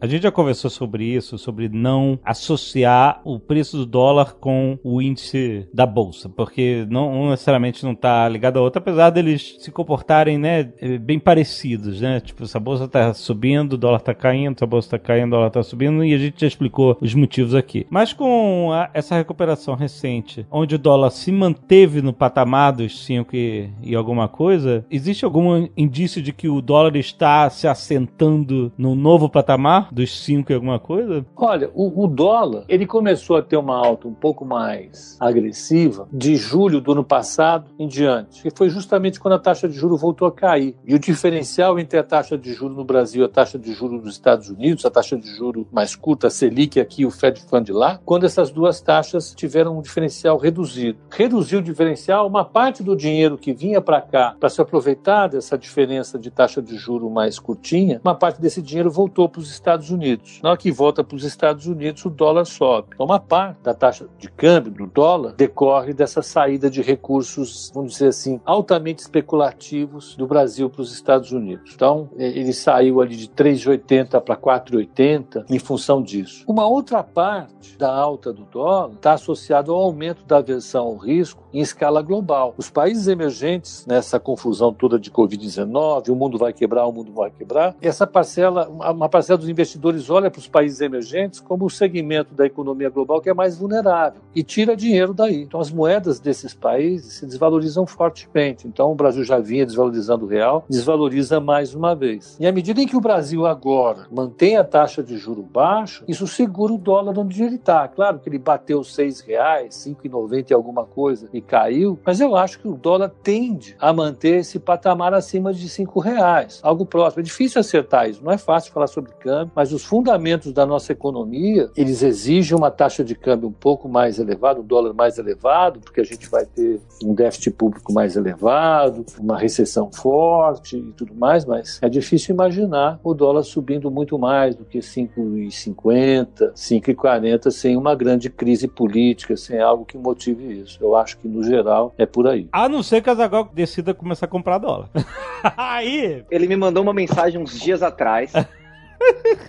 A 0.00 0.06
gente 0.06 0.22
já 0.22 0.30
conversou 0.30 0.70
sobre 0.70 1.04
isso, 1.04 1.36
sobre 1.36 1.68
não 1.68 2.20
associar 2.24 3.20
o 3.24 3.40
preço 3.40 3.78
do 3.78 3.86
dólar 3.86 4.34
com 4.34 4.78
o 4.84 5.02
índice 5.02 5.68
da 5.74 5.84
bolsa, 5.84 6.28
porque 6.28 6.86
não, 6.88 7.30
necessariamente 7.30 7.84
não 7.84 7.92
está 7.92 8.28
ligado 8.28 8.58
a 8.58 8.62
outra, 8.62 8.80
apesar 8.80 9.10
deles 9.10 9.56
se 9.58 9.72
comportarem, 9.72 10.38
né, 10.38 10.70
bem 11.00 11.18
parecidos, 11.18 12.00
né? 12.00 12.20
Tipo, 12.20 12.46
se 12.46 12.56
a 12.56 12.60
bolsa 12.60 12.84
está 12.84 13.12
subindo, 13.12 13.72
o 13.72 13.78
dólar 13.78 13.98
está 13.98 14.14
caindo, 14.14 14.58
se 14.58 14.64
a 14.64 14.66
bolsa 14.68 14.86
está 14.86 14.98
caindo, 14.98 15.28
o 15.28 15.36
dólar 15.36 15.48
está 15.48 15.62
subindo, 15.64 16.04
e 16.04 16.14
a 16.14 16.18
gente 16.18 16.40
já 16.40 16.46
explicou 16.46 16.96
os 17.00 17.12
motivos 17.14 17.54
aqui. 17.54 17.84
Mas 17.90 18.12
com 18.12 18.70
a, 18.72 18.90
essa 18.94 19.16
recuperação 19.16 19.74
recente, 19.74 20.46
onde 20.48 20.76
o 20.76 20.78
dólar 20.78 21.10
se 21.10 21.32
manteve 21.32 22.00
no 22.00 22.12
patamar 22.12 22.72
dos 22.72 23.04
5 23.04 23.34
e, 23.34 23.68
e 23.82 23.94
alguma 23.96 24.28
coisa, 24.28 24.86
existe 24.88 25.24
algum 25.24 25.68
indício 25.76 26.22
de 26.22 26.32
que 26.32 26.48
o 26.48 26.60
dólar 26.60 26.94
está 26.96 27.50
se 27.50 27.66
assentando 27.66 28.72
no 28.78 28.94
novo 28.94 29.28
patamar? 29.28 29.87
Dos 29.90 30.24
5 30.24 30.50
e 30.50 30.54
alguma 30.54 30.78
coisa? 30.78 31.24
Olha, 31.36 31.70
o, 31.74 32.04
o, 32.04 32.06
dólar, 32.06 32.64
ele 32.68 32.86
começou 32.86 33.36
a 33.36 33.42
ter 33.42 33.56
uma 33.56 33.76
alta 33.76 34.08
um 34.08 34.14
pouco 34.14 34.44
mais 34.44 35.16
agressiva 35.20 36.08
de 36.12 36.36
julho 36.36 36.80
do 36.80 36.92
ano 36.92 37.04
passado 37.04 37.70
em 37.78 37.86
diante, 37.86 38.42
que 38.42 38.50
foi 38.56 38.68
justamente 38.68 39.20
quando 39.20 39.34
a 39.34 39.38
taxa 39.38 39.68
de 39.68 39.74
juros 39.74 40.00
voltou 40.00 40.26
a 40.28 40.32
cair. 40.32 40.76
E 40.84 40.94
o 40.94 40.98
diferencial 40.98 41.78
entre 41.78 41.98
a 41.98 42.02
taxa 42.02 42.36
de 42.36 42.52
juros 42.52 42.76
no 42.76 42.84
Brasil 42.84 43.22
e 43.22 43.24
a 43.24 43.28
taxa 43.28 43.58
de 43.58 43.72
juros 43.72 44.02
nos 44.02 44.14
Estados 44.14 44.48
Unidos, 44.48 44.84
a 44.84 44.90
taxa 44.90 45.16
de 45.16 45.28
juros 45.28 45.66
mais 45.72 45.94
curta, 45.94 46.26
a 46.26 46.30
Selic 46.30 46.80
aqui, 46.80 47.04
o 47.04 47.10
Fed 47.10 47.40
Fund 47.40 47.68
lá, 47.70 48.00
quando 48.04 48.24
essas 48.24 48.50
duas 48.50 48.80
taxas 48.80 49.34
tiveram 49.34 49.78
um 49.78 49.82
diferencial 49.82 50.36
reduzido. 50.38 50.98
Reduziu 51.10 51.60
o 51.60 51.62
diferencial, 51.62 52.26
uma 52.26 52.44
parte 52.44 52.82
do 52.82 52.96
dinheiro 52.96 53.38
que 53.38 53.52
vinha 53.52 53.80
para 53.80 54.00
cá 54.00 54.36
para 54.38 54.48
se 54.48 54.60
aproveitar 54.60 55.28
dessa 55.28 55.56
diferença 55.56 56.18
de 56.18 56.30
taxa 56.30 56.62
de 56.62 56.76
juro 56.76 57.10
mais 57.10 57.38
curtinha, 57.38 58.00
uma 58.04 58.14
parte 58.14 58.40
desse 58.40 58.62
dinheiro 58.62 58.90
voltou 58.90 59.28
para 59.28 59.40
os 59.40 59.50
Estados 59.50 59.77
Estados 59.78 59.90
Unidos. 59.90 60.40
Na 60.42 60.50
hora 60.50 60.58
que 60.58 60.70
volta 60.70 61.04
para 61.04 61.16
os 61.16 61.24
Estados 61.24 61.66
Unidos, 61.66 62.04
o 62.04 62.10
dólar 62.10 62.44
sobe. 62.44 62.88
Então, 62.94 63.06
uma 63.06 63.20
parte 63.20 63.62
da 63.62 63.72
taxa 63.72 64.06
de 64.18 64.28
câmbio 64.30 64.72
do 64.72 64.86
dólar 64.86 65.34
decorre 65.34 65.92
dessa 65.92 66.22
saída 66.22 66.68
de 66.68 66.82
recursos, 66.82 67.70
vamos 67.74 67.92
dizer 67.92 68.08
assim, 68.08 68.40
altamente 68.44 69.00
especulativos 69.00 70.16
do 70.16 70.26
Brasil 70.26 70.68
para 70.68 70.82
os 70.82 70.92
Estados 70.92 71.32
Unidos. 71.32 71.72
Então, 71.74 72.08
ele 72.16 72.52
saiu 72.52 73.00
ali 73.00 73.16
de 73.16 73.28
3,80 73.28 74.20
para 74.20 74.36
4,80 74.36 75.44
em 75.48 75.58
função 75.58 76.02
disso. 76.02 76.44
Uma 76.46 76.66
outra 76.66 77.02
parte 77.02 77.76
da 77.78 77.94
alta 77.94 78.32
do 78.32 78.44
dólar 78.44 78.92
está 78.94 79.12
associada 79.12 79.70
ao 79.70 79.78
aumento 79.78 80.24
da 80.24 80.38
aversão 80.38 80.86
ao 80.86 80.96
risco 80.96 81.42
em 81.52 81.60
escala 81.60 82.02
global. 82.02 82.54
Os 82.56 82.70
países 82.70 83.06
emergentes, 83.06 83.86
nessa 83.86 84.18
confusão 84.18 84.72
toda 84.72 84.98
de 84.98 85.10
Covid-19, 85.10 86.08
o 86.08 86.16
mundo 86.16 86.36
vai 86.36 86.52
quebrar, 86.52 86.86
o 86.86 86.92
mundo 86.92 87.12
vai 87.12 87.30
quebrar, 87.30 87.76
essa 87.80 88.06
parcela, 88.06 88.68
uma 88.68 89.08
parcela 89.08 89.38
dos 89.38 89.48
investidores 89.48 89.67
investidores 89.68 90.08
olham 90.08 90.30
para 90.30 90.38
os 90.38 90.48
países 90.48 90.80
emergentes 90.80 91.40
como 91.40 91.66
o 91.66 91.70
segmento 91.70 92.34
da 92.34 92.46
economia 92.46 92.88
global 92.88 93.20
que 93.20 93.28
é 93.28 93.34
mais 93.34 93.58
vulnerável 93.58 94.20
e 94.34 94.42
tira 94.42 94.76
dinheiro 94.76 95.12
daí. 95.12 95.42
Então, 95.42 95.60
as 95.60 95.70
moedas 95.70 96.18
desses 96.18 96.54
países 96.54 97.14
se 97.14 97.26
desvalorizam 97.26 97.86
fortemente. 97.86 98.66
Então, 98.66 98.90
o 98.90 98.94
Brasil 98.94 99.24
já 99.24 99.38
vinha 99.38 99.66
desvalorizando 99.66 100.24
o 100.24 100.28
real, 100.28 100.64
desvaloriza 100.68 101.40
mais 101.40 101.74
uma 101.74 101.94
vez. 101.94 102.36
E 102.40 102.46
à 102.46 102.52
medida 102.52 102.80
em 102.80 102.86
que 102.86 102.96
o 102.96 103.00
Brasil 103.00 103.46
agora 103.46 104.06
mantém 104.10 104.56
a 104.56 104.64
taxa 104.64 105.02
de 105.02 105.16
juro 105.18 105.42
baixo, 105.42 106.04
isso 106.08 106.26
segura 106.26 106.72
o 106.72 106.78
dólar 106.78 107.18
onde 107.18 107.42
ele 107.42 107.56
está. 107.56 107.86
Claro 107.88 108.18
que 108.18 108.28
ele 108.28 108.38
bateu 108.38 108.82
seis 108.82 109.20
reais, 109.20 109.74
5,90 109.74 110.50
e 110.50 110.54
alguma 110.54 110.84
coisa 110.84 111.28
e 111.32 111.40
caiu, 111.40 111.98
mas 112.04 112.20
eu 112.20 112.36
acho 112.36 112.60
que 112.60 112.68
o 112.68 112.76
dólar 112.76 113.10
tende 113.22 113.76
a 113.78 113.92
manter 113.92 114.38
esse 114.38 114.58
patamar 114.58 115.12
acima 115.12 115.52
de 115.52 115.68
cinco 115.68 116.00
reais, 116.00 116.60
algo 116.62 116.86
próximo. 116.86 117.20
É 117.20 117.24
difícil 117.24 117.60
acertar 117.60 118.08
isso, 118.08 118.24
não 118.24 118.32
é 118.32 118.38
fácil 118.38 118.72
falar 118.72 118.86
sobre 118.86 119.12
câmbio, 119.12 119.52
mas 119.58 119.72
os 119.72 119.84
fundamentos 119.84 120.52
da 120.52 120.64
nossa 120.64 120.92
economia, 120.92 121.68
eles 121.76 122.04
exigem 122.04 122.56
uma 122.56 122.70
taxa 122.70 123.02
de 123.02 123.16
câmbio 123.16 123.48
um 123.48 123.52
pouco 123.52 123.88
mais 123.88 124.20
elevada, 124.20 124.60
um 124.60 124.64
dólar 124.64 124.94
mais 124.94 125.18
elevado, 125.18 125.80
porque 125.80 126.00
a 126.00 126.04
gente 126.04 126.30
vai 126.30 126.46
ter 126.46 126.80
um 127.04 127.12
déficit 127.12 127.50
público 127.50 127.92
mais 127.92 128.14
elevado, 128.14 129.04
uma 129.18 129.36
recessão 129.36 129.90
forte 129.92 130.76
e 130.76 130.92
tudo 130.92 131.12
mais, 131.12 131.44
mas 131.44 131.80
é 131.82 131.88
difícil 131.88 132.36
imaginar 132.36 133.00
o 133.02 133.12
dólar 133.12 133.42
subindo 133.42 133.90
muito 133.90 134.16
mais 134.16 134.54
do 134.54 134.64
que 134.64 134.78
5,50, 134.78 136.52
5,40 136.54 137.50
sem 137.50 137.76
uma 137.76 137.96
grande 137.96 138.30
crise 138.30 138.68
política, 138.68 139.36
sem 139.36 139.58
algo 139.58 139.84
que 139.84 139.98
motive 139.98 140.60
isso. 140.60 140.78
Eu 140.80 140.94
acho 140.94 141.18
que, 141.18 141.26
no 141.26 141.42
geral, 141.42 141.92
é 141.98 142.06
por 142.06 142.28
aí. 142.28 142.48
A 142.52 142.68
não 142.68 142.80
ser 142.80 143.02
que 143.02 143.10
a 143.10 143.14
Zagal 143.16 143.50
decida 143.52 143.92
começar 143.92 144.26
a 144.26 144.28
comprar 144.28 144.58
dólar. 144.58 144.88
aí... 145.56 146.24
Ele 146.30 146.46
me 146.46 146.54
mandou 146.54 146.84
uma 146.84 146.94
mensagem 146.94 147.42
uns 147.42 147.58
dias 147.58 147.82
atrás 147.82 148.32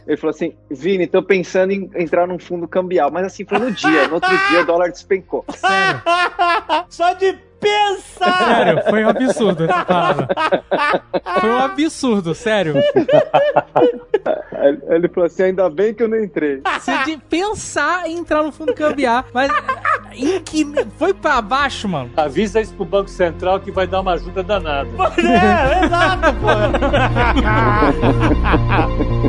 Ele 0.08 0.18
falou 0.18 0.32
assim: 0.32 0.56
Vini, 0.70 1.08
tô 1.08 1.22
pensando 1.24 1.72
em 1.72 1.90
entrar 1.96 2.28
num 2.28 2.40
fundo 2.40 2.68
cambial. 2.68 3.12
Mas 3.12 3.26
assim, 3.28 3.46
foi 3.46 3.60
no 3.60 3.72
dia. 3.72 4.08
No 4.08 4.16
outro 4.16 4.30
dia 4.50 4.62
o 4.62 4.66
dólar 4.66 4.90
despencou. 4.92 5.46
Sério? 5.56 6.02
Só 6.90 7.14
de 7.14 7.38
pensar! 7.60 8.38
Sério, 8.38 8.84
foi 8.90 9.04
um 9.04 9.10
absurdo 9.10 9.66
essa 9.66 9.86
parada. 9.86 10.28
Foi 11.42 11.50
um 11.50 11.58
absurdo, 11.60 12.34
sério. 12.34 12.76
Ele 14.90 15.08
falou 15.10 15.28
assim: 15.28 15.44
ainda 15.44 15.70
bem 15.70 15.94
que 15.94 16.02
eu 16.04 16.08
não 16.08 16.18
entrei. 16.20 16.62
Você 16.80 16.98
de 17.06 17.18
pensar 17.18 18.08
em 18.08 18.18
entrar 18.18 18.44
no 18.44 18.52
fundo 18.52 18.74
cambiar, 18.74 19.26
mas 19.34 19.52
em 20.14 20.40
que 20.42 20.66
foi 20.98 21.14
pra 21.14 21.42
baixo, 21.42 21.88
mano. 21.88 22.10
Avisa 22.16 22.60
isso 22.62 22.74
pro 22.74 22.86
Banco 22.86 23.10
Central 23.10 23.60
que 23.60 23.72
vai 23.72 23.86
dar 23.88 24.02
uma 24.02 24.14
ajuda 24.14 24.44
danada. 24.44 24.90
É, 25.20 25.86
exato, 25.86 26.34
pô. 26.40 26.48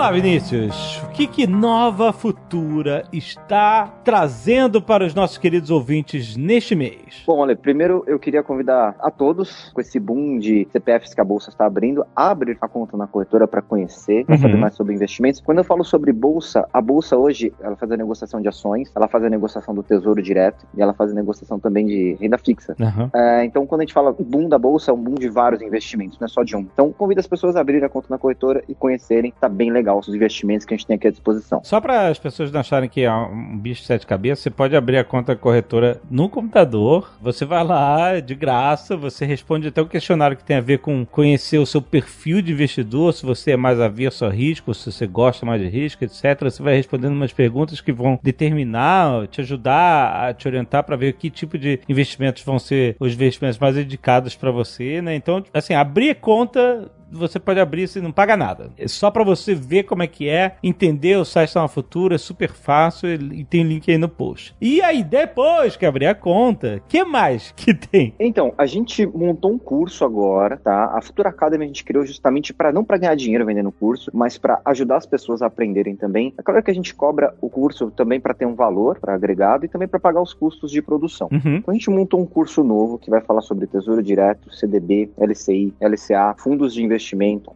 lá, 0.00 0.10
Vinícius. 0.10 1.00
O 1.20 1.22
que, 1.22 1.26
que 1.26 1.46
Nova 1.46 2.14
Futura 2.14 3.04
está 3.12 3.86
trazendo 4.02 4.80
para 4.80 5.04
os 5.04 5.14
nossos 5.14 5.36
queridos 5.36 5.70
ouvintes 5.70 6.34
neste 6.34 6.74
mês? 6.74 7.22
Bom, 7.26 7.40
olha, 7.40 7.54
primeiro 7.54 8.02
eu 8.06 8.18
queria 8.18 8.42
convidar 8.42 8.96
a 8.98 9.10
todos, 9.10 9.70
com 9.74 9.82
esse 9.82 10.00
boom 10.00 10.38
de 10.38 10.66
CPFs 10.72 11.12
que 11.12 11.20
a 11.20 11.24
Bolsa 11.24 11.50
está 11.50 11.66
abrindo, 11.66 12.06
a 12.16 12.30
abrir 12.30 12.56
a 12.58 12.66
conta 12.66 12.96
na 12.96 13.06
corretora 13.06 13.46
para 13.46 13.60
conhecer, 13.60 14.24
para 14.24 14.36
uhum. 14.36 14.40
saber 14.40 14.56
mais 14.56 14.74
sobre 14.74 14.94
investimentos. 14.94 15.42
Quando 15.42 15.58
eu 15.58 15.64
falo 15.64 15.84
sobre 15.84 16.10
Bolsa, 16.10 16.66
a 16.72 16.80
Bolsa 16.80 17.18
hoje, 17.18 17.52
ela 17.60 17.76
faz 17.76 17.92
a 17.92 17.98
negociação 17.98 18.40
de 18.40 18.48
ações, 18.48 18.90
ela 18.96 19.06
faz 19.06 19.22
a 19.22 19.28
negociação 19.28 19.74
do 19.74 19.82
Tesouro 19.82 20.22
Direto 20.22 20.66
e 20.74 20.80
ela 20.80 20.94
faz 20.94 21.10
a 21.10 21.14
negociação 21.14 21.60
também 21.60 21.84
de 21.84 22.16
renda 22.18 22.38
fixa. 22.38 22.74
Uhum. 22.80 23.10
É, 23.14 23.44
então, 23.44 23.66
quando 23.66 23.82
a 23.82 23.84
gente 23.84 23.92
fala 23.92 24.16
boom 24.18 24.48
da 24.48 24.58
Bolsa, 24.58 24.90
é 24.90 24.94
um 24.94 25.02
boom 25.02 25.16
de 25.16 25.28
vários 25.28 25.60
investimentos, 25.60 26.18
não 26.18 26.24
é 26.24 26.28
só 26.28 26.42
de 26.42 26.56
um. 26.56 26.60
Então, 26.60 26.90
convido 26.94 27.20
as 27.20 27.26
pessoas 27.26 27.56
a 27.56 27.60
abrirem 27.60 27.84
a 27.84 27.90
conta 27.90 28.06
na 28.08 28.16
corretora 28.16 28.64
e 28.66 28.74
conhecerem, 28.74 29.34
tá 29.38 29.50
bem 29.50 29.70
legal 29.70 29.98
os 29.98 30.08
investimentos 30.08 30.64
que 30.64 30.72
a 30.72 30.78
gente 30.78 30.86
tem 30.86 30.96
aqui 30.96 31.09
à 31.10 31.12
disposição. 31.12 31.60
Só 31.62 31.80
para 31.80 32.08
as 32.08 32.18
pessoas 32.18 32.50
não 32.50 32.60
acharem 32.60 32.88
que 32.88 33.02
é 33.02 33.12
um 33.12 33.58
bicho 33.58 33.82
de 33.82 33.86
sete 33.86 34.06
cabeças, 34.06 34.40
você 34.40 34.50
pode 34.50 34.74
abrir 34.76 34.98
a 34.98 35.04
conta 35.04 35.36
corretora 35.36 36.00
no 36.10 36.28
computador. 36.28 37.12
Você 37.20 37.44
vai 37.44 37.64
lá 37.64 38.20
de 38.20 38.34
graça, 38.34 38.96
você 38.96 39.24
responde 39.24 39.68
até 39.68 39.80
o 39.80 39.86
questionário 39.86 40.36
que 40.36 40.44
tem 40.44 40.56
a 40.56 40.60
ver 40.60 40.78
com 40.78 41.04
conhecer 41.04 41.58
o 41.58 41.66
seu 41.66 41.82
perfil 41.82 42.40
de 42.40 42.52
investidor, 42.52 43.12
se 43.12 43.24
você 43.24 43.52
é 43.52 43.56
mais 43.56 43.80
avesso 43.80 44.24
a 44.24 44.30
risco, 44.30 44.74
se 44.74 44.90
você 44.90 45.06
gosta 45.06 45.44
mais 45.44 45.60
de 45.60 45.68
risco, 45.68 46.04
etc. 46.04 46.42
Você 46.42 46.62
vai 46.62 46.76
respondendo 46.76 47.12
umas 47.12 47.32
perguntas 47.32 47.80
que 47.80 47.92
vão 47.92 48.18
determinar, 48.22 49.26
te 49.28 49.40
ajudar 49.40 50.28
a 50.28 50.34
te 50.34 50.46
orientar 50.46 50.84
para 50.84 50.96
ver 50.96 51.14
que 51.14 51.30
tipo 51.30 51.58
de 51.58 51.80
investimentos 51.88 52.42
vão 52.42 52.58
ser 52.58 52.96
os 52.98 53.12
investimentos 53.12 53.58
mais 53.58 53.76
indicados 53.76 54.34
para 54.34 54.50
você, 54.50 55.02
né? 55.02 55.14
Então, 55.14 55.42
assim, 55.52 55.74
abrir 55.74 56.14
conta 56.16 56.90
você 57.10 57.38
pode 57.38 57.60
abrir 57.60 57.88
e 57.96 58.00
não 58.00 58.12
paga 58.12 58.36
nada. 58.36 58.70
É 58.78 58.86
só 58.86 59.10
para 59.10 59.24
você 59.24 59.54
ver 59.54 59.84
como 59.84 60.02
é 60.02 60.06
que 60.06 60.28
é, 60.28 60.56
entender 60.62 61.16
o 61.16 61.24
site 61.24 61.54
da 61.54 61.66
Futura, 61.68 62.14
é 62.14 62.18
super 62.18 62.50
fácil 62.50 63.08
e 63.08 63.44
tem 63.44 63.62
link 63.62 63.90
aí 63.90 63.98
no 63.98 64.08
post. 64.08 64.54
E 64.60 64.82
aí, 64.82 65.02
depois 65.02 65.76
que 65.76 65.86
abrir 65.86 66.06
a 66.06 66.14
conta, 66.14 66.82
que 66.88 67.04
mais 67.04 67.52
que 67.56 67.74
tem? 67.74 68.14
Então, 68.18 68.52
a 68.56 68.66
gente 68.66 69.06
montou 69.06 69.52
um 69.52 69.58
curso 69.58 70.04
agora, 70.04 70.56
tá? 70.56 70.92
A 70.96 71.00
Futura 71.00 71.30
Academy 71.30 71.64
a 71.64 71.68
gente 71.68 71.84
criou 71.84 72.04
justamente 72.04 72.52
para 72.52 72.72
não 72.72 72.84
para 72.84 72.98
ganhar 72.98 73.14
dinheiro 73.14 73.46
vendendo 73.46 73.72
curso, 73.72 74.10
mas 74.12 74.36
para 74.36 74.60
ajudar 74.64 74.96
as 74.96 75.06
pessoas 75.06 75.42
a 75.42 75.46
aprenderem 75.46 75.96
também. 75.96 76.34
É 76.38 76.42
claro 76.42 76.62
que 76.62 76.70
a 76.70 76.74
gente 76.74 76.94
cobra 76.94 77.34
o 77.40 77.48
curso 77.48 77.90
também 77.90 78.20
para 78.20 78.34
ter 78.34 78.46
um 78.46 78.54
valor 78.54 78.98
para 78.98 79.14
agregado 79.14 79.64
e 79.64 79.68
também 79.68 79.88
para 79.88 80.00
pagar 80.00 80.20
os 80.20 80.34
custos 80.34 80.70
de 80.70 80.82
produção. 80.82 81.28
Uhum. 81.30 81.56
Então 81.56 81.72
a 81.72 81.72
gente 81.72 81.90
montou 81.90 82.20
um 82.20 82.26
curso 82.26 82.62
novo 82.62 82.98
que 82.98 83.10
vai 83.10 83.20
falar 83.20 83.42
sobre 83.42 83.66
tesouro 83.66 84.02
direto, 84.02 84.52
CDB, 84.54 85.10
LCI, 85.18 85.74
LCA, 85.80 86.34
fundos 86.38 86.74
de 86.74 86.82
investimento, 86.82 86.99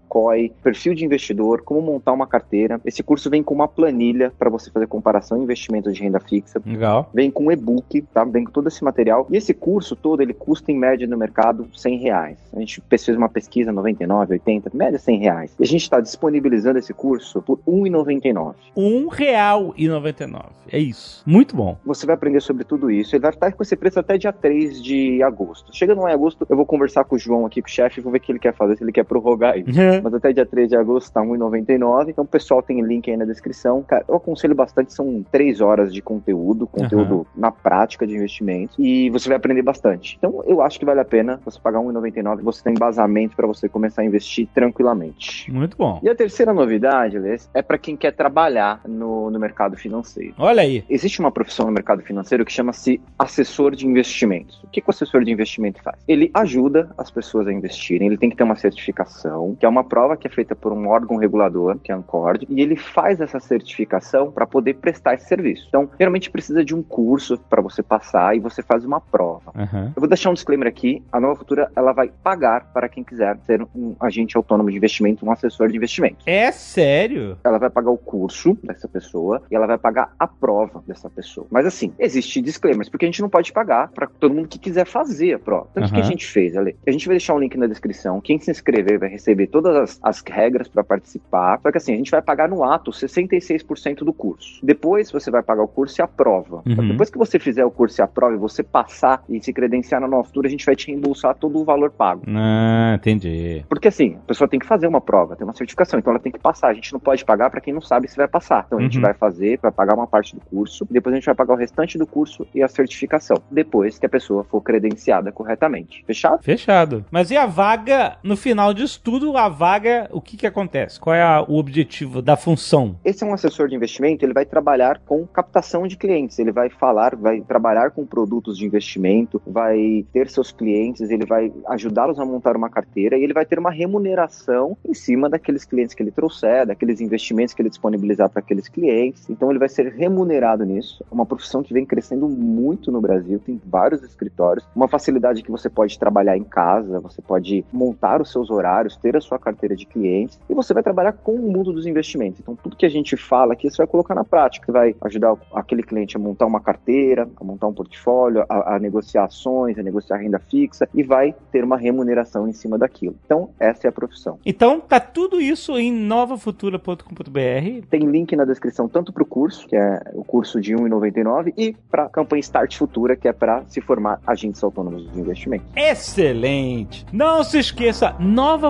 COI, 0.08 0.52
perfil 0.62 0.94
de 0.94 1.04
investidor, 1.04 1.62
como 1.62 1.80
montar 1.82 2.12
uma 2.12 2.26
carteira. 2.26 2.80
Esse 2.84 3.02
curso 3.02 3.28
vem 3.28 3.42
com 3.42 3.54
uma 3.54 3.68
planilha 3.68 4.32
para 4.38 4.48
você 4.50 4.70
fazer 4.70 4.86
comparação 4.86 5.38
de 5.38 5.44
investimento 5.44 5.92
de 5.92 6.00
renda 6.00 6.20
fixa. 6.20 6.62
Legal. 6.64 7.10
Vem 7.12 7.30
com 7.30 7.50
e-book, 7.50 8.02
tá? 8.12 8.24
Vem 8.24 8.44
com 8.44 8.52
todo 8.52 8.68
esse 8.68 8.82
material. 8.84 9.26
E 9.30 9.36
esse 9.36 9.52
curso 9.52 9.96
todo, 9.96 10.22
ele 10.22 10.32
custa 10.32 10.70
em 10.70 10.78
média 10.78 11.06
no 11.06 11.16
mercado 11.16 11.68
100 11.74 11.98
reais. 11.98 12.38
A 12.52 12.60
gente 12.60 12.82
fez 12.88 13.08
uma 13.08 13.28
pesquisa 13.28 13.72
99, 13.72 14.34
80, 14.34 14.70
média 14.72 14.98
100 14.98 15.18
reais. 15.18 15.54
E 15.58 15.62
a 15.62 15.66
gente 15.66 15.82
está 15.82 16.00
disponibilizando 16.00 16.78
esse 16.78 16.94
curso 16.94 17.42
por 17.42 17.58
R$ 17.66 17.72
1,99. 17.72 18.54
Um 18.76 19.08
real 19.08 19.74
e 19.76 19.88
99. 19.88 20.44
É 20.70 20.78
isso. 20.78 21.22
Muito 21.26 21.54
bom. 21.56 21.76
Você 21.84 22.06
vai 22.06 22.14
aprender 22.14 22.40
sobre 22.40 22.64
tudo 22.64 22.90
isso. 22.90 23.14
Ele 23.14 23.22
vai 23.22 23.30
estar 23.30 23.52
com 23.52 23.62
esse 23.62 23.76
preço 23.76 24.00
até 24.00 24.16
dia 24.16 24.32
3 24.32 24.82
de 24.82 25.22
agosto. 25.22 25.74
Chegando 25.74 26.02
lá 26.02 26.10
em 26.10 26.14
agosto, 26.14 26.46
eu 26.48 26.56
vou 26.56 26.66
conversar 26.66 27.04
com 27.04 27.16
o 27.16 27.18
João 27.18 27.46
aqui, 27.46 27.60
com 27.60 27.68
o 27.68 27.70
chefe, 27.70 28.00
vou 28.00 28.12
ver 28.12 28.18
o 28.18 28.20
que 28.20 28.32
ele 28.32 28.38
quer 28.38 28.54
fazer, 28.54 28.76
se 28.76 28.84
ele 28.84 28.92
quer 28.92 29.04
prorrogar 29.04 29.33
isso. 29.56 30.02
Mas 30.02 30.14
até 30.14 30.32
dia 30.32 30.46
3 30.46 30.68
de 30.68 30.76
agosto 30.76 31.12
tá 31.12 31.20
R$1,99. 31.20 32.08
Então, 32.08 32.24
o 32.24 32.26
pessoal 32.26 32.62
tem 32.62 32.80
link 32.82 33.10
aí 33.10 33.16
na 33.16 33.24
descrição. 33.24 33.82
Cara, 33.82 34.04
eu 34.08 34.16
aconselho 34.16 34.54
bastante, 34.54 34.92
são 34.92 35.24
três 35.30 35.60
horas 35.60 35.92
de 35.92 36.00
conteúdo, 36.00 36.66
conteúdo 36.66 37.26
na 37.36 37.50
prática 37.50 38.06
de 38.06 38.14
investimento. 38.14 38.74
E 38.78 39.10
você 39.10 39.28
vai 39.28 39.36
aprender 39.36 39.62
bastante. 39.62 40.16
Então, 40.18 40.42
eu 40.46 40.62
acho 40.62 40.78
que 40.78 40.84
vale 40.84 41.00
a 41.00 41.04
pena 41.04 41.40
você 41.44 41.58
pagar 41.60 41.80
R$1,99. 41.80 42.42
Você 42.42 42.62
tem 42.62 42.74
embasamento 42.74 43.36
para 43.36 43.46
você 43.46 43.68
começar 43.68 44.02
a 44.02 44.04
investir 44.04 44.48
tranquilamente. 44.54 45.50
Muito 45.52 45.76
bom. 45.76 46.00
E 46.02 46.08
a 46.08 46.14
terceira 46.14 46.52
novidade, 46.52 47.18
Lês, 47.18 47.48
é 47.54 47.62
para 47.62 47.78
quem 47.78 47.96
quer 47.96 48.12
trabalhar 48.12 48.80
no, 48.86 49.30
no 49.30 49.38
mercado 49.38 49.76
financeiro. 49.76 50.34
Olha 50.38 50.62
aí. 50.62 50.84
Existe 50.88 51.20
uma 51.20 51.30
profissão 51.30 51.66
no 51.66 51.72
mercado 51.72 52.02
financeiro 52.02 52.44
que 52.44 52.52
chama-se 52.52 53.00
assessor 53.18 53.74
de 53.74 53.86
investimentos. 53.86 54.62
O 54.62 54.68
que, 54.68 54.80
que 54.80 54.88
o 54.88 54.90
assessor 54.90 55.24
de 55.24 55.32
investimento 55.32 55.82
faz? 55.82 55.96
Ele 56.06 56.30
ajuda 56.34 56.90
as 56.96 57.10
pessoas 57.10 57.46
a 57.46 57.52
investirem, 57.52 58.06
ele 58.08 58.18
tem 58.18 58.30
que 58.30 58.36
ter 58.36 58.44
uma 58.44 58.56
certificação, 58.56 59.23
que 59.58 59.66
é 59.66 59.68
uma 59.68 59.84
prova 59.84 60.16
que 60.16 60.26
é 60.26 60.30
feita 60.30 60.54
por 60.54 60.72
um 60.72 60.88
órgão 60.88 61.16
regulador, 61.16 61.78
que 61.78 61.90
é 61.90 61.94
a 61.94 61.98
Ancord, 61.98 62.46
e 62.48 62.60
ele 62.60 62.76
faz 62.76 63.20
essa 63.20 63.40
certificação 63.40 64.30
para 64.30 64.46
poder 64.46 64.74
prestar 64.74 65.14
esse 65.14 65.26
serviço. 65.26 65.66
Então, 65.68 65.88
geralmente 65.98 66.30
precisa 66.30 66.64
de 66.64 66.74
um 66.74 66.82
curso 66.82 67.38
para 67.38 67.62
você 67.62 67.82
passar 67.82 68.36
e 68.36 68.40
você 68.40 68.62
faz 68.62 68.84
uma 68.84 69.00
prova. 69.00 69.52
Uhum. 69.54 69.86
Eu 69.86 70.00
vou 70.00 70.08
deixar 70.08 70.30
um 70.30 70.34
disclaimer 70.34 70.68
aqui, 70.68 71.02
a 71.12 71.20
Nova 71.20 71.36
Futura 71.36 71.70
ela 71.76 71.92
vai 71.92 72.10
pagar 72.22 72.72
para 72.72 72.88
quem 72.88 73.04
quiser 73.04 73.38
ser 73.44 73.62
um 73.74 73.94
agente 74.00 74.36
autônomo 74.36 74.70
de 74.70 74.76
investimento, 74.76 75.24
um 75.24 75.30
assessor 75.30 75.68
de 75.68 75.76
investimento. 75.76 76.18
É 76.26 76.50
sério? 76.52 77.38
Ela 77.44 77.58
vai 77.58 77.70
pagar 77.70 77.90
o 77.90 77.98
curso 77.98 78.56
dessa 78.62 78.88
pessoa 78.88 79.42
e 79.50 79.54
ela 79.54 79.66
vai 79.66 79.78
pagar 79.78 80.12
a 80.18 80.26
prova 80.26 80.82
dessa 80.86 81.08
pessoa. 81.08 81.46
Mas 81.50 81.66
assim, 81.66 81.92
existe 81.98 82.40
disclaimers, 82.40 82.88
porque 82.88 83.04
a 83.04 83.08
gente 83.08 83.22
não 83.22 83.28
pode 83.28 83.52
pagar 83.52 83.88
para 83.88 84.06
todo 84.06 84.34
mundo 84.34 84.48
que 84.48 84.58
quiser 84.58 84.86
fazer 84.86 85.34
a 85.34 85.38
prova. 85.38 85.68
Então, 85.70 85.84
o 85.84 85.92
que 85.92 86.00
a 86.00 86.04
gente 86.04 86.26
fez, 86.26 86.56
Ale? 86.56 86.76
A 86.86 86.90
gente 86.90 87.06
vai 87.06 87.14
deixar 87.14 87.34
um 87.34 87.38
link 87.38 87.56
na 87.56 87.66
descrição. 87.66 88.20
Quem 88.20 88.38
se 88.38 88.50
inscrever 88.50 88.98
vai 88.98 89.08
receber 89.14 89.46
todas 89.46 89.74
as, 89.76 89.98
as 90.02 90.22
regras 90.26 90.68
para 90.68 90.84
participar. 90.84 91.58
Só 91.62 91.70
que 91.70 91.78
assim, 91.78 91.94
a 91.94 91.96
gente 91.96 92.10
vai 92.10 92.20
pagar 92.22 92.48
no 92.48 92.62
ato 92.64 92.90
66% 92.90 93.98
do 94.04 94.12
curso. 94.12 94.58
Depois 94.62 95.10
você 95.10 95.30
vai 95.30 95.42
pagar 95.42 95.62
o 95.62 95.68
curso 95.68 96.00
e 96.00 96.02
a 96.02 96.06
prova. 96.06 96.62
Uhum. 96.66 96.88
Depois 96.88 97.10
que 97.10 97.18
você 97.18 97.38
fizer 97.38 97.64
o 97.64 97.70
curso 97.70 98.00
e 98.00 98.02
a 98.02 98.06
prova 98.06 98.34
e 98.34 98.38
você 98.38 98.62
passar 98.62 99.22
e 99.28 99.40
se 99.42 99.52
credenciar 99.52 100.00
na 100.00 100.08
Nova 100.08 100.24
Futura, 100.24 100.48
a 100.48 100.50
gente 100.50 100.64
vai 100.66 100.76
te 100.76 100.88
reembolsar 100.88 101.34
todo 101.34 101.58
o 101.58 101.64
valor 101.64 101.90
pago. 101.90 102.22
Ah, 102.26 102.94
entendi. 102.96 103.64
Porque 103.68 103.88
assim, 103.88 104.16
a 104.22 104.26
pessoa 104.26 104.48
tem 104.48 104.58
que 104.60 104.66
fazer 104.66 104.86
uma 104.86 105.00
prova, 105.00 105.36
tem 105.36 105.44
uma 105.46 105.52
certificação, 105.54 105.98
então 105.98 106.12
ela 106.12 106.20
tem 106.20 106.32
que 106.32 106.38
passar. 106.38 106.68
A 106.68 106.74
gente 106.74 106.92
não 106.92 107.00
pode 107.00 107.24
pagar 107.24 107.50
para 107.50 107.60
quem 107.60 107.72
não 107.72 107.80
sabe 107.80 108.08
se 108.08 108.16
vai 108.16 108.28
passar. 108.28 108.64
Então 108.66 108.78
a 108.78 108.82
gente 108.82 108.96
Uhum. 108.96 109.02
vai 109.02 109.14
fazer, 109.14 109.58
vai 109.62 109.72
pagar 109.72 109.94
uma 109.94 110.06
parte 110.06 110.34
do 110.34 110.40
curso, 110.44 110.86
depois 110.90 111.12
a 111.12 111.16
gente 111.16 111.26
vai 111.26 111.34
pagar 111.34 111.54
o 111.54 111.56
restante 111.56 111.98
do 111.98 112.06
curso 112.06 112.46
e 112.54 112.62
a 112.62 112.68
certificação, 112.68 113.36
depois 113.50 113.98
que 113.98 114.06
a 114.06 114.08
pessoa 114.08 114.44
for 114.44 114.60
credenciada 114.60 115.30
corretamente. 115.32 116.04
Fechado? 116.06 116.42
Fechado. 116.42 117.04
Mas 117.10 117.30
e 117.30 117.36
a 117.36 117.46
vaga, 117.46 118.16
no 118.22 118.36
final 118.36 118.72
disso 118.74 119.00
tudo, 119.04 119.36
a 119.36 119.50
vaga, 119.50 120.08
o 120.10 120.20
que 120.20 120.34
que 120.34 120.46
acontece? 120.46 120.98
Qual 120.98 121.14
é 121.14 121.22
a- 121.22 121.44
o 121.46 121.58
objetivo 121.58 122.22
da 122.22 122.38
função? 122.38 122.96
Esse 123.04 123.22
é 123.22 123.26
um 123.26 123.34
assessor 123.34 123.68
de 123.68 123.76
investimento, 123.76 124.24
ele 124.24 124.32
vai 124.32 124.46
trabalhar 124.46 124.98
com 125.04 125.26
captação 125.26 125.86
de 125.86 125.94
clientes, 125.94 126.38
ele 126.38 126.50
vai 126.50 126.70
falar, 126.70 127.14
vai 127.14 127.42
trabalhar 127.42 127.90
com 127.90 128.06
produtos 128.06 128.56
de 128.56 128.64
investimento, 128.64 129.42
vai 129.46 130.06
ter 130.10 130.30
seus 130.30 130.50
clientes, 130.50 131.10
ele 131.10 131.26
vai 131.26 131.52
ajudá-los 131.68 132.18
a 132.18 132.24
montar 132.24 132.56
uma 132.56 132.70
carteira 132.70 133.18
e 133.18 133.22
ele 133.22 133.34
vai 133.34 133.44
ter 133.44 133.58
uma 133.58 133.70
remuneração 133.70 134.74
em 134.88 134.94
cima 134.94 135.28
daqueles 135.28 135.66
clientes 135.66 135.94
que 135.94 136.02
ele 136.02 136.10
trouxer, 136.10 136.66
daqueles 136.66 136.98
investimentos 137.00 137.52
que 137.52 137.60
ele 137.60 137.68
disponibilizar 137.68 138.30
para 138.30 138.40
aqueles 138.40 138.68
clientes. 138.68 139.28
Então 139.28 139.50
ele 139.50 139.58
vai 139.58 139.68
ser 139.68 139.92
remunerado 139.92 140.64
nisso. 140.64 141.04
É 141.10 141.14
uma 141.14 141.26
profissão 141.26 141.62
que 141.62 141.74
vem 141.74 141.84
crescendo 141.84 142.26
muito 142.26 142.90
no 142.90 143.02
Brasil, 143.02 143.38
tem 143.38 143.60
vários 143.66 144.02
escritórios, 144.02 144.66
uma 144.74 144.88
facilidade 144.88 145.42
que 145.42 145.50
você 145.50 145.68
pode 145.68 145.98
trabalhar 145.98 146.38
em 146.38 146.44
casa, 146.44 147.00
você 147.00 147.20
pode 147.20 147.64
montar 147.70 148.22
os 148.22 148.32
seus 148.32 148.50
horários, 148.50 148.83
ter 148.96 149.16
a 149.16 149.20
sua 149.20 149.38
carteira 149.38 149.76
de 149.76 149.86
clientes 149.86 150.38
e 150.48 150.54
você 150.54 150.74
vai 150.74 150.82
trabalhar 150.82 151.12
com 151.12 151.32
o 151.32 151.52
mundo 151.52 151.72
dos 151.72 151.86
investimentos. 151.86 152.40
Então, 152.40 152.56
tudo 152.56 152.76
que 152.76 152.86
a 152.86 152.90
gente 152.90 153.16
fala 153.16 153.52
aqui, 153.52 153.70
você 153.70 153.78
vai 153.78 153.86
colocar 153.86 154.14
na 154.14 154.24
prática. 154.24 154.72
Vai 154.72 154.94
ajudar 155.02 155.36
aquele 155.52 155.82
cliente 155.82 156.16
a 156.16 156.20
montar 156.20 156.46
uma 156.46 156.60
carteira, 156.60 157.28
a 157.36 157.44
montar 157.44 157.66
um 157.66 157.72
portfólio, 157.72 158.44
a, 158.48 158.76
a 158.76 158.78
negociar 158.78 159.24
ações, 159.24 159.78
a 159.78 159.82
negociar 159.82 160.16
renda 160.16 160.38
fixa 160.38 160.88
e 160.92 161.02
vai 161.02 161.34
ter 161.50 161.64
uma 161.64 161.76
remuneração 161.76 162.48
em 162.48 162.52
cima 162.52 162.78
daquilo. 162.78 163.16
Então, 163.24 163.50
essa 163.58 163.86
é 163.86 163.88
a 163.88 163.92
profissão. 163.92 164.38
Então, 164.44 164.80
tá 164.80 165.00
tudo 165.00 165.40
isso 165.40 165.78
em 165.78 165.92
novafutura.com.br. 165.92 167.86
Tem 167.88 168.00
link 168.00 168.34
na 168.36 168.44
descrição 168.44 168.88
tanto 168.88 169.12
para 169.12 169.22
o 169.22 169.26
curso, 169.26 169.66
que 169.66 169.76
é 169.76 170.02
o 170.14 170.24
curso 170.24 170.60
de 170.60 170.74
R$ 170.74 170.82
1,99, 170.82 171.52
e 171.56 171.76
para 171.90 172.04
a 172.04 172.08
campanha 172.08 172.40
Start 172.40 172.76
Futura, 172.76 173.16
que 173.16 173.28
é 173.28 173.32
para 173.32 173.64
se 173.66 173.80
formar 173.80 174.20
agentes 174.26 174.62
autônomos 174.62 175.10
de 175.10 175.20
investimento. 175.20 175.64
Excelente! 175.76 177.06
Não 177.12 177.42
se 177.42 177.58
esqueça, 177.58 178.14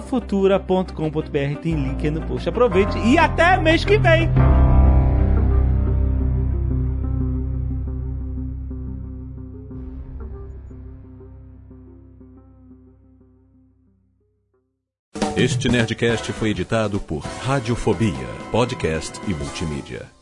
novafutura.com.br 0.05 1.61
tem 1.63 1.75
link 1.75 2.05
aí 2.05 2.11
no 2.11 2.21
post. 2.23 2.49
Aproveite 2.49 2.99
e 2.99 3.19
até 3.19 3.57
mês 3.57 3.85
que 3.85 3.99
vem! 3.99 4.29
Este 15.37 15.69
Nerdcast 15.69 16.33
foi 16.33 16.51
editado 16.51 17.01
por 17.01 17.19
Radiofobia, 17.19 18.13
podcast 18.53 19.21
e 19.27 19.35
multimídia. 19.35 20.14